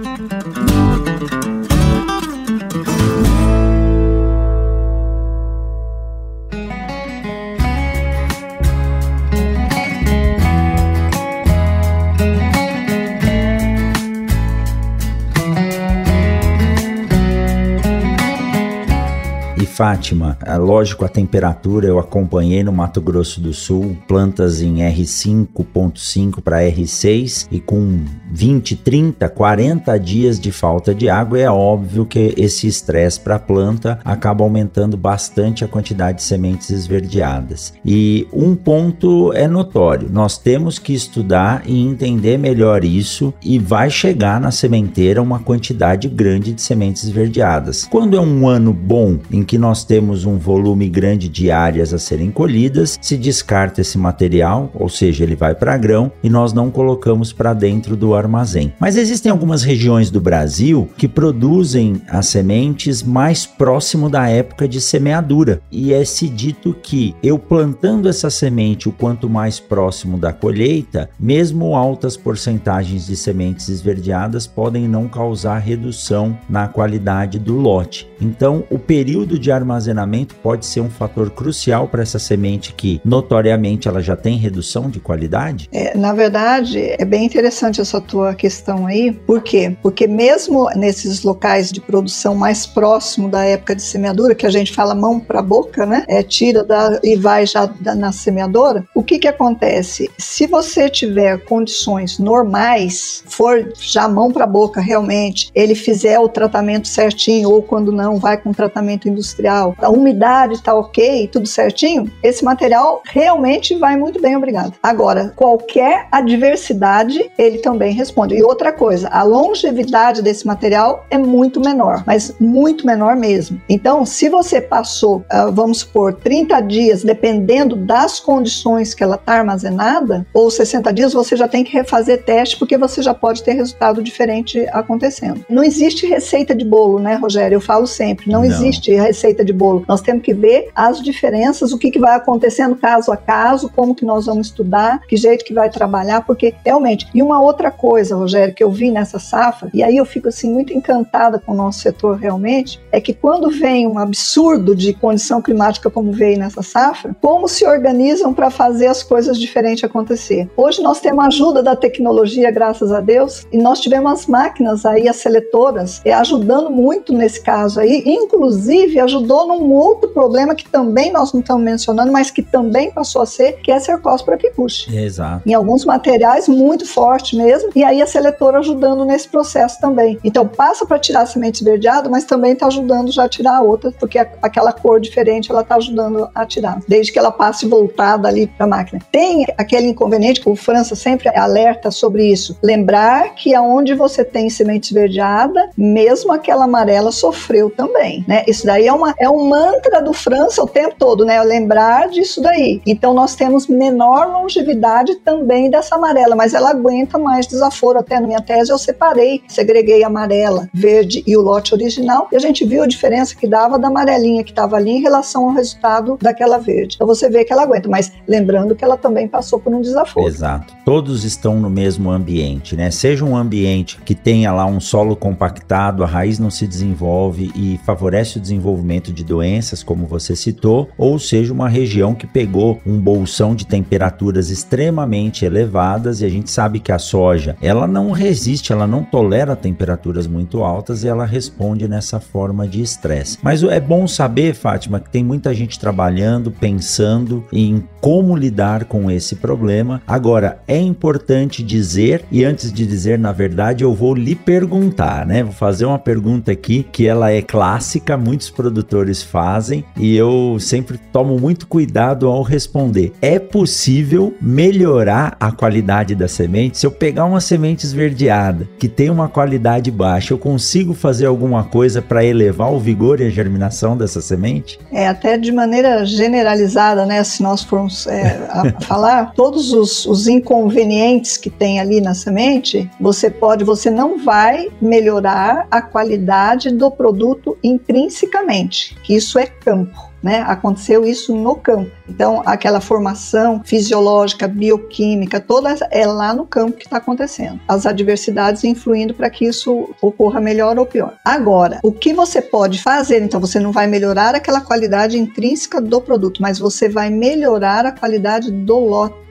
Fátima, 19.81 20.37
é 20.45 20.55
lógico 20.57 21.03
a 21.03 21.09
temperatura 21.09 21.87
eu 21.87 21.97
acompanhei 21.97 22.63
no 22.63 22.71
Mato 22.71 23.01
Grosso 23.01 23.41
do 23.41 23.51
Sul, 23.51 23.97
plantas 24.07 24.61
em 24.61 24.75
R5.5 24.75 26.39
para 26.39 26.61
R6 26.61 27.47
e 27.51 27.59
com 27.59 27.99
20, 28.31 28.75
30, 28.75 29.27
40 29.27 29.97
dias 29.97 30.39
de 30.39 30.51
falta 30.51 30.93
de 30.93 31.09
água, 31.09 31.39
é 31.39 31.49
óbvio 31.49 32.05
que 32.05 32.31
esse 32.37 32.67
estresse 32.67 33.19
para 33.19 33.37
a 33.37 33.39
planta 33.39 33.97
acaba 34.05 34.43
aumentando 34.43 34.95
bastante 34.95 35.65
a 35.65 35.67
quantidade 35.67 36.19
de 36.19 36.23
sementes 36.25 36.69
esverdeadas. 36.69 37.73
E 37.83 38.27
um 38.31 38.55
ponto 38.55 39.33
é 39.33 39.47
notório, 39.47 40.09
nós 40.11 40.37
temos 40.37 40.77
que 40.77 40.93
estudar 40.93 41.63
e 41.65 41.83
entender 41.83 42.37
melhor 42.37 42.85
isso 42.85 43.33
e 43.43 43.57
vai 43.57 43.89
chegar 43.89 44.39
na 44.39 44.51
sementeira 44.51 45.23
uma 45.23 45.39
quantidade 45.39 46.07
grande 46.07 46.53
de 46.53 46.61
sementes 46.61 47.03
esverdeadas. 47.03 47.85
Quando 47.85 48.15
é 48.15 48.21
um 48.21 48.47
ano 48.47 48.71
bom 48.71 49.17
em 49.31 49.43
que 49.43 49.57
nós 49.57 49.70
nós 49.71 49.85
temos 49.85 50.25
um 50.25 50.37
volume 50.37 50.89
grande 50.89 51.29
de 51.29 51.49
áreas 51.49 51.93
a 51.93 51.97
serem 51.97 52.29
colhidas, 52.29 52.99
se 53.01 53.15
descarta 53.15 53.79
esse 53.79 53.97
material, 53.97 54.69
ou 54.75 54.89
seja, 54.89 55.23
ele 55.23 55.33
vai 55.33 55.55
para 55.55 55.77
grão 55.77 56.11
e 56.21 56.29
nós 56.29 56.51
não 56.51 56.69
colocamos 56.69 57.31
para 57.31 57.53
dentro 57.53 57.95
do 57.95 58.13
armazém. 58.13 58.73
Mas 58.77 58.97
existem 58.97 59.31
algumas 59.31 59.63
regiões 59.63 60.11
do 60.11 60.19
Brasil 60.19 60.89
que 60.97 61.07
produzem 61.07 62.01
as 62.09 62.25
sementes 62.25 63.01
mais 63.01 63.45
próximo 63.45 64.09
da 64.09 64.27
época 64.27 64.67
de 64.67 64.81
semeadura 64.81 65.61
e 65.71 65.93
é 65.93 66.03
se 66.03 66.27
dito 66.27 66.73
que 66.73 67.15
eu 67.23 67.39
plantando 67.39 68.09
essa 68.09 68.29
semente 68.29 68.89
o 68.89 68.91
quanto 68.91 69.29
mais 69.29 69.57
próximo 69.57 70.17
da 70.17 70.33
colheita, 70.33 71.09
mesmo 71.17 71.77
altas 71.77 72.17
porcentagens 72.17 73.05
de 73.07 73.15
sementes 73.15 73.69
esverdeadas 73.69 74.45
podem 74.45 74.85
não 74.85 75.07
causar 75.07 75.59
redução 75.59 76.37
na 76.49 76.67
qualidade 76.67 77.39
do 77.39 77.55
lote. 77.55 78.11
Então, 78.19 78.65
o 78.69 78.77
período 78.77 79.39
de 79.39 79.49
armazenamento 79.61 80.35
pode 80.35 80.65
ser 80.65 80.81
um 80.81 80.89
fator 80.89 81.29
crucial 81.29 81.87
para 81.87 82.01
essa 82.01 82.19
semente 82.19 82.73
que 82.73 83.01
notoriamente 83.03 83.87
ela 83.87 84.01
já 84.01 84.15
tem 84.15 84.37
redução 84.37 84.89
de 84.89 84.99
qualidade? 84.99 85.69
É, 85.71 85.97
na 85.97 86.13
verdade, 86.13 86.79
é 86.79 87.05
bem 87.05 87.25
interessante 87.25 87.81
essa 87.81 88.01
tua 88.01 88.33
questão 88.33 88.85
aí. 88.85 89.11
Por 89.11 89.41
quê? 89.41 89.75
Porque 89.81 90.07
mesmo 90.07 90.69
nesses 90.75 91.23
locais 91.23 91.71
de 91.71 91.79
produção 91.79 92.35
mais 92.35 92.65
próximo 92.65 93.29
da 93.29 93.43
época 93.45 93.75
de 93.75 93.81
semeadura, 93.81 94.35
que 94.35 94.45
a 94.45 94.49
gente 94.49 94.73
fala 94.73 94.95
mão 94.95 95.19
para 95.19 95.41
boca, 95.41 95.85
né? 95.85 96.03
É, 96.07 96.23
tira 96.23 96.63
da, 96.63 96.99
e 97.03 97.15
vai 97.15 97.45
já 97.45 97.65
da, 97.65 97.95
na 97.95 98.11
semeadora. 98.11 98.85
O 98.95 99.03
que 99.03 99.19
que 99.19 99.27
acontece? 99.27 100.09
Se 100.17 100.47
você 100.47 100.89
tiver 100.89 101.43
condições 101.45 102.19
normais, 102.19 103.23
for 103.27 103.71
já 103.79 104.07
mão 104.07 104.31
para 104.31 104.45
boca 104.45 104.81
realmente, 104.81 105.51
ele 105.53 105.75
fizer 105.75 106.19
o 106.19 106.27
tratamento 106.27 106.87
certinho 106.87 107.49
ou 107.49 107.61
quando 107.61 107.91
não, 107.91 108.17
vai 108.17 108.37
com 108.37 108.51
tratamento 108.51 109.07
industrial 109.07 109.50
material, 109.51 109.75
a 109.79 109.89
umidade 109.89 110.53
está 110.53 110.73
ok, 110.73 111.27
tudo 111.27 111.47
certinho, 111.47 112.09
esse 112.23 112.43
material 112.43 113.01
realmente 113.05 113.75
vai 113.75 113.97
muito 113.97 114.21
bem, 114.21 114.35
obrigado. 114.35 114.73
Agora, 114.81 115.33
qualquer 115.35 116.07
adversidade, 116.11 117.29
ele 117.37 117.59
também 117.59 117.93
responde. 117.93 118.35
E 118.35 118.43
outra 118.43 118.71
coisa, 118.71 119.09
a 119.09 119.23
longevidade 119.23 120.21
desse 120.21 120.47
material 120.47 121.05
é 121.09 121.17
muito 121.17 121.59
menor, 121.59 122.03
mas 122.05 122.33
muito 122.39 122.85
menor 122.85 123.15
mesmo. 123.15 123.61
Então, 123.67 124.05
se 124.05 124.29
você 124.29 124.61
passou, 124.61 125.23
ah, 125.29 125.49
vamos 125.51 125.79
supor, 125.79 126.13
30 126.13 126.61
dias, 126.61 127.03
dependendo 127.03 127.75
das 127.75 128.19
condições 128.19 128.93
que 128.93 129.03
ela 129.03 129.15
está 129.15 129.33
armazenada, 129.33 130.25
ou 130.33 130.49
60 130.49 130.93
dias, 130.93 131.13
você 131.13 131.35
já 131.35 131.47
tem 131.47 131.63
que 131.63 131.73
refazer 131.73 132.23
teste, 132.23 132.57
porque 132.57 132.77
você 132.77 133.01
já 133.01 133.13
pode 133.13 133.43
ter 133.43 133.53
resultado 133.53 134.01
diferente 134.01 134.65
acontecendo. 134.71 135.43
Não 135.49 135.63
existe 135.63 136.05
receita 136.05 136.55
de 136.55 136.63
bolo, 136.63 136.99
né, 136.99 137.15
Rogério? 137.15 137.55
Eu 137.55 137.61
falo 137.61 137.87
sempre, 137.87 138.31
não, 138.31 138.41
não. 138.41 138.45
existe 138.45 138.93
receita 138.93 139.30
receita 139.31 139.45
de 139.45 139.53
bolo. 139.53 139.83
Nós 139.87 140.01
temos 140.01 140.23
que 140.23 140.33
ver 140.33 140.69
as 140.75 141.01
diferenças, 141.01 141.71
o 141.71 141.77
que, 141.77 141.89
que 141.89 141.99
vai 141.99 142.15
acontecendo 142.15 142.75
caso 142.75 143.11
a 143.11 143.17
caso, 143.17 143.71
como 143.73 143.95
que 143.95 144.05
nós 144.05 144.25
vamos 144.25 144.47
estudar, 144.47 145.01
que 145.07 145.15
jeito 145.15 145.45
que 145.45 145.53
vai 145.53 145.69
trabalhar, 145.69 146.25
porque 146.25 146.53
realmente. 146.65 147.07
E 147.13 147.23
uma 147.23 147.41
outra 147.41 147.71
coisa, 147.71 148.15
Rogério, 148.15 148.53
que 148.53 148.63
eu 148.63 148.69
vi 148.69 148.91
nessa 148.91 149.19
safra, 149.19 149.69
e 149.73 149.81
aí 149.81 149.97
eu 149.97 150.05
fico 150.05 150.27
assim 150.27 150.51
muito 150.51 150.73
encantada 150.73 151.39
com 151.39 151.53
o 151.53 151.55
nosso 151.55 151.79
setor 151.79 152.17
realmente, 152.17 152.79
é 152.91 152.99
que 152.99 153.13
quando 153.13 153.49
vem 153.49 153.87
um 153.87 153.97
absurdo 153.97 154.75
de 154.75 154.93
condição 154.93 155.41
climática 155.41 155.89
como 155.89 156.11
veio 156.11 156.37
nessa 156.37 156.61
safra, 156.61 157.15
como 157.21 157.47
se 157.47 157.65
organizam 157.65 158.33
para 158.33 158.49
fazer 158.49 158.87
as 158.87 159.01
coisas 159.01 159.39
diferentes 159.39 159.83
acontecer. 159.83 160.49
Hoje 160.55 160.81
nós 160.81 160.99
temos 160.99 161.23
a 161.23 161.27
ajuda 161.27 161.63
da 161.63 161.75
tecnologia, 161.75 162.51
graças 162.51 162.91
a 162.91 162.99
Deus, 162.99 163.45
e 163.51 163.57
nós 163.57 163.79
tivemos 163.79 164.11
as 164.11 164.27
máquinas 164.27 164.85
aí, 164.85 165.07
as 165.07 165.17
seletoras, 165.17 166.01
é, 166.03 166.13
ajudando 166.13 166.69
muito 166.69 167.13
nesse 167.13 167.41
caso 167.41 167.79
aí, 167.79 168.03
inclusive 168.05 168.99
ajudou 168.99 169.20
ajudou 169.21 169.47
num 169.47 169.71
outro 169.71 170.09
problema 170.09 170.55
que 170.55 170.67
também 170.67 171.11
nós 171.11 171.31
não 171.31 171.41
estamos 171.41 171.63
mencionando, 171.63 172.11
mas 172.11 172.31
que 172.31 172.41
também 172.41 172.91
passou 172.91 173.21
a 173.21 173.25
ser, 173.25 173.53
que 173.61 173.71
é 173.71 173.75
a 173.75 173.79
cercóspora 173.79 174.37
picuche. 174.37 174.95
Exato. 174.95 175.47
Em 175.47 175.53
alguns 175.53 175.85
materiais 175.85 176.47
muito 176.47 176.87
forte 176.87 177.35
mesmo, 177.35 177.69
e 177.75 177.83
aí 177.83 178.01
a 178.01 178.07
seletora 178.07 178.59
ajudando 178.59 179.05
nesse 179.05 179.27
processo 179.27 179.79
também. 179.79 180.19
Então 180.23 180.47
passa 180.47 180.85
para 180.85 180.99
tirar 180.99 181.21
a 181.21 181.25
semente 181.25 181.61
esverdeada, 181.61 182.09
mas 182.09 182.23
também 182.23 182.53
está 182.53 182.67
ajudando 182.67 183.11
já 183.11 183.25
a 183.25 183.29
tirar 183.29 183.57
a 183.57 183.61
outra, 183.61 183.91
porque 183.91 184.17
aquela 184.17 184.71
cor 184.71 184.99
diferente 184.99 185.51
ela 185.51 185.61
está 185.61 185.75
ajudando 185.75 186.29
a 186.33 186.45
tirar, 186.45 186.79
desde 186.87 187.11
que 187.11 187.19
ela 187.19 187.31
passe 187.31 187.67
voltada 187.67 188.27
ali 188.27 188.47
para 188.47 188.65
a 188.65 188.69
máquina. 188.69 189.01
Tem 189.11 189.45
aquele 189.57 189.87
inconveniente 189.87 190.41
que 190.41 190.49
o 190.49 190.55
França 190.55 190.95
sempre 190.95 191.29
alerta 191.29 191.91
sobre 191.91 192.25
isso. 192.25 192.57
Lembrar 192.61 193.35
que 193.35 193.53
aonde 193.53 193.93
você 193.93 194.23
tem 194.23 194.49
semente 194.49 194.89
esverdeada, 194.91 195.69
mesmo 195.77 196.31
aquela 196.31 196.65
amarela 196.65 197.11
sofreu 197.11 197.69
também, 197.69 198.25
né? 198.27 198.43
Isso 198.47 198.65
daí 198.65 198.87
é 198.87 198.93
uma 198.93 199.10
é 199.19 199.29
um 199.29 199.47
mantra 199.47 200.01
do 200.01 200.13
França 200.13 200.63
o 200.63 200.67
tempo 200.67 200.95
todo, 200.97 201.25
né? 201.25 201.41
Lembrar 201.43 202.09
disso 202.09 202.41
daí. 202.41 202.81
Então 202.85 203.13
nós 203.13 203.35
temos 203.35 203.67
menor 203.67 204.27
longevidade 204.27 205.15
também 205.15 205.69
dessa 205.69 205.95
amarela, 205.95 206.35
mas 206.35 206.53
ela 206.53 206.71
aguenta 206.71 207.17
mais 207.17 207.47
desaforo. 207.47 207.99
Até 207.99 208.19
na 208.19 208.27
minha 208.27 208.41
tese 208.41 208.71
eu 208.71 208.77
separei, 208.77 209.41
segreguei 209.47 210.03
a 210.03 210.07
amarela, 210.07 210.69
verde 210.73 211.23
e 211.25 211.35
o 211.35 211.41
lote 211.41 211.73
original, 211.73 212.27
e 212.31 212.35
a 212.35 212.39
gente 212.39 212.65
viu 212.65 212.83
a 212.83 212.87
diferença 212.87 213.35
que 213.35 213.47
dava 213.47 213.79
da 213.79 213.87
amarelinha 213.87 214.43
que 214.43 214.51
estava 214.51 214.75
ali 214.75 214.91
em 214.91 215.01
relação 215.01 215.45
ao 215.45 215.53
resultado 215.53 216.17
daquela 216.21 216.57
verde. 216.57 216.95
Então 216.95 217.07
você 217.07 217.29
vê 217.29 217.43
que 217.43 217.53
ela 217.53 217.63
aguenta, 217.63 217.89
mas 217.89 218.11
lembrando 218.27 218.75
que 218.75 218.83
ela 218.83 218.97
também 218.97 219.27
passou 219.27 219.59
por 219.59 219.73
um 219.73 219.81
desaforo. 219.81 220.27
Exato. 220.27 220.73
Todos 220.85 221.23
estão 221.23 221.59
no 221.59 221.69
mesmo 221.69 222.11
ambiente, 222.11 222.75
né? 222.75 222.91
Seja 222.91 223.23
um 223.23 223.35
ambiente 223.35 223.99
que 224.03 224.13
tenha 224.13 224.51
lá 224.51 224.65
um 224.65 224.79
solo 224.79 225.15
compactado, 225.15 226.03
a 226.03 226.07
raiz 226.07 226.37
não 226.39 226.49
se 226.49 226.67
desenvolve 226.67 227.51
e 227.55 227.79
favorece 227.85 228.37
o 228.37 228.41
desenvolvimento 228.41 229.00
de 229.09 229.23
doenças, 229.23 229.81
como 229.81 230.05
você 230.05 230.35
citou, 230.35 230.89
ou 230.97 231.17
seja, 231.17 231.53
uma 231.53 231.69
região 231.69 232.13
que 232.13 232.27
pegou 232.27 232.81
um 232.85 232.99
bolsão 232.99 233.55
de 233.55 233.65
temperaturas 233.65 234.49
extremamente 234.49 235.45
elevadas 235.45 236.19
e 236.19 236.25
a 236.25 236.29
gente 236.29 236.51
sabe 236.51 236.81
que 236.81 236.91
a 236.91 236.99
soja, 236.99 237.55
ela 237.61 237.87
não 237.87 238.11
resiste, 238.11 238.73
ela 238.73 238.85
não 238.85 239.05
tolera 239.05 239.55
temperaturas 239.55 240.27
muito 240.27 240.61
altas 240.61 241.03
e 241.03 241.07
ela 241.07 241.25
responde 241.25 241.87
nessa 241.87 242.19
forma 242.19 242.67
de 242.67 242.81
estresse. 242.81 243.37
Mas 243.41 243.63
é 243.63 243.79
bom 243.79 244.07
saber, 244.07 244.53
Fátima, 244.53 244.99
que 244.99 245.09
tem 245.09 245.23
muita 245.23 245.53
gente 245.53 245.79
trabalhando, 245.79 246.51
pensando 246.51 247.45
em 247.53 247.83
como 248.01 248.35
lidar 248.35 248.85
com 248.85 249.09
esse 249.09 249.35
problema. 249.35 250.01
Agora, 250.05 250.59
é 250.67 250.77
importante 250.77 251.63
dizer, 251.63 252.25
e 252.31 252.43
antes 252.43 252.73
de 252.73 252.85
dizer, 252.85 253.17
na 253.17 253.31
verdade, 253.31 253.83
eu 253.83 253.93
vou 253.93 254.13
lhe 254.13 254.35
perguntar, 254.35 255.25
né? 255.25 255.43
Vou 255.43 255.53
fazer 255.53 255.85
uma 255.85 255.99
pergunta 255.99 256.51
aqui 256.51 256.83
que 256.91 257.07
ela 257.07 257.31
é 257.31 257.41
clássica, 257.41 258.17
muitos 258.17 258.49
produtores 258.49 258.90
fazem 259.21 259.83
e 259.97 260.15
eu 260.15 260.57
sempre 260.59 260.97
tomo 261.11 261.39
muito 261.39 261.67
cuidado 261.67 262.27
ao 262.27 262.41
responder. 262.41 263.13
É 263.21 263.39
possível 263.39 264.33
melhorar 264.41 265.35
a 265.39 265.51
qualidade 265.51 266.15
da 266.15 266.27
semente? 266.27 266.77
Se 266.77 266.85
eu 266.85 266.91
pegar 266.91 267.25
uma 267.25 267.41
semente 267.41 267.85
esverdeada 267.85 268.67
que 268.77 268.87
tem 268.87 269.09
uma 269.09 269.27
qualidade 269.27 269.89
baixa, 269.89 270.33
eu 270.33 270.37
consigo 270.37 270.93
fazer 270.93 271.25
alguma 271.25 271.63
coisa 271.63 272.01
para 272.01 272.23
elevar 272.23 272.71
o 272.71 272.79
vigor 272.79 273.19
e 273.21 273.25
a 273.25 273.29
germinação 273.29 273.97
dessa 273.97 274.21
semente? 274.21 274.79
É, 274.91 275.07
até 275.07 275.37
de 275.37 275.51
maneira 275.51 276.05
generalizada, 276.05 277.05
né? 277.05 277.23
Se 277.23 277.41
nós 277.41 277.63
formos 277.63 278.07
é, 278.07 278.47
falar, 278.81 279.33
todos 279.33 279.73
os, 279.73 280.05
os 280.05 280.27
inconvenientes 280.27 281.37
que 281.37 281.49
tem 281.49 281.79
ali 281.79 282.01
na 282.01 282.13
semente, 282.13 282.89
você 282.99 283.29
pode, 283.29 283.63
você 283.63 283.89
não 283.89 284.23
vai 284.23 284.69
melhorar 284.81 285.67
a 285.69 285.81
qualidade 285.81 286.71
do 286.71 286.89
produto 286.89 287.57
intrinsecamente, 287.63 288.80
que 289.03 289.15
isso 289.15 289.39
é 289.39 289.45
campo. 289.45 290.11
Né? 290.21 290.41
Aconteceu 290.41 291.03
isso 291.03 291.35
no 291.35 291.55
campo. 291.55 291.89
Então, 292.07 292.43
aquela 292.45 292.79
formação 292.79 293.61
fisiológica, 293.65 294.47
bioquímica, 294.47 295.39
toda 295.39 295.75
é 295.89 296.05
lá 296.05 296.31
no 296.31 296.45
campo 296.45 296.77
que 296.77 296.83
está 296.83 296.97
acontecendo. 296.97 297.59
As 297.67 297.87
adversidades 297.87 298.63
influindo 298.63 299.15
para 299.15 299.31
que 299.31 299.45
isso 299.45 299.89
ocorra 299.99 300.39
melhor 300.39 300.77
ou 300.77 300.85
pior. 300.85 301.15
Agora, 301.25 301.79
o 301.81 301.91
que 301.91 302.13
você 302.13 302.39
pode 302.39 302.79
fazer? 302.83 303.23
Então, 303.23 303.39
você 303.39 303.59
não 303.59 303.71
vai 303.71 303.87
melhorar 303.87 304.35
aquela 304.35 304.61
qualidade 304.61 305.17
intrínseca 305.17 305.81
do 305.81 305.99
produto, 305.99 306.39
mas 306.39 306.59
você 306.59 306.87
vai 306.87 307.09
melhorar 307.09 307.87
a 307.87 307.91
qualidade 307.91 308.51
do 308.51 308.77
lote 308.77 309.21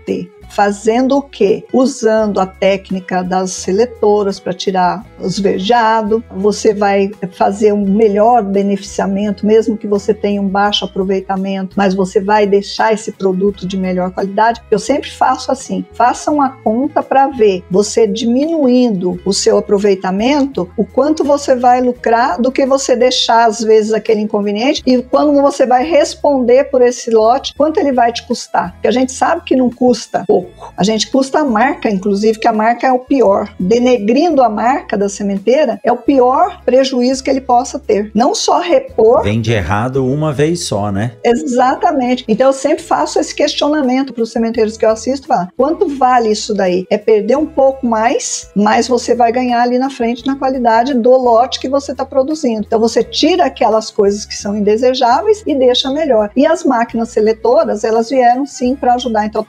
fazendo 0.51 1.17
o 1.17 1.23
quê? 1.23 1.65
Usando 1.73 2.41
a 2.41 2.47
técnica 2.47 3.23
das 3.23 3.53
seletoras 3.53 4.39
para 4.39 4.53
tirar 4.53 5.05
os 5.19 5.39
verdeados. 5.39 6.23
Você 6.37 6.75
vai 6.75 7.11
fazer 7.33 7.73
um 7.73 7.85
melhor 7.85 8.43
beneficiamento, 8.43 9.47
mesmo 9.47 9.77
que 9.77 9.87
você 9.87 10.13
tenha 10.13 10.41
um 10.41 10.49
baixo 10.49 10.85
aproveitamento, 10.85 11.77
mas 11.77 11.95
você 11.95 12.21
vai 12.21 12.47
deixar 12.47 12.93
esse 12.93 13.13
produto 13.13 13.67
de 13.67 13.77
melhor 13.77 14.11
qualidade. 14.11 14.61
Eu 14.71 14.79
sempre 14.79 15.11
faço 15.11 15.53
assim: 15.53 15.85
faça 15.93 16.31
uma 16.31 16.51
conta 16.51 17.03
para 17.03 17.29
ver 17.29 17.65
você 17.71 18.07
diminuindo 18.07 19.21
o 19.25 19.33
seu 19.33 19.59
aproveitamento, 19.59 20.71
o 20.77 20.85
quanto 20.85 21.25
você 21.25 21.55
vai 21.55 21.81
lucrar 21.81 22.41
do 22.41 22.53
que 22.53 22.67
você 22.67 22.97
deixar 22.97 23.47
às 23.47 23.61
vezes 23.61 23.93
aquele 23.93 24.21
inconveniente 24.21 24.83
e 24.87 25.03
quando 25.03 25.41
você 25.41 25.67
vai 25.67 25.85
responder 25.85 26.65
por 26.65 26.83
esse 26.83 27.11
lote, 27.11 27.55
quanto 27.57 27.79
ele 27.79 27.93
vai 27.93 28.13
te 28.13 28.27
custar. 28.27 28.73
Porque 28.73 28.89
a 28.89 28.93
gente 28.93 29.13
sabe 29.13 29.43
que 29.45 29.57
não 29.57 29.71
custa 29.71 30.25
pouco. 30.41 30.73
A 30.77 30.83
gente 30.83 31.11
custa 31.11 31.41
a 31.41 31.45
marca, 31.45 31.91
inclusive, 31.91 32.39
que 32.39 32.49
a 32.49 32.53
marca 32.53 32.87
é 32.87 32.93
o 32.93 32.99
pior. 32.99 33.53
Denegrindo 33.59 34.43
a 34.43 34.49
marca 34.49 34.97
da 34.97 35.09
sementeira 35.09 35.81
é 35.85 35.93
o 35.93 35.97
pior 35.97 36.63
prejuízo 36.65 37.23
que 37.23 37.31
ele 37.31 37.41
possa 37.41 37.79
ter. 37.79 38.11
Não 38.15 38.35
só 38.35 38.59
repor. 38.59 39.23
Vende 39.23 39.53
errado 39.53 40.07
uma 40.07 40.33
vez 40.33 40.65
só, 40.65 40.91
né? 40.91 41.13
Exatamente. 41.25 42.25
Então 42.27 42.49
eu 42.49 42.53
sempre 42.53 42.83
faço 42.83 43.19
esse 43.19 43.35
questionamento 43.35 44.13
para 44.13 44.23
os 44.23 44.33
sementeiros 44.33 44.77
que 44.77 44.85
eu 44.85 44.91
assisto: 44.91 45.27
falo, 45.27 45.49
quanto 45.57 45.89
vale 45.89 46.31
isso 46.31 46.55
daí? 46.55 46.87
É 46.91 46.97
perder 46.97 47.37
um 47.37 47.47
pouco 47.47 47.87
mais, 47.87 48.51
mas 48.55 48.89
você 48.89 49.15
vai 49.15 49.33
ganhar 49.33 49.63
ali 49.63 49.79
na 49.79 49.91
frente 49.91 50.27
na 50.27 50.37
qualidade 50.37 50.95
do 50.95 51.11
lote 51.11 51.61
que 51.61 51.69
você 51.69 51.93
está 51.93 52.05
produzindo. 52.05 52.65
Então 52.67 52.81
você 52.81 53.03
tira 53.03 53.45
aquelas 53.45 53.91
coisas 53.91 54.25
que 54.25 54.37
são 54.37 54.57
indesejáveis 54.57 55.43
e 55.47 55.55
deixa 55.55 55.91
melhor. 55.91 56.31
E 56.37 56.47
as 56.47 56.65
máquinas 56.65 57.11
seletoras, 57.11 57.85
elas 57.85 58.11
vieram 58.11 58.47
sim 58.47 58.75
para 58.75 58.95
ajudar. 58.95 59.27
Então 59.27 59.43
a 59.43 59.45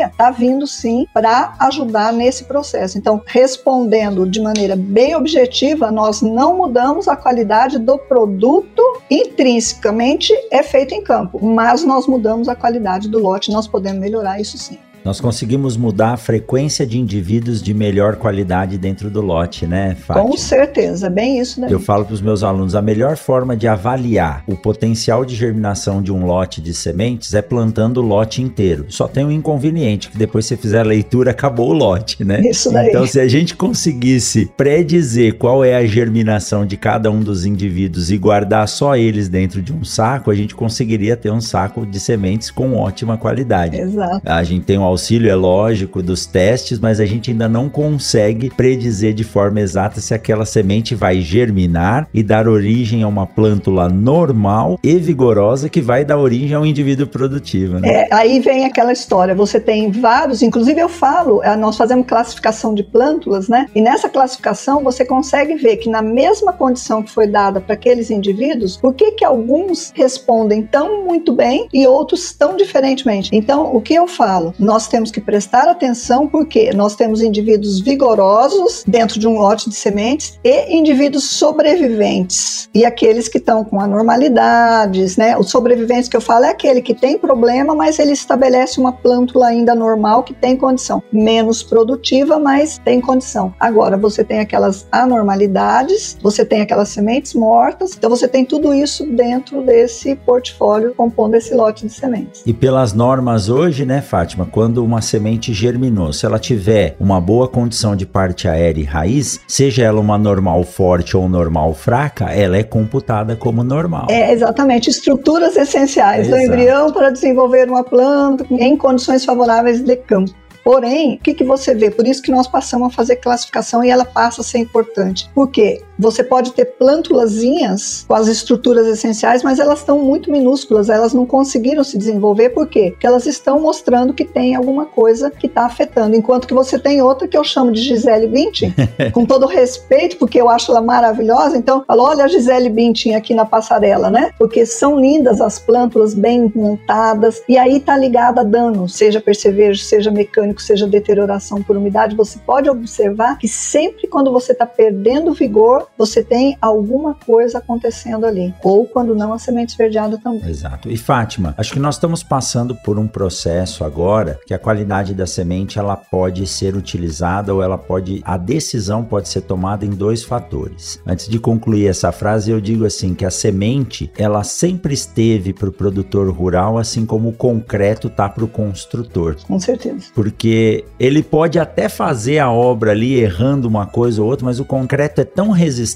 tecnologia 0.00 0.06
está 0.06 0.30
vindo 0.30 0.66
sim 0.66 1.06
para 1.12 1.54
ajudar 1.58 2.12
nesse 2.12 2.44
processo. 2.44 2.96
Então, 2.96 3.22
respondendo 3.26 4.28
de 4.28 4.40
maneira 4.40 4.74
bem 4.76 5.14
objetiva, 5.14 5.90
nós 5.90 6.22
não 6.22 6.56
mudamos 6.56 7.08
a 7.08 7.16
qualidade 7.16 7.78
do 7.78 7.98
produto 7.98 8.82
intrinsecamente 9.10 10.32
é 10.50 10.62
feito 10.62 10.94
em 10.94 11.02
campo, 11.02 11.44
mas 11.44 11.84
nós 11.84 12.06
mudamos 12.06 12.48
a 12.48 12.54
qualidade 12.54 13.08
do 13.08 13.18
lote, 13.18 13.50
nós 13.50 13.66
podemos 13.66 14.00
melhorar 14.00 14.40
isso 14.40 14.56
sim. 14.56 14.78
Nós 15.04 15.20
conseguimos 15.20 15.76
mudar 15.76 16.12
a 16.12 16.16
frequência 16.16 16.86
de 16.86 16.98
indivíduos 16.98 17.62
de 17.62 17.72
melhor 17.72 18.16
qualidade 18.16 18.76
dentro 18.76 19.10
do 19.10 19.20
lote, 19.20 19.66
né, 19.66 19.94
Fátima? 19.94 20.26
Com 20.26 20.36
certeza, 20.36 21.08
bem 21.08 21.40
isso 21.40 21.60
daí. 21.60 21.72
Eu 21.72 21.80
falo 21.80 22.04
para 22.04 22.14
os 22.14 22.20
meus 22.20 22.42
alunos, 22.42 22.74
a 22.74 22.82
melhor 22.82 23.16
forma 23.16 23.56
de 23.56 23.66
avaliar 23.66 24.44
o 24.46 24.56
potencial 24.56 25.24
de 25.24 25.34
germinação 25.34 26.02
de 26.02 26.12
um 26.12 26.26
lote 26.26 26.60
de 26.60 26.74
sementes 26.74 27.32
é 27.34 27.40
plantando 27.40 27.98
o 27.98 28.06
lote 28.06 28.42
inteiro. 28.42 28.86
Só 28.88 29.08
tem 29.08 29.24
um 29.24 29.30
inconveniente, 29.30 30.10
que 30.10 30.18
depois 30.18 30.44
você 30.44 30.56
fizer 30.56 30.80
a 30.80 30.84
leitura, 30.84 31.30
acabou 31.40 31.70
o 31.70 31.72
lote, 31.72 32.22
né? 32.22 32.40
Isso 32.42 32.70
daí. 32.70 32.88
Então, 32.88 33.06
se 33.06 33.18
a 33.18 33.28
gente 33.28 33.56
conseguisse 33.56 34.50
predizer 34.56 35.36
qual 35.36 35.64
é 35.64 35.76
a 35.76 35.86
germinação 35.86 36.66
de 36.66 36.76
cada 36.76 37.10
um 37.10 37.20
dos 37.20 37.46
indivíduos 37.46 38.10
e 38.10 38.18
guardar 38.18 38.68
só 38.68 38.96
eles 38.96 39.28
dentro 39.28 39.62
de 39.62 39.72
um 39.72 39.82
saco, 39.82 40.30
a 40.30 40.34
gente 40.34 40.54
conseguiria 40.54 41.16
ter 41.16 41.30
um 41.30 41.40
saco 41.40 41.86
de 41.86 41.98
sementes 41.98 42.50
com 42.50 42.76
ótima 42.76 43.16
qualidade. 43.16 43.80
Exato. 43.80 44.20
A 44.24 44.42
gente 44.42 44.64
tem 44.64 44.78
um 44.78 44.89
auxílio, 44.90 45.30
é 45.30 45.34
lógico, 45.34 46.02
dos 46.02 46.26
testes, 46.26 46.78
mas 46.78 47.00
a 47.00 47.06
gente 47.06 47.30
ainda 47.30 47.48
não 47.48 47.68
consegue 47.68 48.50
predizer 48.50 49.14
de 49.14 49.24
forma 49.24 49.60
exata 49.60 50.00
se 50.00 50.14
aquela 50.14 50.44
semente 50.44 50.94
vai 50.94 51.20
germinar 51.20 52.08
e 52.12 52.22
dar 52.22 52.48
origem 52.48 53.02
a 53.02 53.08
uma 53.08 53.26
plântula 53.26 53.88
normal 53.88 54.78
e 54.82 54.96
vigorosa 54.96 55.68
que 55.68 55.80
vai 55.80 56.04
dar 56.04 56.18
origem 56.18 56.54
a 56.54 56.60
um 56.60 56.66
indivíduo 56.66 57.06
produtivo. 57.06 57.78
Né? 57.78 57.88
É, 57.88 58.08
aí 58.14 58.40
vem 58.40 58.64
aquela 58.64 58.92
história, 58.92 59.34
você 59.34 59.60
tem 59.60 59.90
vários, 59.90 60.42
inclusive 60.42 60.80
eu 60.80 60.88
falo, 60.88 61.42
é, 61.42 61.56
nós 61.56 61.76
fazemos 61.76 62.06
classificação 62.06 62.74
de 62.74 62.82
plântulas, 62.82 63.48
né? 63.48 63.66
E 63.74 63.80
nessa 63.80 64.08
classificação 64.08 64.82
você 64.82 65.04
consegue 65.04 65.54
ver 65.56 65.76
que 65.76 65.88
na 65.88 66.02
mesma 66.02 66.52
condição 66.52 67.02
que 67.02 67.10
foi 67.10 67.26
dada 67.26 67.60
para 67.60 67.74
aqueles 67.74 68.10
indivíduos, 68.10 68.76
por 68.76 68.94
que 68.94 69.12
que 69.12 69.24
alguns 69.24 69.92
respondem 69.94 70.62
tão 70.62 71.04
muito 71.04 71.32
bem 71.32 71.68
e 71.72 71.86
outros 71.86 72.32
tão 72.32 72.56
diferentemente? 72.56 73.30
Então, 73.32 73.74
o 73.74 73.80
que 73.80 73.94
eu 73.94 74.06
falo? 74.06 74.54
Nós 74.58 74.79
nós 74.80 74.88
temos 74.88 75.10
que 75.10 75.20
prestar 75.20 75.68
atenção 75.68 76.26
porque 76.26 76.72
nós 76.72 76.96
temos 76.96 77.20
indivíduos 77.20 77.80
vigorosos 77.80 78.82
dentro 78.86 79.20
de 79.20 79.28
um 79.28 79.38
lote 79.38 79.68
de 79.68 79.74
sementes 79.74 80.38
e 80.42 80.74
indivíduos 80.74 81.24
sobreviventes 81.24 82.70
e 82.74 82.82
aqueles 82.86 83.28
que 83.28 83.36
estão 83.36 83.62
com 83.62 83.78
anormalidades, 83.78 85.18
né? 85.18 85.36
Os 85.36 85.50
sobreviventes 85.50 86.08
que 86.08 86.16
eu 86.16 86.20
falo 86.20 86.46
é 86.46 86.48
aquele 86.48 86.80
que 86.80 86.94
tem 86.94 87.18
problema, 87.18 87.74
mas 87.74 87.98
ele 87.98 88.12
estabelece 88.12 88.80
uma 88.80 88.90
plântula 88.90 89.48
ainda 89.48 89.74
normal 89.74 90.22
que 90.22 90.32
tem 90.32 90.56
condição, 90.56 91.02
menos 91.12 91.62
produtiva, 91.62 92.38
mas 92.38 92.78
tem 92.78 93.02
condição. 93.02 93.52
Agora 93.60 93.98
você 93.98 94.24
tem 94.24 94.40
aquelas 94.40 94.86
anormalidades, 94.90 96.16
você 96.22 96.42
tem 96.42 96.62
aquelas 96.62 96.88
sementes 96.88 97.34
mortas, 97.34 97.94
então 97.98 98.08
você 98.08 98.26
tem 98.26 98.46
tudo 98.46 98.72
isso 98.72 99.04
dentro 99.04 99.60
desse 99.60 100.16
portfólio 100.16 100.94
compondo 100.94 101.34
esse 101.34 101.54
lote 101.54 101.86
de 101.86 101.92
sementes. 101.92 102.42
E 102.46 102.54
pelas 102.54 102.94
normas 102.94 103.50
hoje, 103.50 103.84
né, 103.84 104.00
Fátima, 104.00 104.46
quando 104.46 104.69
quando 104.70 104.84
uma 104.84 105.02
semente 105.02 105.52
germinou, 105.52 106.12
se 106.12 106.24
ela 106.24 106.38
tiver 106.38 106.94
uma 107.00 107.20
boa 107.20 107.48
condição 107.48 107.96
de 107.96 108.06
parte 108.06 108.46
aérea 108.46 108.80
e 108.80 108.84
raiz, 108.84 109.40
seja 109.48 109.82
ela 109.82 110.00
uma 110.00 110.16
normal 110.16 110.62
forte 110.62 111.16
ou 111.16 111.28
normal 111.28 111.74
fraca, 111.74 112.26
ela 112.26 112.56
é 112.56 112.62
computada 112.62 113.34
como 113.34 113.64
normal. 113.64 114.06
É, 114.08 114.32
exatamente. 114.32 114.88
Estruturas 114.88 115.56
essenciais 115.56 116.28
é, 116.28 116.30
do 116.30 116.38
embrião 116.38 116.92
para 116.92 117.10
desenvolver 117.10 117.68
uma 117.68 117.82
planta 117.82 118.46
em 118.48 118.76
condições 118.76 119.24
favoráveis 119.24 119.80
de 119.80 119.96
campo. 119.96 120.32
Porém, 120.62 121.14
o 121.14 121.18
que, 121.18 121.34
que 121.34 121.42
você 121.42 121.74
vê? 121.74 121.90
Por 121.90 122.06
isso 122.06 122.22
que 122.22 122.30
nós 122.30 122.46
passamos 122.46 122.88
a 122.88 122.90
fazer 122.90 123.16
classificação 123.16 123.82
e 123.82 123.90
ela 123.90 124.04
passa 124.04 124.40
a 124.40 124.44
ser 124.44 124.58
importante. 124.58 125.28
Por 125.34 125.50
quê? 125.50 125.82
Você 126.00 126.24
pode 126.24 126.52
ter 126.52 126.64
plântulazinhas 126.64 128.06
com 128.08 128.14
as 128.14 128.26
estruturas 128.26 128.86
essenciais, 128.86 129.42
mas 129.42 129.58
elas 129.58 129.80
estão 129.80 129.98
muito 129.98 130.30
minúsculas, 130.30 130.88
elas 130.88 131.12
não 131.12 131.26
conseguiram 131.26 131.84
se 131.84 131.98
desenvolver, 131.98 132.50
por 132.50 132.66
quê? 132.66 132.92
Porque 132.92 133.06
elas 133.06 133.26
estão 133.26 133.60
mostrando 133.60 134.14
que 134.14 134.24
tem 134.24 134.54
alguma 134.54 134.86
coisa 134.86 135.30
que 135.30 135.46
está 135.46 135.66
afetando, 135.66 136.16
enquanto 136.16 136.48
que 136.48 136.54
você 136.54 136.78
tem 136.78 137.02
outra 137.02 137.28
que 137.28 137.36
eu 137.36 137.44
chamo 137.44 137.70
de 137.70 137.82
Gisele 137.82 138.26
Bündchen, 138.26 138.74
com 139.12 139.26
todo 139.26 139.44
respeito, 139.44 140.16
porque 140.16 140.40
eu 140.40 140.48
acho 140.48 140.70
ela 140.70 140.80
maravilhosa, 140.80 141.58
então 141.58 141.84
falo, 141.86 142.02
olha 142.02 142.24
a 142.24 142.28
Gisele 142.28 142.70
Bündchen 142.70 143.14
aqui 143.14 143.34
na 143.34 143.44
passarela, 143.44 144.10
né? 144.10 144.30
Porque 144.38 144.64
são 144.64 144.98
lindas 144.98 145.40
as 145.42 145.58
plântulas 145.58 146.14
bem 146.14 146.50
montadas, 146.54 147.42
e 147.46 147.58
aí 147.58 147.76
está 147.76 147.94
ligada 147.94 148.40
a 148.40 148.44
dano, 148.44 148.88
seja 148.88 149.20
percevejo, 149.20 149.82
seja 149.82 150.10
mecânico, 150.10 150.62
seja 150.62 150.86
deterioração 150.86 151.62
por 151.62 151.76
umidade, 151.76 152.16
você 152.16 152.38
pode 152.38 152.70
observar 152.70 153.36
que 153.36 153.46
sempre 153.46 154.06
quando 154.06 154.32
você 154.32 154.52
está 154.52 154.64
perdendo 154.64 155.34
vigor, 155.34 155.89
você 156.00 156.24
tem 156.24 156.56
alguma 156.62 157.12
coisa 157.14 157.58
acontecendo 157.58 158.24
ali. 158.24 158.54
Ou 158.62 158.86
quando 158.86 159.14
não, 159.14 159.34
a 159.34 159.38
semente 159.38 159.72
esverdeada 159.72 160.16
também. 160.16 160.48
Exato. 160.48 160.90
E 160.90 160.96
Fátima, 160.96 161.54
acho 161.58 161.74
que 161.74 161.78
nós 161.78 161.96
estamos 161.96 162.22
passando 162.22 162.74
por 162.74 162.98
um 162.98 163.06
processo 163.06 163.84
agora 163.84 164.40
que 164.46 164.54
a 164.54 164.58
qualidade 164.58 165.12
da 165.12 165.26
semente 165.26 165.78
ela 165.78 165.96
pode 165.96 166.46
ser 166.46 166.74
utilizada 166.74 167.52
ou 167.52 167.62
ela 167.62 167.76
pode 167.76 168.22
a 168.24 168.38
decisão 168.38 169.04
pode 169.04 169.28
ser 169.28 169.42
tomada 169.42 169.84
em 169.84 169.90
dois 169.90 170.24
fatores. 170.24 170.98
Antes 171.06 171.28
de 171.28 171.38
concluir 171.38 171.88
essa 171.88 172.10
frase, 172.10 172.50
eu 172.50 172.62
digo 172.62 172.86
assim 172.86 173.12
que 173.12 173.26
a 173.26 173.30
semente 173.30 174.10
ela 174.16 174.42
sempre 174.42 174.94
esteve 174.94 175.52
para 175.52 175.68
o 175.68 175.72
produtor 175.72 176.32
rural, 176.32 176.78
assim 176.78 177.04
como 177.04 177.28
o 177.28 177.32
concreto 177.34 178.08
tá 178.08 178.26
para 178.26 178.44
o 178.44 178.48
construtor. 178.48 179.36
Com 179.46 179.60
certeza. 179.60 180.06
Porque 180.14 180.82
ele 180.98 181.22
pode 181.22 181.58
até 181.58 181.90
fazer 181.90 182.38
a 182.38 182.50
obra 182.50 182.92
ali 182.92 183.20
errando 183.20 183.68
uma 183.68 183.84
coisa 183.84 184.22
ou 184.22 184.28
outra, 184.28 184.46
mas 184.46 184.58
o 184.58 184.64
concreto 184.64 185.20
é 185.20 185.24
tão 185.24 185.50
resistente 185.50 185.89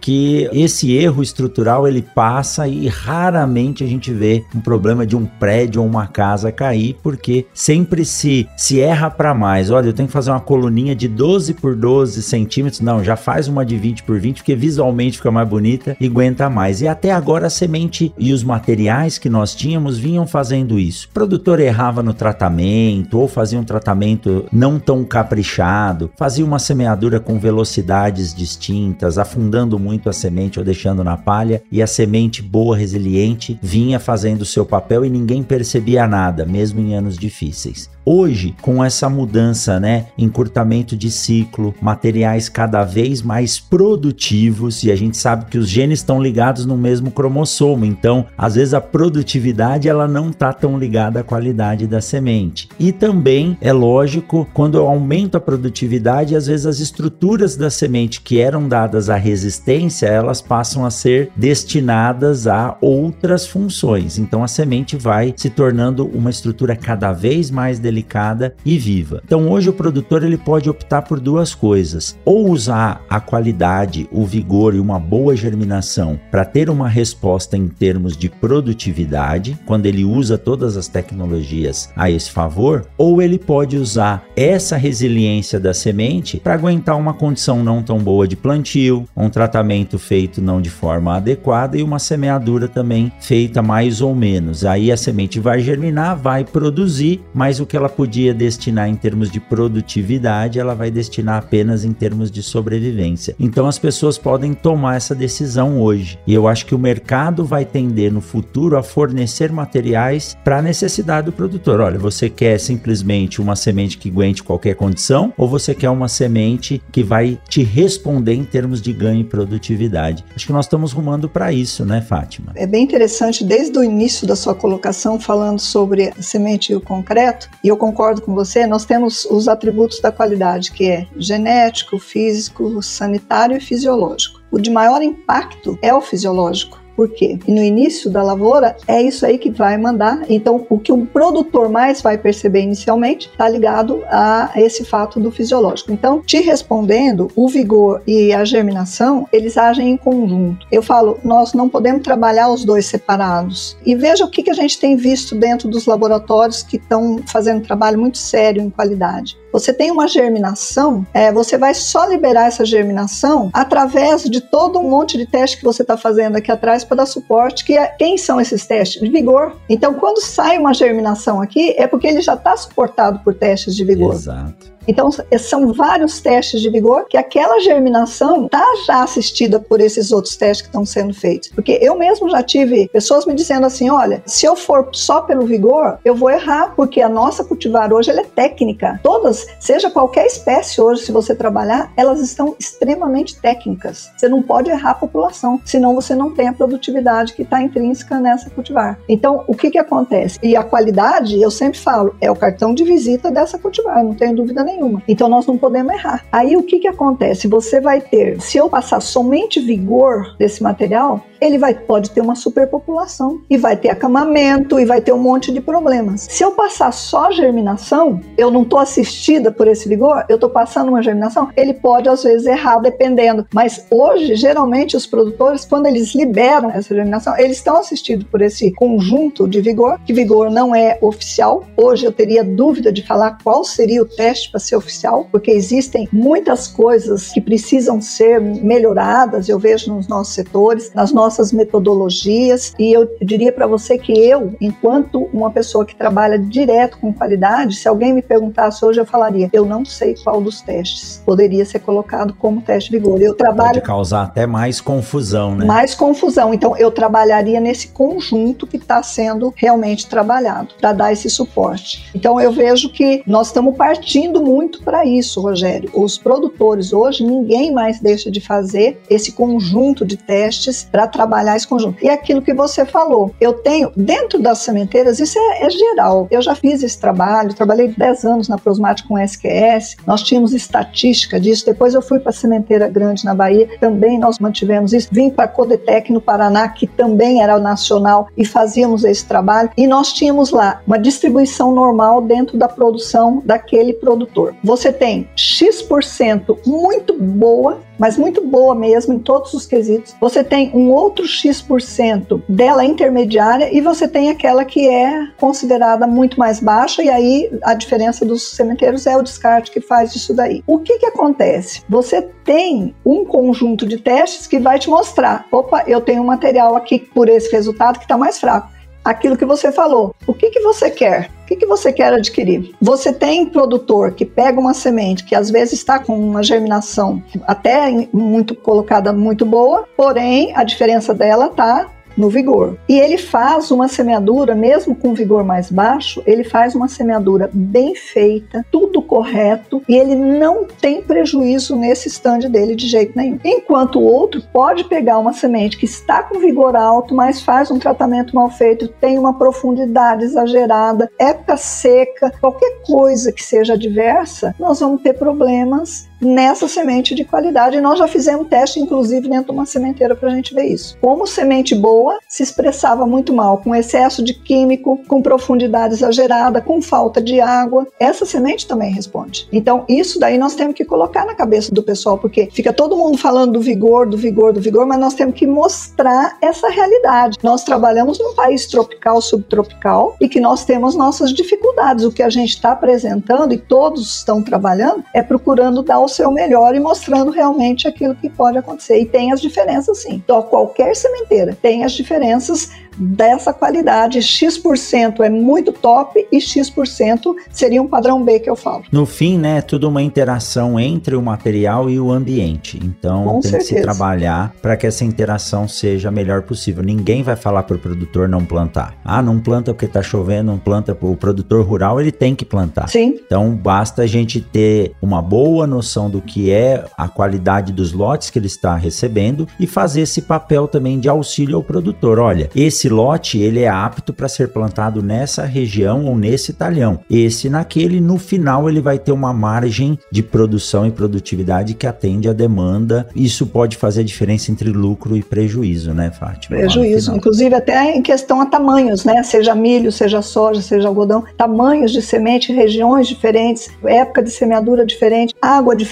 que 0.00 0.48
esse 0.52 0.92
erro 0.92 1.22
estrutural 1.22 1.86
ele 1.86 2.02
passa 2.02 2.66
e 2.66 2.88
raramente 2.88 3.84
a 3.84 3.86
gente 3.86 4.12
vê 4.12 4.44
um 4.54 4.60
problema 4.60 5.06
de 5.06 5.16
um 5.16 5.26
prédio 5.26 5.80
ou 5.80 5.86
uma 5.86 6.06
casa 6.06 6.52
cair, 6.52 6.96
porque 7.02 7.46
sempre 7.52 8.04
se 8.04 8.48
se 8.56 8.80
erra 8.80 9.10
para 9.10 9.34
mais. 9.34 9.70
Olha, 9.70 9.88
eu 9.88 9.92
tenho 9.92 10.06
que 10.06 10.12
fazer 10.12 10.30
uma 10.30 10.40
coluninha 10.40 10.94
de 10.94 11.08
12 11.08 11.54
por 11.54 11.74
12 11.74 12.22
centímetros. 12.22 12.80
Não, 12.80 13.02
já 13.02 13.16
faz 13.16 13.48
uma 13.48 13.64
de 13.64 13.76
20 13.76 14.02
por 14.02 14.18
20, 14.18 14.38
porque 14.38 14.54
visualmente 14.54 15.16
fica 15.16 15.30
mais 15.30 15.48
bonita 15.48 15.96
e 16.00 16.06
aguenta 16.06 16.48
mais. 16.48 16.80
E 16.80 16.88
até 16.88 17.10
agora 17.10 17.46
a 17.46 17.50
semente 17.50 18.12
e 18.18 18.32
os 18.32 18.42
materiais 18.42 19.18
que 19.18 19.28
nós 19.28 19.54
tínhamos 19.54 19.98
vinham 19.98 20.26
fazendo 20.26 20.78
isso. 20.78 21.08
O 21.10 21.14
produtor 21.14 21.60
errava 21.60 22.02
no 22.02 22.14
tratamento 22.14 23.18
ou 23.18 23.28
fazia 23.28 23.58
um 23.58 23.64
tratamento 23.64 24.46
não 24.52 24.78
tão 24.78 25.04
caprichado, 25.04 26.10
fazia 26.16 26.44
uma 26.44 26.58
semeadura 26.58 27.20
com 27.20 27.38
velocidades 27.38 28.34
distintas, 28.34 29.18
afundando 29.22 29.78
muito 29.78 30.08
a 30.08 30.12
semente 30.12 30.58
ou 30.58 30.64
deixando 30.64 31.02
na 31.02 31.16
palha, 31.16 31.62
e 31.70 31.82
a 31.82 31.86
semente 31.86 32.42
boa, 32.42 32.76
resiliente, 32.76 33.58
vinha 33.62 33.98
fazendo 33.98 34.44
seu 34.44 34.66
papel 34.66 35.04
e 35.04 35.10
ninguém 35.10 35.42
percebia 35.42 36.06
nada, 36.06 36.44
mesmo 36.44 36.80
em 36.80 36.94
anos 36.94 37.16
difíceis. 37.16 37.90
Hoje, 38.04 38.52
com 38.60 38.82
essa 38.84 39.08
mudança, 39.08 39.78
né, 39.78 40.06
encurtamento 40.18 40.96
de 40.96 41.08
ciclo, 41.08 41.72
materiais 41.80 42.48
cada 42.48 42.82
vez 42.82 43.22
mais 43.22 43.60
produtivos, 43.60 44.82
e 44.82 44.90
a 44.90 44.96
gente 44.96 45.16
sabe 45.16 45.44
que 45.44 45.56
os 45.56 45.68
genes 45.68 46.00
estão 46.00 46.20
ligados 46.20 46.66
no 46.66 46.76
mesmo 46.76 47.12
cromossomo, 47.12 47.84
então, 47.84 48.26
às 48.36 48.56
vezes 48.56 48.74
a 48.74 48.80
produtividade 48.80 49.88
ela 49.88 50.08
não 50.08 50.30
está 50.30 50.52
tão 50.52 50.76
ligada 50.76 51.20
à 51.20 51.22
qualidade 51.22 51.86
da 51.86 52.00
semente. 52.00 52.68
E 52.78 52.90
também 52.90 53.56
é 53.60 53.72
lógico, 53.72 54.48
quando 54.52 54.76
eu 54.76 54.88
aumento 54.88 55.36
a 55.36 55.40
produtividade, 55.40 56.34
às 56.34 56.48
vezes 56.48 56.66
as 56.66 56.80
estruturas 56.80 57.56
da 57.56 57.70
semente 57.70 58.20
que 58.20 58.40
eram 58.40 58.66
dadas 58.66 59.01
à 59.08 59.16
resistência, 59.16 60.06
elas 60.06 60.40
passam 60.40 60.84
a 60.84 60.90
ser 60.90 61.30
destinadas 61.36 62.46
a 62.46 62.76
outras 62.80 63.46
funções. 63.46 64.18
Então 64.18 64.42
a 64.42 64.48
semente 64.48 64.96
vai 64.96 65.34
se 65.36 65.50
tornando 65.50 66.06
uma 66.06 66.30
estrutura 66.30 66.76
cada 66.76 67.12
vez 67.12 67.50
mais 67.50 67.78
delicada 67.78 67.92
delicada 68.02 68.54
e 68.64 68.78
viva. 68.78 69.22
Então 69.24 69.48
hoje 69.50 69.68
o 69.68 69.72
produtor 69.72 70.22
ele 70.22 70.36
pode 70.36 70.68
optar 70.68 71.02
por 71.02 71.20
duas 71.20 71.54
coisas: 71.54 72.18
ou 72.24 72.50
usar 72.50 73.04
a 73.08 73.20
qualidade, 73.20 74.08
o 74.10 74.24
vigor 74.24 74.74
e 74.74 74.80
uma 74.80 74.98
boa 74.98 75.36
germinação 75.36 76.18
para 76.30 76.44
ter 76.44 76.68
uma 76.68 76.88
resposta 76.88 77.56
em 77.56 77.68
termos 77.68 78.16
de 78.16 78.28
produtividade, 78.28 79.58
quando 79.66 79.86
ele 79.86 80.04
usa 80.04 80.36
todas 80.36 80.76
as 80.76 80.88
tecnologias 80.88 81.90
a 81.96 82.10
esse 82.10 82.30
favor, 82.30 82.86
ou 82.96 83.22
ele 83.22 83.38
pode 83.38 83.76
usar 83.76 84.24
essa 84.36 84.76
resiliência 84.76 85.60
da 85.60 85.74
semente 85.74 86.38
para 86.38 86.54
aguentar 86.54 86.96
uma 86.96 87.14
condição 87.14 87.62
não 87.62 87.82
tão 87.82 87.98
boa 87.98 88.26
de 88.26 88.36
plantio, 88.36 88.91
um 89.16 89.28
tratamento 89.28 89.98
feito 89.98 90.40
não 90.40 90.60
de 90.60 90.70
forma 90.70 91.16
adequada 91.16 91.76
e 91.76 91.82
uma 91.82 91.98
semeadura 91.98 92.68
também 92.68 93.12
feita 93.20 93.62
mais 93.62 94.00
ou 94.00 94.14
menos. 94.14 94.64
Aí 94.64 94.90
a 94.90 94.96
semente 94.96 95.38
vai 95.38 95.60
germinar, 95.60 96.16
vai 96.16 96.44
produzir, 96.44 97.20
mas 97.34 97.60
o 97.60 97.66
que 97.66 97.76
ela 97.76 97.88
podia 97.88 98.34
destinar 98.34 98.88
em 98.88 98.94
termos 98.94 99.30
de 99.30 99.40
produtividade, 99.40 100.58
ela 100.58 100.74
vai 100.74 100.90
destinar 100.90 101.38
apenas 101.38 101.84
em 101.84 101.92
termos 101.92 102.30
de 102.30 102.42
sobrevivência. 102.42 103.34
Então 103.38 103.66
as 103.66 103.78
pessoas 103.78 104.18
podem 104.18 104.54
tomar 104.54 104.96
essa 104.96 105.14
decisão 105.14 105.80
hoje. 105.80 106.18
E 106.26 106.34
eu 106.34 106.48
acho 106.48 106.66
que 106.66 106.74
o 106.74 106.78
mercado 106.78 107.44
vai 107.44 107.64
tender 107.64 108.12
no 108.12 108.20
futuro 108.20 108.76
a 108.76 108.82
fornecer 108.82 109.52
materiais 109.52 110.36
para 110.44 110.58
a 110.58 110.62
necessidade 110.62 111.26
do 111.26 111.32
produtor. 111.32 111.80
Olha, 111.80 111.98
você 111.98 112.28
quer 112.28 112.58
simplesmente 112.58 113.40
uma 113.40 113.56
semente 113.56 113.98
que 113.98 114.10
aguente 114.10 114.42
qualquer 114.42 114.74
condição 114.74 115.32
ou 115.36 115.48
você 115.48 115.74
quer 115.74 115.90
uma 115.90 116.08
semente 116.08 116.82
que 116.92 117.02
vai 117.02 117.38
te 117.48 117.62
responder 117.62 118.34
em 118.34 118.44
termos 118.44 118.81
de 118.82 118.92
ganho 118.92 119.20
e 119.20 119.24
produtividade? 119.24 120.24
Acho 120.34 120.46
que 120.46 120.52
nós 120.52 120.66
estamos 120.66 120.92
rumando 120.92 121.28
para 121.28 121.52
isso, 121.52 121.84
né, 121.84 122.00
Fátima? 122.02 122.52
É 122.54 122.66
bem 122.66 122.82
interessante 122.82 123.44
desde 123.44 123.78
o 123.78 123.84
início 123.84 124.26
da 124.26 124.36
sua 124.36 124.54
colocação 124.54 125.18
falando 125.18 125.60
sobre 125.60 126.08
a 126.08 126.22
semente 126.22 126.72
e 126.72 126.74
o 126.74 126.80
concreto, 126.80 127.48
e 127.62 127.68
eu 127.68 127.76
concordo 127.76 128.20
com 128.20 128.34
você, 128.34 128.66
nós 128.66 128.84
temos 128.84 129.24
os 129.26 129.48
atributos 129.48 130.00
da 130.00 130.10
qualidade, 130.10 130.72
que 130.72 130.90
é 130.90 131.06
genético, 131.16 131.98
físico, 131.98 132.82
sanitário 132.82 133.56
e 133.56 133.60
fisiológico. 133.60 134.42
O 134.50 134.58
de 134.58 134.70
maior 134.70 135.02
impacto 135.02 135.78
é 135.80 135.94
o 135.94 136.00
fisiológico. 136.00 136.81
Por 136.96 137.08
quê? 137.08 137.38
E 137.46 137.52
no 137.52 137.62
início 137.62 138.10
da 138.10 138.22
lavoura 138.22 138.76
é 138.86 139.02
isso 139.02 139.24
aí 139.24 139.38
que 139.38 139.50
vai 139.50 139.76
mandar. 139.76 140.22
Então, 140.28 140.66
o 140.68 140.78
que 140.78 140.92
o 140.92 141.06
produtor 141.06 141.68
mais 141.68 142.02
vai 142.02 142.18
perceber 142.18 142.62
inicialmente 142.62 143.28
está 143.28 143.48
ligado 143.48 144.02
a 144.08 144.50
esse 144.56 144.84
fato 144.84 145.18
do 145.18 145.30
fisiológico. 145.30 145.92
Então, 145.92 146.20
te 146.20 146.40
respondendo, 146.40 147.30
o 147.34 147.48
vigor 147.48 148.02
e 148.06 148.32
a 148.32 148.44
germinação, 148.44 149.26
eles 149.32 149.56
agem 149.56 149.90
em 149.90 149.96
conjunto. 149.96 150.66
Eu 150.70 150.82
falo, 150.82 151.18
nós 151.24 151.52
não 151.52 151.68
podemos 151.68 152.02
trabalhar 152.02 152.48
os 152.50 152.64
dois 152.64 152.86
separados. 152.86 153.76
E 153.84 153.94
veja 153.94 154.24
o 154.24 154.30
que, 154.30 154.42
que 154.42 154.50
a 154.50 154.54
gente 154.54 154.78
tem 154.78 154.96
visto 154.96 155.34
dentro 155.34 155.68
dos 155.68 155.86
laboratórios 155.86 156.62
que 156.62 156.76
estão 156.76 157.18
fazendo 157.26 157.58
um 157.58 157.62
trabalho 157.62 157.98
muito 157.98 158.18
sério 158.18 158.62
em 158.62 158.70
qualidade. 158.70 159.36
Você 159.52 159.72
tem 159.72 159.90
uma 159.90 160.08
germinação, 160.08 161.06
é, 161.12 161.30
você 161.30 161.58
vai 161.58 161.74
só 161.74 162.06
liberar 162.06 162.46
essa 162.46 162.64
germinação 162.64 163.50
através 163.52 164.22
de 164.22 164.40
todo 164.40 164.78
um 164.78 164.88
monte 164.88 165.18
de 165.18 165.26
teste 165.26 165.58
que 165.58 165.64
você 165.64 165.82
está 165.82 165.96
fazendo 165.96 166.36
aqui 166.36 166.50
atrás 166.50 166.81
para 166.86 166.98
dar 166.98 167.06
suporte. 167.06 167.64
Que 167.64 167.76
é, 167.76 167.86
quem 167.88 168.16
são 168.16 168.40
esses 168.40 168.66
testes? 168.66 169.00
De 169.00 169.08
vigor. 169.08 169.56
Então, 169.68 169.94
quando 169.94 170.20
sai 170.20 170.58
uma 170.58 170.74
germinação 170.74 171.40
aqui, 171.40 171.74
é 171.76 171.86
porque 171.86 172.06
ele 172.06 172.20
já 172.20 172.34
está 172.34 172.56
suportado 172.56 173.20
por 173.20 173.34
testes 173.34 173.74
de 173.76 173.84
vigor. 173.84 174.14
Exato. 174.14 174.71
Então, 174.86 175.10
são 175.38 175.72
vários 175.72 176.20
testes 176.20 176.60
de 176.60 176.70
vigor 176.70 177.06
que 177.08 177.16
aquela 177.16 177.60
germinação 177.60 178.46
está 178.46 178.64
já 178.86 179.02
assistida 179.02 179.60
por 179.60 179.80
esses 179.80 180.12
outros 180.12 180.36
testes 180.36 180.62
que 180.62 180.68
estão 180.68 180.84
sendo 180.84 181.14
feitos. 181.14 181.50
Porque 181.50 181.78
eu 181.80 181.96
mesmo 181.96 182.28
já 182.28 182.42
tive 182.42 182.88
pessoas 182.88 183.26
me 183.26 183.34
dizendo 183.34 183.66
assim: 183.66 183.90
olha, 183.90 184.22
se 184.26 184.46
eu 184.46 184.56
for 184.56 184.88
só 184.92 185.22
pelo 185.22 185.46
vigor, 185.46 185.98
eu 186.04 186.14
vou 186.14 186.30
errar, 186.30 186.74
porque 186.74 187.00
a 187.00 187.08
nossa 187.08 187.44
cultivar 187.44 187.92
hoje 187.92 188.10
é 188.10 188.22
técnica. 188.24 189.00
Todas, 189.02 189.46
seja 189.58 189.90
qualquer 189.90 190.26
espécie 190.26 190.80
hoje, 190.80 191.04
se 191.04 191.12
você 191.12 191.34
trabalhar, 191.34 191.92
elas 191.96 192.20
estão 192.20 192.54
extremamente 192.58 193.40
técnicas. 193.40 194.10
Você 194.16 194.28
não 194.28 194.42
pode 194.42 194.70
errar 194.70 194.90
a 194.90 194.94
população, 194.94 195.60
senão 195.64 195.94
você 195.94 196.14
não 196.14 196.30
tem 196.30 196.48
a 196.48 196.52
produtividade 196.52 197.34
que 197.34 197.42
está 197.42 197.60
intrínseca 197.62 198.18
nessa 198.20 198.50
cultivar. 198.50 198.98
Então, 199.08 199.44
o 199.46 199.54
que, 199.54 199.70
que 199.70 199.78
acontece? 199.78 200.38
E 200.42 200.56
a 200.56 200.62
qualidade, 200.62 201.40
eu 201.40 201.50
sempre 201.50 201.78
falo, 201.78 202.14
é 202.20 202.30
o 202.30 202.36
cartão 202.36 202.74
de 202.74 202.84
visita 202.84 203.30
dessa 203.30 203.58
cultivar, 203.58 204.02
não 204.02 204.14
tenho 204.14 204.36
dúvida 204.36 204.62
nenhuma 204.62 204.71
nenhuma. 204.72 205.02
Então 205.06 205.28
nós 205.28 205.46
não 205.46 205.56
podemos 205.56 205.92
errar. 205.92 206.24
Aí 206.30 206.56
o 206.56 206.62
que 206.62 206.78
que 206.78 206.88
acontece? 206.88 207.48
Você 207.48 207.80
vai 207.80 208.00
ter, 208.00 208.40
se 208.40 208.58
eu 208.58 208.68
passar 208.68 209.00
somente 209.00 209.60
vigor 209.60 210.34
desse 210.38 210.62
material, 210.62 211.22
ele 211.42 211.58
vai, 211.58 211.74
pode 211.74 212.10
ter 212.10 212.20
uma 212.20 212.36
superpopulação 212.36 213.40
e 213.50 213.58
vai 213.58 213.76
ter 213.76 213.90
acamamento 213.90 214.78
e 214.78 214.84
vai 214.84 215.00
ter 215.00 215.12
um 215.12 215.18
monte 215.18 215.52
de 215.52 215.60
problemas. 215.60 216.26
Se 216.30 216.44
eu 216.44 216.52
passar 216.52 216.92
só 216.92 217.32
germinação, 217.32 218.20
eu 218.38 218.50
não 218.50 218.62
estou 218.62 218.78
assistida 218.78 219.50
por 219.50 219.66
esse 219.66 219.88
vigor, 219.88 220.24
eu 220.28 220.36
estou 220.36 220.48
passando 220.48 220.90
uma 220.90 221.02
germinação, 221.02 221.50
ele 221.56 221.74
pode 221.74 222.08
às 222.08 222.22
vezes 222.22 222.46
errar 222.46 222.78
dependendo. 222.78 223.44
Mas 223.52 223.84
hoje, 223.90 224.36
geralmente, 224.36 224.96
os 224.96 225.04
produtores, 225.04 225.64
quando 225.64 225.86
eles 225.86 226.14
liberam 226.14 226.70
essa 226.70 226.94
germinação, 226.94 227.36
eles 227.36 227.56
estão 227.56 227.76
assistidos 227.76 228.24
por 228.24 228.40
esse 228.40 228.70
conjunto 228.72 229.48
de 229.48 229.60
vigor, 229.60 229.98
que 230.06 230.12
vigor 230.12 230.48
não 230.48 230.72
é 230.72 230.96
oficial. 231.00 231.64
Hoje 231.76 232.04
eu 232.04 232.12
teria 232.12 232.44
dúvida 232.44 232.92
de 232.92 233.04
falar 233.04 233.38
qual 233.42 233.64
seria 233.64 234.02
o 234.02 234.06
teste 234.06 234.50
para 234.50 234.60
ser 234.62 234.76
oficial, 234.76 235.26
porque 235.30 235.50
existem 235.50 236.08
muitas 236.12 236.66
coisas 236.66 237.30
que 237.30 237.40
precisam 237.40 238.00
ser 238.00 238.40
melhoradas, 238.40 239.48
eu 239.48 239.58
vejo 239.58 239.94
nos 239.94 240.08
nossos 240.08 240.34
setores, 240.34 240.92
nas 240.94 241.12
nossas 241.12 241.52
metodologias 241.52 242.74
e 242.78 242.92
eu 242.92 243.08
diria 243.20 243.52
para 243.52 243.66
você 243.66 243.98
que 243.98 244.12
eu, 244.12 244.54
enquanto 244.60 245.28
uma 245.32 245.50
pessoa 245.50 245.84
que 245.84 245.94
trabalha 245.94 246.38
direto 246.38 246.98
com 246.98 247.12
qualidade, 247.12 247.76
se 247.76 247.88
alguém 247.88 248.12
me 248.12 248.22
perguntasse 248.22 248.84
hoje, 248.84 249.00
eu 249.00 249.06
falaria: 249.06 249.50
eu 249.52 249.64
não 249.64 249.84
sei 249.84 250.14
qual 250.22 250.40
dos 250.40 250.60
testes 250.60 251.22
poderia 251.24 251.64
ser 251.64 251.80
colocado 251.80 252.34
como 252.34 252.60
teste 252.60 252.90
de 252.90 252.98
vigor. 252.98 253.20
Eu 253.20 253.34
trabalho. 253.34 253.74
Pode 253.74 253.80
causar 253.82 254.22
até 254.24 254.46
mais 254.46 254.80
confusão, 254.80 255.54
né? 255.54 255.64
Mais 255.64 255.94
confusão. 255.94 256.52
Então, 256.52 256.76
eu 256.76 256.90
trabalharia 256.90 257.60
nesse 257.60 257.88
conjunto 257.88 258.66
que 258.66 258.76
está 258.76 259.02
sendo 259.02 259.52
realmente 259.56 260.06
trabalhado 260.06 260.74
para 260.80 260.92
dar 260.92 261.12
esse 261.12 261.28
suporte. 261.28 262.10
Então, 262.14 262.40
eu 262.40 262.52
vejo 262.52 262.90
que 262.90 263.22
nós 263.26 263.48
estamos 263.48 263.76
partindo 263.76 264.42
muito 264.52 264.82
para 264.82 265.06
isso, 265.06 265.40
Rogério. 265.40 265.88
Os 265.94 266.18
produtores 266.18 266.92
hoje, 266.92 267.24
ninguém 267.24 267.72
mais 267.72 268.00
deixa 268.00 268.30
de 268.30 268.38
fazer 268.40 269.00
esse 269.08 269.32
conjunto 269.32 270.04
de 270.04 270.16
testes 270.16 270.86
para 270.90 271.06
trabalhar 271.06 271.56
esse 271.56 271.66
conjunto. 271.66 272.04
E 272.04 272.10
aquilo 272.10 272.42
que 272.42 272.52
você 272.52 272.84
falou, 272.84 273.34
eu 273.40 273.54
tenho 273.54 273.90
dentro 273.96 274.38
das 274.38 274.58
sementeiras, 274.58 275.18
isso 275.18 275.38
é, 275.38 275.64
é 275.64 275.70
geral. 275.70 276.28
Eu 276.30 276.42
já 276.42 276.54
fiz 276.54 276.82
esse 276.82 277.00
trabalho, 277.00 277.54
trabalhei 277.54 277.88
10 277.88 278.24
anos 278.26 278.48
na 278.48 278.58
Prosmate 278.58 279.04
com 279.04 279.18
SQS, 279.18 279.96
nós 280.06 280.22
tínhamos 280.22 280.52
estatística 280.52 281.40
disso. 281.40 281.64
Depois 281.64 281.94
eu 281.94 282.02
fui 282.02 282.20
para 282.20 282.30
a 282.30 282.34
sementeira 282.34 282.88
grande 282.88 283.24
na 283.24 283.34
Bahia, 283.34 283.68
também 283.80 284.18
nós 284.18 284.38
mantivemos 284.38 284.92
isso. 284.92 285.08
Vim 285.10 285.30
para 285.30 285.46
a 285.46 285.48
Codetec 285.48 286.12
no 286.12 286.20
Paraná, 286.20 286.68
que 286.68 286.86
também 286.86 287.42
era 287.42 287.58
nacional, 287.58 288.28
e 288.36 288.44
fazíamos 288.44 289.02
esse 289.02 289.24
trabalho. 289.24 289.70
E 289.78 289.86
nós 289.86 290.12
tínhamos 290.12 290.50
lá 290.50 290.82
uma 290.86 290.98
distribuição 290.98 291.72
normal 291.72 292.20
dentro 292.20 292.58
da 292.58 292.68
produção 292.68 293.42
daquele 293.44 293.94
produtor. 293.94 294.41
Você 294.62 294.92
tem 294.92 295.28
X% 295.36 296.58
muito 296.66 297.18
boa 297.18 297.80
mas 298.02 298.18
muito 298.18 298.44
boa 298.44 298.74
mesmo 298.74 299.14
em 299.14 299.18
todos 299.20 299.54
os 299.54 299.64
quesitos. 299.64 300.16
Você 300.20 300.42
tem 300.42 300.72
um 300.74 300.90
outro 300.90 301.24
X% 301.24 302.42
dela 302.48 302.84
intermediária 302.84 303.72
e 303.72 303.80
você 303.80 304.08
tem 304.08 304.28
aquela 304.28 304.64
que 304.64 304.88
é 304.88 305.28
considerada 305.38 306.04
muito 306.04 306.36
mais 306.36 306.58
baixa, 306.58 307.00
e 307.00 307.08
aí 307.08 307.48
a 307.62 307.74
diferença 307.74 308.24
dos 308.24 308.56
cemitérios 308.56 309.06
é 309.06 309.16
o 309.16 309.22
descarte 309.22 309.70
que 309.70 309.80
faz 309.80 310.16
isso 310.16 310.34
daí. 310.34 310.64
O 310.66 310.80
que, 310.80 310.98
que 310.98 311.06
acontece? 311.06 311.82
Você 311.88 312.22
tem 312.44 312.92
um 313.06 313.24
conjunto 313.24 313.86
de 313.86 313.98
testes 313.98 314.48
que 314.48 314.58
vai 314.58 314.80
te 314.80 314.90
mostrar: 314.90 315.46
opa, 315.52 315.84
eu 315.86 316.00
tenho 316.00 316.22
um 316.22 316.26
material 316.26 316.74
aqui 316.74 316.98
por 316.98 317.28
esse 317.28 317.52
resultado 317.52 318.00
que 318.00 318.04
está 318.04 318.18
mais 318.18 318.40
fraco 318.40 318.81
aquilo 319.04 319.36
que 319.36 319.44
você 319.44 319.72
falou. 319.72 320.14
O 320.26 320.34
que, 320.34 320.50
que 320.50 320.60
você 320.60 320.90
quer? 320.90 321.30
O 321.42 321.46
que, 321.46 321.56
que 321.56 321.66
você 321.66 321.92
quer 321.92 322.12
adquirir? 322.12 322.74
Você 322.80 323.12
tem 323.12 323.46
produtor 323.46 324.12
que 324.12 324.24
pega 324.24 324.58
uma 324.58 324.74
semente 324.74 325.24
que 325.24 325.34
às 325.34 325.50
vezes 325.50 325.74
está 325.74 325.98
com 325.98 326.18
uma 326.18 326.42
germinação 326.42 327.22
até 327.46 328.08
muito 328.12 328.54
colocada 328.54 329.12
muito 329.12 329.44
boa, 329.44 329.86
porém 329.96 330.52
a 330.56 330.64
diferença 330.64 331.12
dela 331.12 331.46
está 331.46 331.90
no 332.16 332.28
vigor. 332.28 332.76
E 332.88 332.98
ele 332.98 333.18
faz 333.18 333.70
uma 333.70 333.88
semeadura, 333.88 334.54
mesmo 334.54 334.94
com 334.94 335.14
vigor 335.14 335.44
mais 335.44 335.70
baixo, 335.70 336.22
ele 336.26 336.44
faz 336.44 336.74
uma 336.74 336.88
semeadura 336.88 337.50
bem 337.52 337.94
feita, 337.94 338.64
tudo 338.70 339.02
correto, 339.02 339.82
e 339.88 339.96
ele 339.96 340.14
não 340.14 340.64
tem 340.64 341.02
prejuízo 341.02 341.76
nesse 341.76 342.08
stand 342.08 342.40
dele 342.50 342.74
de 342.74 342.86
jeito 342.86 343.16
nenhum. 343.16 343.38
Enquanto 343.44 343.98
o 343.98 344.04
outro 344.04 344.42
pode 344.52 344.84
pegar 344.84 345.18
uma 345.18 345.32
semente 345.32 345.76
que 345.76 345.84
está 345.84 346.22
com 346.22 346.38
vigor 346.38 346.76
alto, 346.76 347.14
mas 347.14 347.42
faz 347.42 347.70
um 347.70 347.78
tratamento 347.78 348.34
mal 348.34 348.50
feito, 348.50 348.88
tem 348.88 349.18
uma 349.18 349.34
profundidade 349.34 350.24
exagerada, 350.24 351.10
época 351.18 351.56
seca, 351.56 352.32
qualquer 352.40 352.82
coisa 352.86 353.32
que 353.32 353.42
seja 353.42 353.74
adversa, 353.74 354.54
nós 354.58 354.80
vamos 354.80 355.02
ter 355.02 355.14
problemas 355.14 356.08
nessa 356.22 356.68
semente 356.68 357.14
de 357.14 357.24
qualidade. 357.24 357.76
E 357.76 357.80
nós 357.80 357.98
já 357.98 358.06
fizemos 358.06 358.48
teste, 358.48 358.80
inclusive, 358.80 359.28
dentro 359.28 359.46
de 359.46 359.52
uma 359.52 359.66
sementeira 359.66 360.14
para 360.14 360.30
a 360.30 360.34
gente 360.34 360.54
ver 360.54 360.64
isso. 360.64 360.96
Como 361.00 361.26
semente 361.26 361.74
boa 361.74 362.18
se 362.28 362.42
expressava 362.42 363.06
muito 363.06 363.32
mal, 363.32 363.58
com 363.58 363.74
excesso 363.74 364.22
de 364.22 364.34
químico, 364.34 365.00
com 365.06 365.22
profundidade 365.22 365.94
exagerada, 365.94 366.60
com 366.60 366.80
falta 366.80 367.20
de 367.20 367.40
água. 367.40 367.86
Essa 367.98 368.24
semente 368.24 368.66
também 368.66 368.92
responde. 368.92 369.48
Então, 369.52 369.84
isso 369.88 370.18
daí 370.18 370.38
nós 370.38 370.54
temos 370.54 370.74
que 370.74 370.84
colocar 370.84 371.24
na 371.24 371.34
cabeça 371.34 371.72
do 371.72 371.82
pessoal, 371.82 372.18
porque 372.18 372.48
fica 372.52 372.72
todo 372.72 372.96
mundo 372.96 373.18
falando 373.18 373.52
do 373.52 373.60
vigor, 373.60 374.08
do 374.08 374.16
vigor, 374.16 374.52
do 374.52 374.60
vigor, 374.60 374.86
mas 374.86 374.98
nós 374.98 375.14
temos 375.14 375.34
que 375.34 375.46
mostrar 375.46 376.36
essa 376.40 376.68
realidade. 376.68 377.38
Nós 377.42 377.64
trabalhamos 377.64 378.18
num 378.18 378.34
país 378.34 378.66
tropical, 378.66 379.20
subtropical, 379.20 380.16
e 380.20 380.28
que 380.28 380.40
nós 380.40 380.64
temos 380.64 380.94
nossas 380.94 381.32
dificuldades. 381.32 382.04
O 382.04 382.12
que 382.12 382.22
a 382.22 382.30
gente 382.30 382.50
está 382.50 382.72
apresentando, 382.72 383.52
e 383.52 383.58
todos 383.58 384.16
estão 384.16 384.42
trabalhando, 384.42 385.04
é 385.12 385.22
procurando 385.22 385.82
dar 385.82 386.00
o 386.00 386.08
seu 386.12 386.30
melhor 386.30 386.74
e 386.74 386.80
mostrando 386.80 387.30
realmente 387.30 387.88
aquilo 387.88 388.14
que 388.14 388.28
pode 388.28 388.58
acontecer. 388.58 389.00
E 389.00 389.06
tem 389.06 389.32
as 389.32 389.40
diferenças 389.40 389.98
sim. 389.98 390.14
Então, 390.14 390.42
qualquer 390.42 390.94
sementeira 390.94 391.56
tem 391.60 391.84
as 391.84 391.92
diferenças 391.92 392.70
dessa 392.96 393.52
qualidade. 393.52 394.20
X% 394.22 395.22
é 395.22 395.30
muito 395.30 395.72
top 395.72 396.26
e 396.30 396.40
X% 396.40 397.34
seria 397.50 397.82
um 397.82 397.86
padrão 397.86 398.22
B 398.22 398.40
que 398.40 398.50
eu 398.50 398.56
falo. 398.56 398.84
No 398.90 399.06
fim, 399.06 399.38
né, 399.38 399.58
é 399.58 399.62
tudo 399.62 399.88
uma 399.88 400.02
interação 400.02 400.78
entre 400.78 401.16
o 401.16 401.22
material 401.22 401.88
e 401.88 401.98
o 401.98 402.10
ambiente. 402.10 402.78
Então 402.82 403.24
Com 403.24 403.40
tem 403.40 403.50
certeza. 403.50 403.74
que 403.74 403.76
se 403.76 403.82
trabalhar 403.82 404.54
para 404.60 404.76
que 404.76 404.86
essa 404.86 405.04
interação 405.04 405.66
seja 405.66 406.08
a 406.08 406.12
melhor 406.12 406.42
possível. 406.42 406.82
Ninguém 406.82 407.22
vai 407.22 407.36
falar 407.36 407.62
para 407.62 407.76
o 407.76 407.78
produtor 407.78 408.28
não 408.28 408.44
plantar. 408.44 408.94
Ah, 409.04 409.22
não 409.22 409.40
planta 409.40 409.72
porque 409.72 409.86
está 409.86 410.02
chovendo, 410.02 410.50
não 410.50 410.58
planta. 410.58 410.96
O 411.00 411.16
produtor 411.16 411.64
rural 411.64 412.00
ele 412.00 412.12
tem 412.12 412.34
que 412.34 412.44
plantar. 412.44 412.88
Sim. 412.88 413.18
Então 413.24 413.54
basta 413.54 414.02
a 414.02 414.06
gente 414.06 414.40
ter 414.40 414.92
uma 415.00 415.22
boa 415.22 415.66
noção 415.66 416.01
do 416.10 416.20
que 416.20 416.50
é 416.50 416.84
a 416.96 417.08
qualidade 417.08 417.72
dos 417.72 417.92
lotes 417.92 418.28
que 418.28 418.38
ele 418.38 418.46
está 418.46 418.76
recebendo 418.76 419.48
e 419.58 419.66
fazer 419.66 420.02
esse 420.02 420.22
papel 420.22 420.68
também 420.68 421.00
de 421.00 421.08
auxílio 421.08 421.56
ao 421.56 421.62
produtor. 421.62 422.18
Olha, 422.18 422.50
esse 422.54 422.82
esse 422.82 422.88
lote 422.88 423.38
ele 423.38 423.60
é 423.60 423.68
apto 423.68 424.12
para 424.12 424.28
ser 424.28 424.48
plantado 424.48 425.00
nessa 425.00 425.44
região 425.44 426.04
ou 426.06 426.16
nesse 426.16 426.52
talhão. 426.52 426.98
Esse 427.08 427.48
naquele, 427.48 428.00
no 428.00 428.18
final 428.18 428.68
ele 428.68 428.80
vai 428.80 428.98
ter 428.98 429.12
uma 429.12 429.32
margem 429.32 429.96
de 430.10 430.20
produção 430.20 430.84
e 430.84 430.90
produtividade 430.90 431.74
que 431.74 431.86
atende 431.86 432.28
à 432.28 432.32
demanda. 432.32 433.06
Isso 433.14 433.46
pode 433.46 433.76
fazer 433.76 434.00
a 434.00 434.04
diferença 434.04 434.50
entre 434.50 434.70
lucro 434.70 435.16
e 435.16 435.22
prejuízo, 435.22 435.94
né, 435.94 436.10
Fátima? 436.10 436.56
Prejuízo, 436.56 437.14
inclusive 437.14 437.54
até 437.54 437.94
em 437.94 438.02
questão 438.02 438.40
a 438.40 438.46
tamanhos, 438.46 439.04
né? 439.04 439.22
Seja 439.22 439.54
milho, 439.54 439.92
seja 439.92 440.20
soja, 440.20 440.60
seja 440.60 440.88
algodão, 440.88 441.24
tamanhos 441.36 441.92
de 441.92 442.02
semente, 442.02 442.52
regiões 442.52 443.06
diferentes, 443.06 443.70
época 443.84 444.24
de 444.24 444.30
semeadura 444.30 444.84
diferente, 444.84 445.34
água 445.40 445.76
diferente, 445.76 445.91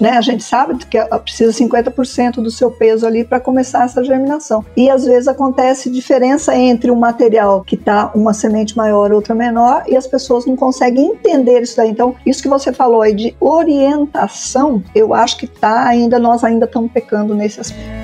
né? 0.00 0.10
A 0.10 0.20
gente 0.20 0.42
sabe 0.42 0.76
que 0.86 0.98
precisa 1.18 1.52
50% 1.52 2.34
do 2.36 2.50
seu 2.50 2.70
peso 2.70 3.06
ali 3.06 3.24
para 3.24 3.38
começar 3.38 3.84
essa 3.84 4.02
germinação. 4.02 4.64
E 4.76 4.88
às 4.88 5.04
vezes 5.04 5.28
acontece 5.28 5.90
diferente 5.90 6.14
diferença 6.14 6.56
entre 6.56 6.90
um 6.90 6.96
material 6.96 7.64
que 7.64 7.74
está 7.74 8.10
uma 8.14 8.32
semente 8.32 8.76
maior 8.76 9.12
outra 9.12 9.34
menor 9.34 9.82
e 9.88 9.96
as 9.96 10.06
pessoas 10.06 10.46
não 10.46 10.54
conseguem 10.54 11.06
entender 11.06 11.62
isso 11.62 11.76
daí. 11.76 11.90
Então, 11.90 12.14
isso 12.24 12.42
que 12.42 12.48
você 12.48 12.72
falou 12.72 13.02
aí 13.02 13.14
de 13.14 13.34
orientação, 13.40 14.82
eu 14.94 15.12
acho 15.12 15.36
que 15.36 15.46
tá 15.46 15.86
ainda 15.86 16.18
nós 16.18 16.44
ainda 16.44 16.66
estamos 16.66 16.92
pecando 16.92 17.34
nesse 17.34 17.60
aspecto. 17.60 18.03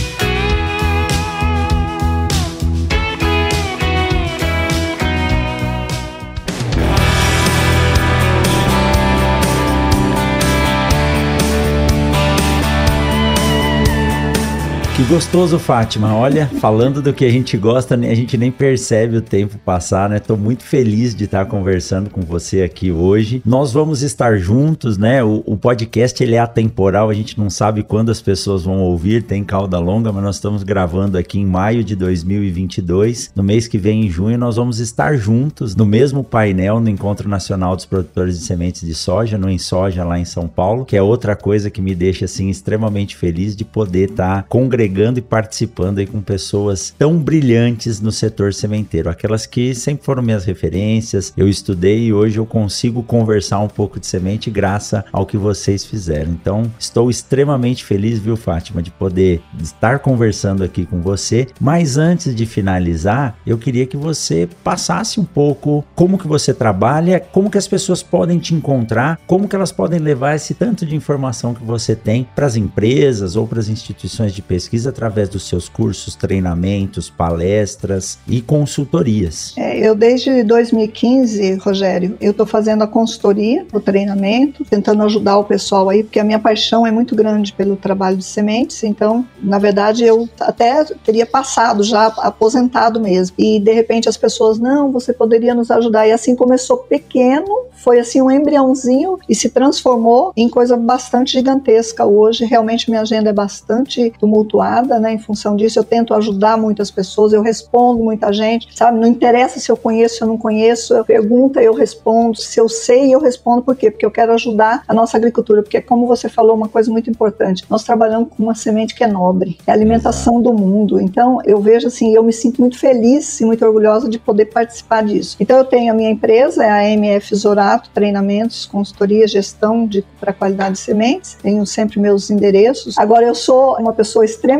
Que 14.93 15.05
gostoso, 15.05 15.57
Fátima. 15.57 16.13
Olha, 16.13 16.47
falando 16.59 17.01
do 17.01 17.13
que 17.13 17.23
a 17.23 17.31
gente 17.31 17.55
gosta, 17.55 17.95
a 17.95 18.13
gente 18.13 18.37
nem 18.37 18.51
percebe 18.51 19.15
o 19.15 19.21
tempo 19.21 19.57
passar, 19.57 20.09
né? 20.09 20.19
Tô 20.19 20.35
muito 20.35 20.63
feliz 20.63 21.15
de 21.15 21.23
estar 21.23 21.45
conversando 21.45 22.09
com 22.09 22.21
você 22.21 22.61
aqui 22.61 22.91
hoje. 22.91 23.41
Nós 23.45 23.71
vamos 23.71 24.01
estar 24.01 24.37
juntos, 24.37 24.97
né? 24.97 25.23
O, 25.23 25.41
o, 25.45 25.55
podcast 25.55 26.21
ele 26.21 26.35
é 26.35 26.39
atemporal, 26.39 27.09
a 27.09 27.13
gente 27.13 27.39
não 27.39 27.49
sabe 27.49 27.83
quando 27.83 28.11
as 28.11 28.21
pessoas 28.21 28.63
vão 28.63 28.79
ouvir, 28.81 29.23
tem 29.23 29.45
cauda 29.45 29.79
longa, 29.79 30.11
mas 30.11 30.23
nós 30.23 30.35
estamos 30.35 30.61
gravando 30.61 31.17
aqui 31.17 31.39
em 31.39 31.45
maio 31.45 31.85
de 31.85 31.95
2022. 31.95 33.31
No 33.33 33.43
mês 33.43 33.69
que 33.69 33.77
vem, 33.77 34.05
em 34.05 34.09
junho, 34.09 34.37
nós 34.37 34.57
vamos 34.57 34.79
estar 34.79 35.15
juntos 35.15 35.73
no 35.73 35.85
mesmo 35.85 36.21
painel 36.21 36.81
no 36.81 36.89
Encontro 36.89 37.29
Nacional 37.29 37.77
dos 37.77 37.85
Produtores 37.85 38.37
de 38.37 38.45
Sementes 38.45 38.81
de 38.81 38.93
Soja, 38.93 39.37
no 39.37 39.49
Ensoja 39.49 40.03
lá 40.03 40.19
em 40.19 40.25
São 40.25 40.49
Paulo, 40.49 40.83
que 40.83 40.97
é 40.97 41.01
outra 41.01 41.33
coisa 41.33 41.71
que 41.71 41.81
me 41.81 41.95
deixa 41.95 42.25
assim 42.25 42.49
extremamente 42.49 43.15
feliz 43.15 43.55
de 43.55 43.63
poder 43.63 44.11
estar 44.11 44.43
congregando 44.49 44.80
agregando 44.81 45.19
e 45.19 45.21
participando 45.21 45.99
aí 45.99 46.07
com 46.07 46.21
pessoas 46.21 46.93
tão 46.97 47.17
brilhantes 47.17 48.01
no 48.01 48.11
setor 48.11 48.51
sementeiro, 48.53 49.09
aquelas 49.09 49.45
que 49.45 49.75
sempre 49.75 50.03
foram 50.03 50.23
minhas 50.23 50.43
referências, 50.43 51.31
eu 51.37 51.47
estudei 51.47 52.05
e 52.05 52.13
hoje 52.13 52.39
eu 52.39 52.45
consigo 52.45 53.03
conversar 53.03 53.59
um 53.59 53.67
pouco 53.67 53.99
de 53.99 54.07
semente 54.07 54.49
graças 54.49 55.03
ao 55.11 55.25
que 55.25 55.37
vocês 55.37 55.85
fizeram. 55.85 56.31
Então, 56.31 56.71
estou 56.79 57.09
extremamente 57.09 57.85
feliz, 57.85 58.17
viu, 58.17 58.35
Fátima, 58.35 58.81
de 58.81 58.89
poder 58.89 59.41
estar 59.61 59.99
conversando 59.99 60.63
aqui 60.63 60.85
com 60.85 60.99
você. 60.99 61.47
Mas 61.59 61.97
antes 61.97 62.35
de 62.35 62.45
finalizar, 62.45 63.37
eu 63.45 63.57
queria 63.57 63.85
que 63.85 63.97
você 63.97 64.49
passasse 64.63 65.19
um 65.19 65.25
pouco 65.25 65.85
como 65.95 66.17
que 66.17 66.27
você 66.27 66.53
trabalha, 66.53 67.19
como 67.19 67.51
que 67.51 67.57
as 67.57 67.67
pessoas 67.67 68.01
podem 68.01 68.39
te 68.39 68.55
encontrar, 68.55 69.19
como 69.27 69.47
que 69.47 69.55
elas 69.55 69.71
podem 69.71 69.99
levar 69.99 70.35
esse 70.35 70.55
tanto 70.55 70.85
de 70.85 70.95
informação 70.95 71.53
que 71.53 71.63
você 71.63 71.95
tem 71.95 72.27
para 72.35 72.47
as 72.47 72.55
empresas 72.55 73.35
ou 73.35 73.47
para 73.47 73.59
as 73.59 73.69
instituições 73.69 74.33
de 74.33 74.41
pesquisa 74.41 74.70
através 74.87 75.29
dos 75.29 75.47
seus 75.47 75.67
cursos, 75.67 76.15
treinamentos, 76.15 77.09
palestras 77.09 78.17
e 78.27 78.41
consultorias. 78.41 79.53
É, 79.57 79.77
eu 79.77 79.95
desde 79.95 80.43
2015, 80.43 81.55
Rogério, 81.55 82.17
eu 82.19 82.31
estou 82.31 82.45
fazendo 82.45 82.83
a 82.83 82.87
consultoria, 82.87 83.65
o 83.71 83.79
treinamento, 83.79 84.63
tentando 84.65 85.03
ajudar 85.03 85.37
o 85.37 85.43
pessoal 85.43 85.89
aí, 85.89 86.03
porque 86.03 86.19
a 86.19 86.23
minha 86.23 86.39
paixão 86.39 86.85
é 86.85 86.91
muito 86.91 87.15
grande 87.15 87.53
pelo 87.53 87.75
trabalho 87.75 88.17
de 88.17 88.23
sementes, 88.23 88.83
então, 88.83 89.25
na 89.41 89.59
verdade, 89.59 90.03
eu 90.03 90.27
até 90.39 90.83
teria 91.03 91.25
passado 91.25 91.83
já 91.83 92.07
aposentado 92.07 92.99
mesmo. 92.99 93.35
E 93.37 93.59
de 93.59 93.73
repente 93.73 94.09
as 94.09 94.17
pessoas, 94.17 94.59
não, 94.59 94.91
você 94.91 95.13
poderia 95.13 95.53
nos 95.53 95.71
ajudar. 95.71 96.07
E 96.07 96.11
assim 96.11 96.35
começou 96.35 96.77
pequeno, 96.77 97.65
foi 97.73 97.99
assim 97.99 98.21
um 98.21 98.29
embriãozinho 98.29 99.17
e 99.27 99.35
se 99.35 99.49
transformou 99.49 100.31
em 100.35 100.47
coisa 100.47 100.77
bastante 100.77 101.33
gigantesca 101.33 102.05
hoje. 102.05 102.45
Realmente 102.45 102.89
minha 102.89 103.01
agenda 103.01 103.29
é 103.29 103.33
bastante 103.33 104.11
tumultuada, 104.19 104.60
né? 104.99 105.13
Em 105.13 105.19
função 105.19 105.55
disso, 105.55 105.79
eu 105.79 105.83
tento 105.83 106.13
ajudar 106.13 106.57
muitas 106.57 106.91
pessoas, 106.91 107.33
eu 107.33 107.41
respondo 107.41 108.03
muita 108.03 108.31
gente, 108.31 108.67
sabe? 108.75 108.99
Não 108.99 109.07
interessa 109.07 109.59
se 109.59 109.71
eu 109.71 109.77
conheço, 109.77 110.15
se 110.17 110.21
eu 110.23 110.27
não 110.27 110.37
conheço, 110.37 110.93
eu 110.93 111.05
pergunto, 111.05 111.59
eu 111.59 111.73
respondo, 111.73 112.37
se 112.37 112.59
eu 112.59 112.69
sei, 112.69 113.13
eu 113.13 113.19
respondo, 113.19 113.61
por 113.61 113.75
quê? 113.75 113.91
Porque 113.91 114.05
eu 114.05 114.11
quero 114.11 114.33
ajudar 114.33 114.83
a 114.87 114.93
nossa 114.93 115.17
agricultura, 115.17 115.61
porque 115.61 115.81
como 115.81 116.07
você 116.07 116.29
falou, 116.29 116.55
uma 116.55 116.69
coisa 116.69 116.91
muito 116.91 117.09
importante, 117.09 117.65
nós 117.69 117.83
trabalhamos 117.83 118.29
com 118.29 118.43
uma 118.43 118.55
semente 118.55 118.95
que 118.95 119.03
é 119.03 119.07
nobre, 119.07 119.57
é 119.65 119.71
a 119.71 119.73
alimentação 119.73 120.41
do 120.41 120.53
mundo. 120.53 120.99
Então, 120.99 121.39
eu 121.45 121.59
vejo 121.59 121.87
assim, 121.87 122.13
eu 122.15 122.23
me 122.23 122.33
sinto 122.33 122.61
muito 122.61 122.77
feliz 122.77 123.39
e 123.39 123.45
muito 123.45 123.65
orgulhosa 123.65 124.09
de 124.09 124.19
poder 124.19 124.45
participar 124.45 125.03
disso. 125.03 125.35
Então, 125.39 125.57
eu 125.57 125.65
tenho 125.65 125.91
a 125.91 125.95
minha 125.95 126.09
empresa, 126.09 126.63
é 126.63 126.69
a 126.69 126.89
MF 126.89 127.35
Zorato 127.35 127.89
Treinamentos, 127.93 128.65
Consultoria, 128.65 129.27
Gestão 129.27 129.89
para 130.19 130.33
Qualidade 130.33 130.73
de 130.73 130.79
Sementes, 130.79 131.37
tenho 131.41 131.65
sempre 131.65 131.99
meus 131.99 132.29
endereços. 132.29 132.97
Agora, 132.97 133.25
eu 133.25 133.35
sou 133.35 133.77
uma 133.77 133.93
pessoa 133.93 134.23
extremamente 134.25 134.50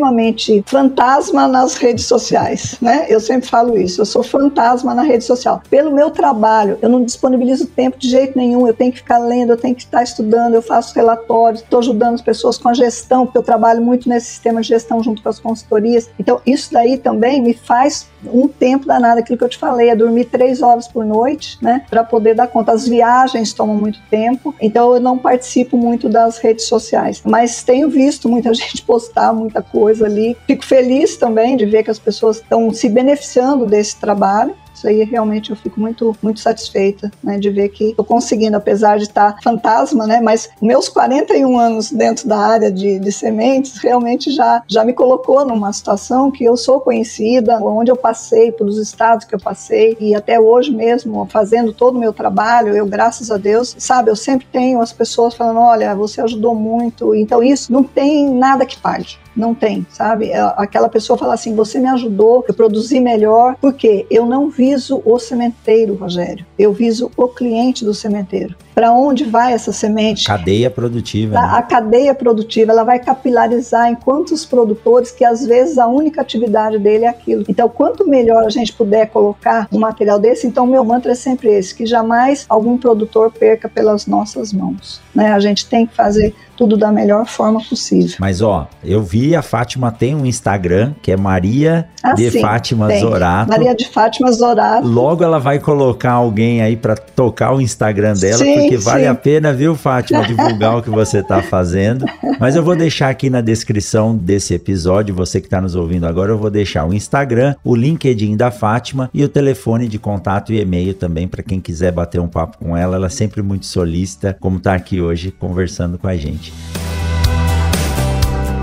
fantasma 0.66 1.48
nas 1.48 1.76
redes 1.76 2.06
sociais, 2.06 2.78
né? 2.82 3.06
Eu 3.10 3.20
sempre 3.20 3.48
falo 3.48 3.78
isso, 3.78 4.02
eu 4.02 4.06
sou 4.06 4.24
fantasma 4.24 4.94
na 4.94 5.04
rede 5.04 5.24
social. 5.24 5.62
Pelo 5.70 5.92
meu 5.92 6.10
trabalho, 6.12 6.78
eu 6.82 6.90
não 6.90 7.04
disponibilizo 7.04 7.68
tempo 7.68 7.98
de 7.98 8.10
jeito 8.10 8.38
nenhum, 8.38 8.68
eu 8.68 8.74
tenho 8.74 8.92
que 8.92 9.00
ficar 9.00 9.18
lendo, 9.18 9.52
eu 9.52 9.58
tenho 9.58 9.76
que 9.76 9.84
estar 9.84 10.04
estudando, 10.04 10.54
eu 10.54 10.62
faço 10.62 10.96
relatórios, 10.96 11.62
estou 11.62 11.80
ajudando 11.80 12.16
as 12.16 12.22
pessoas 12.22 12.58
com 12.58 12.70
a 12.70 12.74
gestão, 12.74 13.26
porque 13.26 13.38
eu 13.38 13.44
trabalho 13.44 13.82
muito 13.82 14.08
nesse 14.08 14.28
sistema 14.28 14.62
de 14.62 14.70
gestão 14.70 15.04
junto 15.04 15.22
com 15.22 15.30
as 15.30 15.40
consultorias. 15.40 16.10
Então, 16.20 16.42
isso 16.46 16.72
daí 16.72 16.98
também 16.98 17.42
me 17.42 17.54
faz 17.54 18.08
um 18.26 18.48
tempo 18.48 18.86
danado, 18.86 19.20
aquilo 19.20 19.38
que 19.38 19.44
eu 19.44 19.50
te 19.50 19.58
falei, 19.58 19.90
é 19.90 19.96
dormir 19.96 20.26
três 20.26 20.62
horas 20.62 20.88
por 20.88 21.06
noite, 21.06 21.58
né, 21.62 21.86
para 21.90 22.04
poder 22.04 22.36
dar 22.36 22.48
conta. 22.48 22.72
As 22.72 22.88
viagens 22.88 23.54
tomam 23.54 23.76
muito 23.76 24.00
tempo, 24.10 24.54
então 24.62 24.94
eu 24.94 25.00
não 25.00 25.18
participo 25.18 25.76
muito 25.76 26.08
das 26.08 26.38
redes 26.38 26.66
sociais, 26.66 27.22
mas 27.26 27.64
tenho 27.64 27.90
visto 27.90 28.30
muita 28.30 28.54
gente 28.56 28.82
postar 28.84 29.34
muita 29.34 29.62
coisa 29.62 29.81
ali. 29.88 30.38
Fico 30.46 30.66
feliz 30.66 31.18
também 31.18 31.58
de 31.58 31.66
ver 31.66 31.84
que 31.84 31.92
as 31.92 32.00
pessoas 32.00 32.38
estão 32.38 32.72
se 32.74 32.88
beneficiando 32.88 33.66
desse 33.66 33.96
trabalho. 34.00 34.56
Isso 34.74 34.88
aí 34.88 35.04
realmente 35.04 35.52
eu 35.52 35.56
fico 35.56 35.80
muito, 35.80 36.16
muito 36.24 36.40
satisfeita, 36.40 37.12
né, 37.24 37.38
de 37.38 37.52
ver 37.52 37.70
que 37.70 37.90
estou 37.90 38.04
conseguindo, 38.04 38.58
apesar 38.58 38.98
de 38.98 39.04
estar 39.04 39.36
fantasma, 39.44 40.08
né, 40.08 40.20
mas 40.20 40.50
meus 40.60 40.90
41 40.90 41.60
anos 41.60 41.92
dentro 41.92 42.28
da 42.28 42.40
área 42.40 42.72
de, 42.72 42.98
de 42.98 43.12
sementes 43.12 43.78
realmente 43.78 44.32
já, 44.32 44.64
já 44.68 44.84
me 44.84 44.94
colocou 44.94 45.46
numa 45.46 45.72
situação 45.72 46.32
que 46.32 46.44
eu 46.44 46.58
sou 46.58 46.80
conhecida, 46.80 47.60
onde 47.60 47.92
eu 47.92 47.96
passei, 47.96 48.52
pelos 48.52 48.80
estados 48.80 49.24
que 49.24 49.36
eu 49.36 49.40
passei, 49.40 49.96
e 50.00 50.16
até 50.16 50.40
hoje 50.40 50.72
mesmo, 50.72 51.28
fazendo 51.30 51.74
todo 51.74 51.96
o 51.96 52.00
meu 52.00 52.12
trabalho, 52.12 52.76
eu, 52.76 52.88
graças 52.88 53.30
a 53.30 53.38
Deus, 53.38 53.76
sabe, 53.78 54.10
eu 54.10 54.16
sempre 54.16 54.48
tenho 54.52 54.82
as 54.82 54.92
pessoas 54.92 55.36
falando, 55.36 55.60
olha, 55.60 55.94
você 55.94 56.22
ajudou 56.22 56.56
muito, 56.56 57.14
então 57.14 57.44
isso 57.44 57.72
não 57.72 57.84
tem 57.84 58.34
nada 58.34 58.66
que 58.66 58.80
pague 58.80 59.21
não 59.36 59.54
tem, 59.54 59.86
sabe? 59.90 60.32
Aquela 60.34 60.90
pessoa 60.90 61.18
fala 61.18 61.34
assim: 61.34 61.56
você 61.56 61.80
me 61.80 61.88
ajudou, 61.88 62.44
eu 62.48 62.54
produzi 62.54 63.00
melhor, 63.00 63.56
porque 63.60 64.06
eu 64.10 64.26
não 64.26 64.50
viso 64.50 65.02
o 65.06 65.20
sementeiro, 65.20 65.96
Rogério, 65.96 66.46
eu 66.58 66.74
viso 66.74 67.12
o 67.16 67.28
cliente 67.28 67.84
do 67.86 67.94
sementeiro. 67.94 68.56
Para 68.74 68.94
onde 68.94 69.26
vai 69.26 69.54
essa 69.54 69.72
semente? 69.72 70.26
Cadeia 70.26 70.70
produtiva. 70.70 71.38
A, 71.38 71.42
né? 71.42 71.48
a 71.54 71.62
cadeia 71.62 72.16
produtiva, 72.16 72.72
ela 72.72 72.84
vai 72.84 73.00
capilarizar 73.00 73.90
em 73.90 73.96
quantos 73.96 74.46
produtores 74.46 75.12
que 75.12 75.26
às 75.26 75.46
vezes 75.46 75.78
a 75.78 75.88
única 75.88 76.22
atividade 76.22 76.80
dele 76.80 77.06
é 77.06 77.10
aquilo. 77.10 77.44
Então, 77.50 77.68
quanto 77.68 78.08
melhor 78.08 78.46
a 78.46 78.50
gente 78.50 78.74
puder 78.74 79.08
colocar 79.08 79.68
um 79.72 79.80
material 79.80 80.20
desse, 80.20 80.48
então 80.48 80.66
meu 80.66 80.84
mantra 80.84 81.12
é 81.12 81.16
sempre 81.16 81.50
esse: 81.50 81.76
que 81.76 81.86
jamais 81.86 82.46
algum 82.48 82.78
produtor 82.78 83.32
perca 83.32 83.68
pelas 83.68 84.08
nossas 84.08 84.54
mãos. 84.54 85.02
Né? 85.14 85.32
A 85.32 85.40
gente 85.40 85.66
tem 85.66 85.86
que 85.86 85.94
fazer 85.94 86.34
tudo 86.56 86.78
da 86.78 86.92
melhor 86.92 87.26
forma 87.26 87.60
possível. 87.68 88.18
Mas 88.20 88.42
ó, 88.42 88.68
eu 88.84 89.02
vi 89.02 89.21
a 89.36 89.42
Fátima 89.42 89.92
tem 89.92 90.16
um 90.16 90.26
Instagram 90.26 90.94
que 91.02 91.12
é 91.12 91.18
Maria 91.18 91.88
ah, 92.04 92.14
de 92.14 92.32
sim, 92.32 92.42
Fátima 92.42 92.88
tem. 92.88 93.00
Zorato. 93.00 93.50
Maria 93.50 93.76
de 93.76 93.88
Fátima 93.88 94.32
Zorato. 94.32 94.88
Logo 94.88 95.24
ela 95.24 95.40
vai 95.40 95.60
colocar 95.60 96.14
alguém 96.14 96.62
aí 96.62 96.76
para 96.76 96.96
tocar 96.96 97.54
o 97.54 97.62
Instagram 97.62 98.14
dela, 98.14 98.38
sim, 98.38 98.60
porque 98.60 98.78
sim. 98.78 98.84
vale 98.84 99.08
a 99.08 99.16
pena, 99.16 99.54
viu, 99.54 99.76
Fátima, 99.76 100.24
divulgar 100.26 100.78
o 100.78 100.82
que 100.82 100.90
você 100.90 101.20
está 101.20 101.42
fazendo. 101.42 102.06
Mas 102.40 102.56
eu 102.56 102.64
vou 102.64 102.76
deixar 102.76 103.10
aqui 103.10 103.30
na 103.30 103.42
descrição 103.42 104.16
desse 104.16 104.54
episódio, 104.54 105.14
você 105.14 105.40
que 105.40 105.48
está 105.48 105.62
nos 105.62 105.76
ouvindo 105.76 106.06
agora, 106.06 106.32
eu 106.32 106.38
vou 106.38 106.50
deixar 106.50 106.86
o 106.86 106.94
Instagram, 106.94 107.56
o 107.64 107.76
LinkedIn 107.76 108.36
da 108.36 108.50
Fátima 108.50 109.10
e 109.14 109.24
o 109.24 109.30
telefone 109.30 109.88
de 109.88 110.00
contato 110.00 110.52
e 110.52 110.60
e-mail 110.60 110.94
também 110.94 111.28
para 111.28 111.44
quem 111.44 111.60
quiser 111.60 111.92
bater 111.92 112.20
um 112.20 112.28
papo 112.28 112.58
com 112.58 112.76
ela. 112.76 112.96
Ela 112.96 113.08
é 113.08 113.10
sempre 113.10 113.42
muito 113.42 113.66
solista, 113.66 114.36
como 114.40 114.58
está 114.58 114.74
aqui 114.74 115.02
hoje 115.02 115.32
conversando 115.32 115.98
com 115.98 116.08
a 116.08 116.16
gente. 116.16 116.54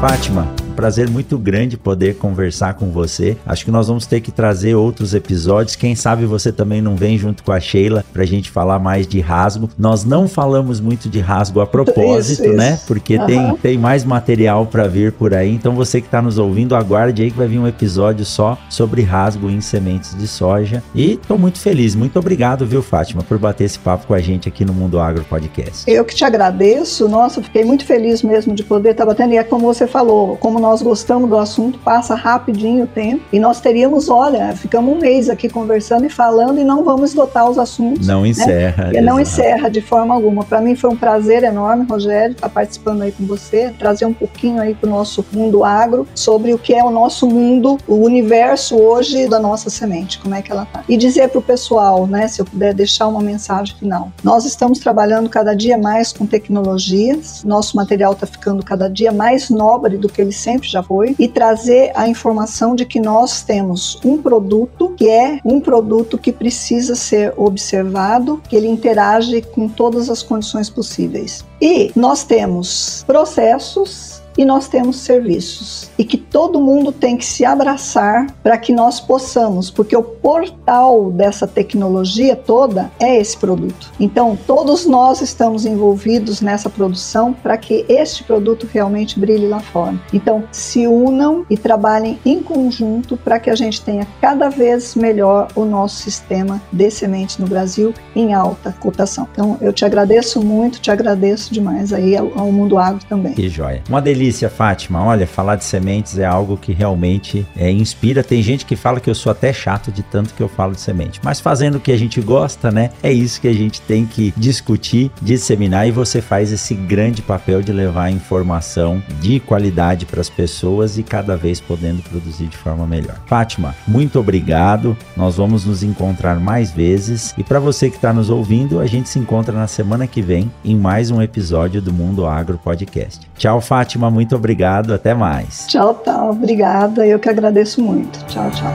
Fátima, 0.01 0.47
prazer 0.79 1.11
muito 1.11 1.37
grande 1.37 1.77
poder 1.77 2.15
conversar 2.19 2.75
com 2.75 2.93
você. 2.93 3.37
Acho 3.45 3.65
que 3.65 3.71
nós 3.73 3.89
vamos 3.89 4.07
ter 4.07 4.21
que 4.21 4.31
trazer 4.31 4.77
outros 4.77 5.13
episódios. 5.13 5.75
Quem 5.75 5.97
sabe 5.97 6.25
você 6.25 6.53
também 6.53 6.81
não 6.81 6.95
vem 6.95 7.19
junto 7.19 7.43
com 7.43 7.51
a 7.51 7.59
Sheila 7.59 8.05
para 8.13 8.23
a 8.23 8.27
gente 8.27 8.49
falar 8.49 8.79
mais 8.79 9.05
de 9.05 9.19
rasgo. 9.19 9.69
Nós 9.77 10.05
não 10.05 10.29
falamos 10.29 10.79
muito 10.81 11.09
de 11.09 11.19
rasgo 11.19 11.61
a 11.61 11.67
propósito, 11.67 12.45
isso, 12.45 12.53
né? 12.53 12.79
Porque 12.87 13.17
uhum. 13.17 13.27
tem, 13.27 13.57
tem 13.57 13.77
mais 13.77 14.05
material 14.05 14.67
para 14.67 14.87
vir 14.87 15.11
por 15.11 15.35
aí. 15.35 15.53
Então 15.53 15.75
você 15.75 16.01
que 16.01 16.07
está 16.07 16.23
nos 16.23 16.39
ouvindo, 16.39 16.77
aguarde 16.77 17.23
aí 17.23 17.31
que 17.33 17.37
vai 17.37 17.49
vir 17.49 17.59
um 17.59 17.67
episódio 17.67 18.25
só 18.25 18.57
sobre 18.71 19.03
rasgo 19.03 19.51
em 19.51 19.61
sementes 19.61 20.17
de 20.17 20.29
soja. 20.29 20.81
E 20.95 21.15
estou 21.15 21.37
muito 21.37 21.59
feliz. 21.59 21.97
Muito 21.97 22.21
obrigado, 22.21 22.65
viu, 22.65 22.85
Fátima, 22.85 23.25
por 23.25 23.37
bater 23.37 23.65
esse 23.65 23.81
papo 23.81 24.07
com 24.07 24.15
a 24.15 24.21
gente 24.21 24.49
aqui 24.49 24.65
no 24.65 24.73
Mundo 24.73 25.01
Agro 25.01 25.25
Podcast. 25.25 25.91
Eu 25.91 26.05
que 26.05 26.15
te 26.15 26.25
agradeço. 26.25 27.09
Nossa, 27.09 27.43
fiquei 27.43 27.65
muito 27.65 27.85
feliz 27.85 28.23
mesmo 28.23 28.55
de 28.55 28.63
poder 28.63 28.91
estar 28.91 29.05
batendo. 29.05 29.35
E 29.35 29.39
é 29.39 29.43
como 29.43 29.67
você 29.67 29.85
falou, 29.85 30.37
como 30.37 30.61
nós 30.61 30.68
nós 30.69 30.83
gostamos 30.83 31.31
do 31.31 31.39
assunto, 31.39 31.79
passa 31.79 32.15
rapidinho 32.15 32.85
o 32.85 32.87
tempo 32.87 33.23
e 33.33 33.41
nós 33.41 33.59
teríamos, 33.59 34.11
olha, 34.11 34.55
ficamos 34.55 34.95
um 34.95 35.01
mês 35.01 35.31
aqui 35.31 35.49
conversando 35.49 36.05
e 36.05 36.11
falando 36.11 36.61
e 36.61 36.65
não 36.65 36.85
vamos 36.85 37.11
esgotar 37.11 37.49
os 37.49 37.59
assuntos. 37.59 38.07
Não 38.07 38.21
né? 38.21 38.29
encerra. 38.29 38.93
Né? 38.93 39.01
Não 39.01 39.19
encerra 39.19 39.71
de 39.71 39.81
forma 39.81 40.15
alguma. 40.15 40.45
Para 40.45 40.61
mim 40.61 40.77
foi 40.77 40.91
um 40.91 40.97
prazer 40.97 41.43
enorme, 41.43 41.87
Rogério, 41.89 42.33
estar 42.33 42.51
participando 42.51 43.01
aí 43.01 43.13
com 43.13 43.25
você, 43.25 43.73
trazer 43.79 44.05
um 44.05 44.13
pouquinho 44.13 44.61
aí 44.61 44.75
para 44.75 44.87
o 44.87 44.91
nosso 44.91 45.25
mundo 45.33 45.65
agro 45.65 46.07
sobre 46.15 46.53
o 46.53 46.59
que 46.59 46.75
é 46.75 46.85
o 46.85 46.91
nosso 46.91 47.27
mundo, 47.27 47.79
o 47.89 47.95
universo 47.95 48.77
hoje 48.77 49.27
da 49.27 49.39
nossa 49.39 49.71
semente, 49.71 50.19
como 50.19 50.35
é 50.35 50.43
que 50.43 50.53
ela 50.53 50.67
tá. 50.67 50.85
E 50.87 50.99
dizer 50.99 51.31
para 51.31 51.39
o 51.39 51.43
pessoal, 51.43 52.07
né, 52.07 52.29
se 52.29 52.43
eu 52.43 52.45
puder 52.45 52.75
deixar 52.75 53.07
uma 53.07 53.23
mensagem 53.23 53.75
final. 53.75 54.13
Nós 54.23 54.45
estamos 54.45 54.81
trabalhando 54.81 55.31
cada 55.31 55.55
dia 55.55 55.79
mais 55.79 56.13
com 56.13 56.27
tecnologias, 56.27 57.43
nosso 57.43 57.75
material 57.75 58.13
está 58.13 58.27
ficando 58.27 58.63
cada 58.63 58.87
dia 58.91 59.11
mais 59.11 59.49
nobre 59.49 59.97
do 59.97 60.11
que 60.11 60.21
ele 60.21 60.33
sempre 60.33 60.58
sempre 60.59 60.69
já 60.69 60.83
foi, 60.83 61.15
e 61.19 61.29
trazer 61.29 61.93
a 61.95 62.09
informação 62.09 62.75
de 62.75 62.85
que 62.85 63.01
nós 63.01 63.43
temos 63.43 63.99
um 64.05 64.19
produto 64.19 64.95
que 64.97 65.09
é 65.09 65.41
um 65.45 65.61
produto 65.61 66.19
que 66.19 66.33
precisa 66.33 66.95
ser 66.95 67.33
observado, 67.37 68.43
que 68.49 68.57
ele 68.57 68.69
interage 68.69 69.43
com 69.43 69.69
todas 69.69 70.11
as 70.11 70.23
condições 70.23 70.69
possíveis. 70.69 71.45
E 71.61 71.93
nós 71.95 72.25
temos 72.25 73.05
processos 73.07 74.18
e 74.39 74.45
nós 74.45 74.69
temos 74.69 75.01
serviços. 75.01 75.91
E 75.99 76.05
que 76.05 76.17
todo 76.17 76.61
mundo 76.61 76.93
tem 76.93 77.17
que 77.17 77.27
se 77.27 77.45
abraçar 77.45 78.33
para 78.43 78.57
que 78.57 78.73
nós 78.73 79.01
possamos, 79.01 79.69
porque 79.69 79.97
o 79.97 80.03
portal 80.03 81.11
dessa 81.11 81.47
tecnologia 81.47 82.37
toda 82.37 82.91
é 83.01 83.19
esse 83.21 83.37
produto. 83.37 83.91
Então, 83.99 84.39
todos 84.47 84.87
nós 84.87 85.21
estamos 85.21 85.67
envolvidos 85.67 86.41
nessa 86.41 86.71
produção 86.71 87.33
para 87.33 87.57
que 87.57 87.85
este 87.89 88.23
produto 88.23 88.69
realmente 88.73 89.19
brilhe 89.19 89.49
lá 89.49 89.59
fora. 89.59 89.99
Então, 90.13 90.45
se 90.53 90.87
unam 90.87 91.45
e 91.51 91.57
trabalhem 91.57 92.19
em 92.25 92.41
conjunto 92.41 93.17
para 93.17 93.41
que 93.41 93.51
a 93.51 93.57
gente 93.57 93.83
tenha 93.83 94.07
cada 94.21 94.49
vez 94.49 94.95
melhor 94.95 95.49
o 95.57 95.65
nosso 95.65 95.97
sistema 95.97 96.63
de 96.73 96.91
sementes 96.91 97.39
no 97.39 97.47
Brasil 97.47 97.93
em 98.15 98.35
alta 98.35 98.73
cotação. 98.79 99.27
Então, 99.33 99.59
eu 99.61 99.73
te 99.73 99.85
agradeço 99.85 100.41
muito, 100.41 100.81
te 100.81 100.91
agradeço 100.91 101.53
demais 101.53 101.93
aí 101.93 102.17
ao, 102.17 102.31
ao 102.39 102.53
Mundo 102.53 102.79
Agro 102.79 103.05
também. 103.09 103.33
Que 103.33 103.49
joia. 103.49 103.83
Uma 103.89 104.01
delícia, 104.01 104.28
Fátima. 104.49 105.03
Olha, 105.03 105.27
falar 105.27 105.57
de 105.57 105.65
sementes 105.65 106.19
é 106.19 106.25
algo 106.25 106.57
que 106.57 106.73
realmente 106.73 107.47
é, 107.57 107.71
inspira. 107.71 108.23
Tem 108.23 108.43
gente 108.43 108.67
que 108.67 108.77
fala 108.77 109.01
que 109.01 109.09
eu 109.09 109.15
sou 109.15 109.33
até 109.33 109.53
chato 109.53 109.91
de 109.91 110.03
tanto 110.03 110.35
que 110.35 110.43
eu 110.43 110.49
falo 110.49 110.75
de 110.75 110.81
semente. 110.81 111.21
Mas 111.23 111.41
fazendo 111.41 111.77
o 111.77 111.81
que 111.81 111.93
a 111.93 111.97
gente 111.97 112.21
gosta, 112.21 112.71
né? 112.71 112.91
É 113.03 113.13
isso 113.13 113.41
que 113.41 113.49
a 113.49 113.53
gente 113.53 113.81
tem 113.81 114.05
que 114.05 114.33
discutir, 114.37 115.11
disseminar 115.23 115.89
e 115.89 115.91
você 115.91 116.21
faz 116.21 116.53
esse 116.53 116.75
grande 116.75 117.23
papel 117.23 117.63
de 117.63 117.73
levar 117.73 118.11
informação 118.11 119.03
de 119.21 119.41
qualidade 119.41 120.07
para 120.07 120.21
as 120.21 120.29
pessoas 120.29 120.99
e 120.99 121.03
cada 121.03 121.37
vez 121.37 121.61
podendo 121.61 122.03
produzir 122.03 122.47
de 122.47 122.57
forma 122.57 122.87
melhor. 122.87 123.17
Fátima, 123.27 123.75
muito 123.87 124.19
obrigado. 124.19 124.97
Nós 125.17 125.37
vamos 125.37 125.65
nos 125.65 125.83
encontrar 125.83 126.39
mais 126.39 126.71
vezes 126.71 127.35
e 127.39 127.45
para 127.45 127.61
você 127.61 127.91
que 127.91 127.97
está 127.97 128.13
nos 128.13 128.31
ouvindo, 128.31 128.81
a 128.81 128.87
gente 128.87 129.09
se 129.09 129.19
encontra 129.19 129.55
na 129.55 129.67
semana 129.67 130.07
que 130.07 130.21
vem 130.21 130.51
em 130.65 130.77
mais 130.77 131.11
um 131.11 131.23
episódio 131.23 131.81
do 131.81 131.93
Mundo 131.93 132.27
Agro 132.27 132.59
Podcast. 132.59 133.29
Tchau, 133.37 133.61
Fátima, 133.61 134.11
muito 134.19 134.35
obrigado. 134.35 134.93
Até 134.93 135.15
mais. 135.15 135.67
Tchau, 135.69 135.95
tchau. 136.03 136.31
Obrigada. 136.31 137.07
Eu 137.07 137.21
que 137.21 137.29
agradeço 137.29 137.81
muito. 137.81 138.19
Tchau, 138.27 138.51
tchau. 138.51 138.75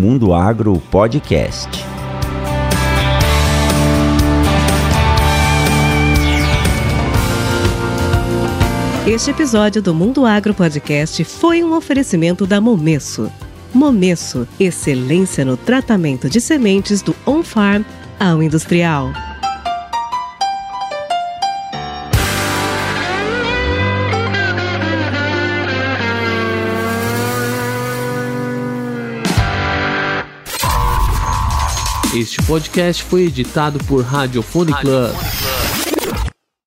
Mundo 0.01 0.33
Agro 0.33 0.81
Podcast. 0.89 1.69
Este 9.05 9.29
episódio 9.29 9.79
do 9.79 9.93
Mundo 9.93 10.25
Agro 10.25 10.55
Podcast 10.55 11.23
foi 11.23 11.63
um 11.63 11.75
oferecimento 11.75 12.47
da 12.47 12.59
Momesso. 12.59 13.31
Momesso, 13.71 14.47
excelência 14.59 15.45
no 15.45 15.55
tratamento 15.55 16.27
de 16.27 16.41
sementes 16.41 17.03
do 17.03 17.15
on-farm 17.23 17.83
ao 18.19 18.41
industrial. 18.41 19.11
Este 32.13 32.41
podcast 32.43 33.03
foi 33.03 33.23
editado 33.23 33.79
por 33.85 34.03
Radiofone 34.03 34.73
Club. 34.73 35.15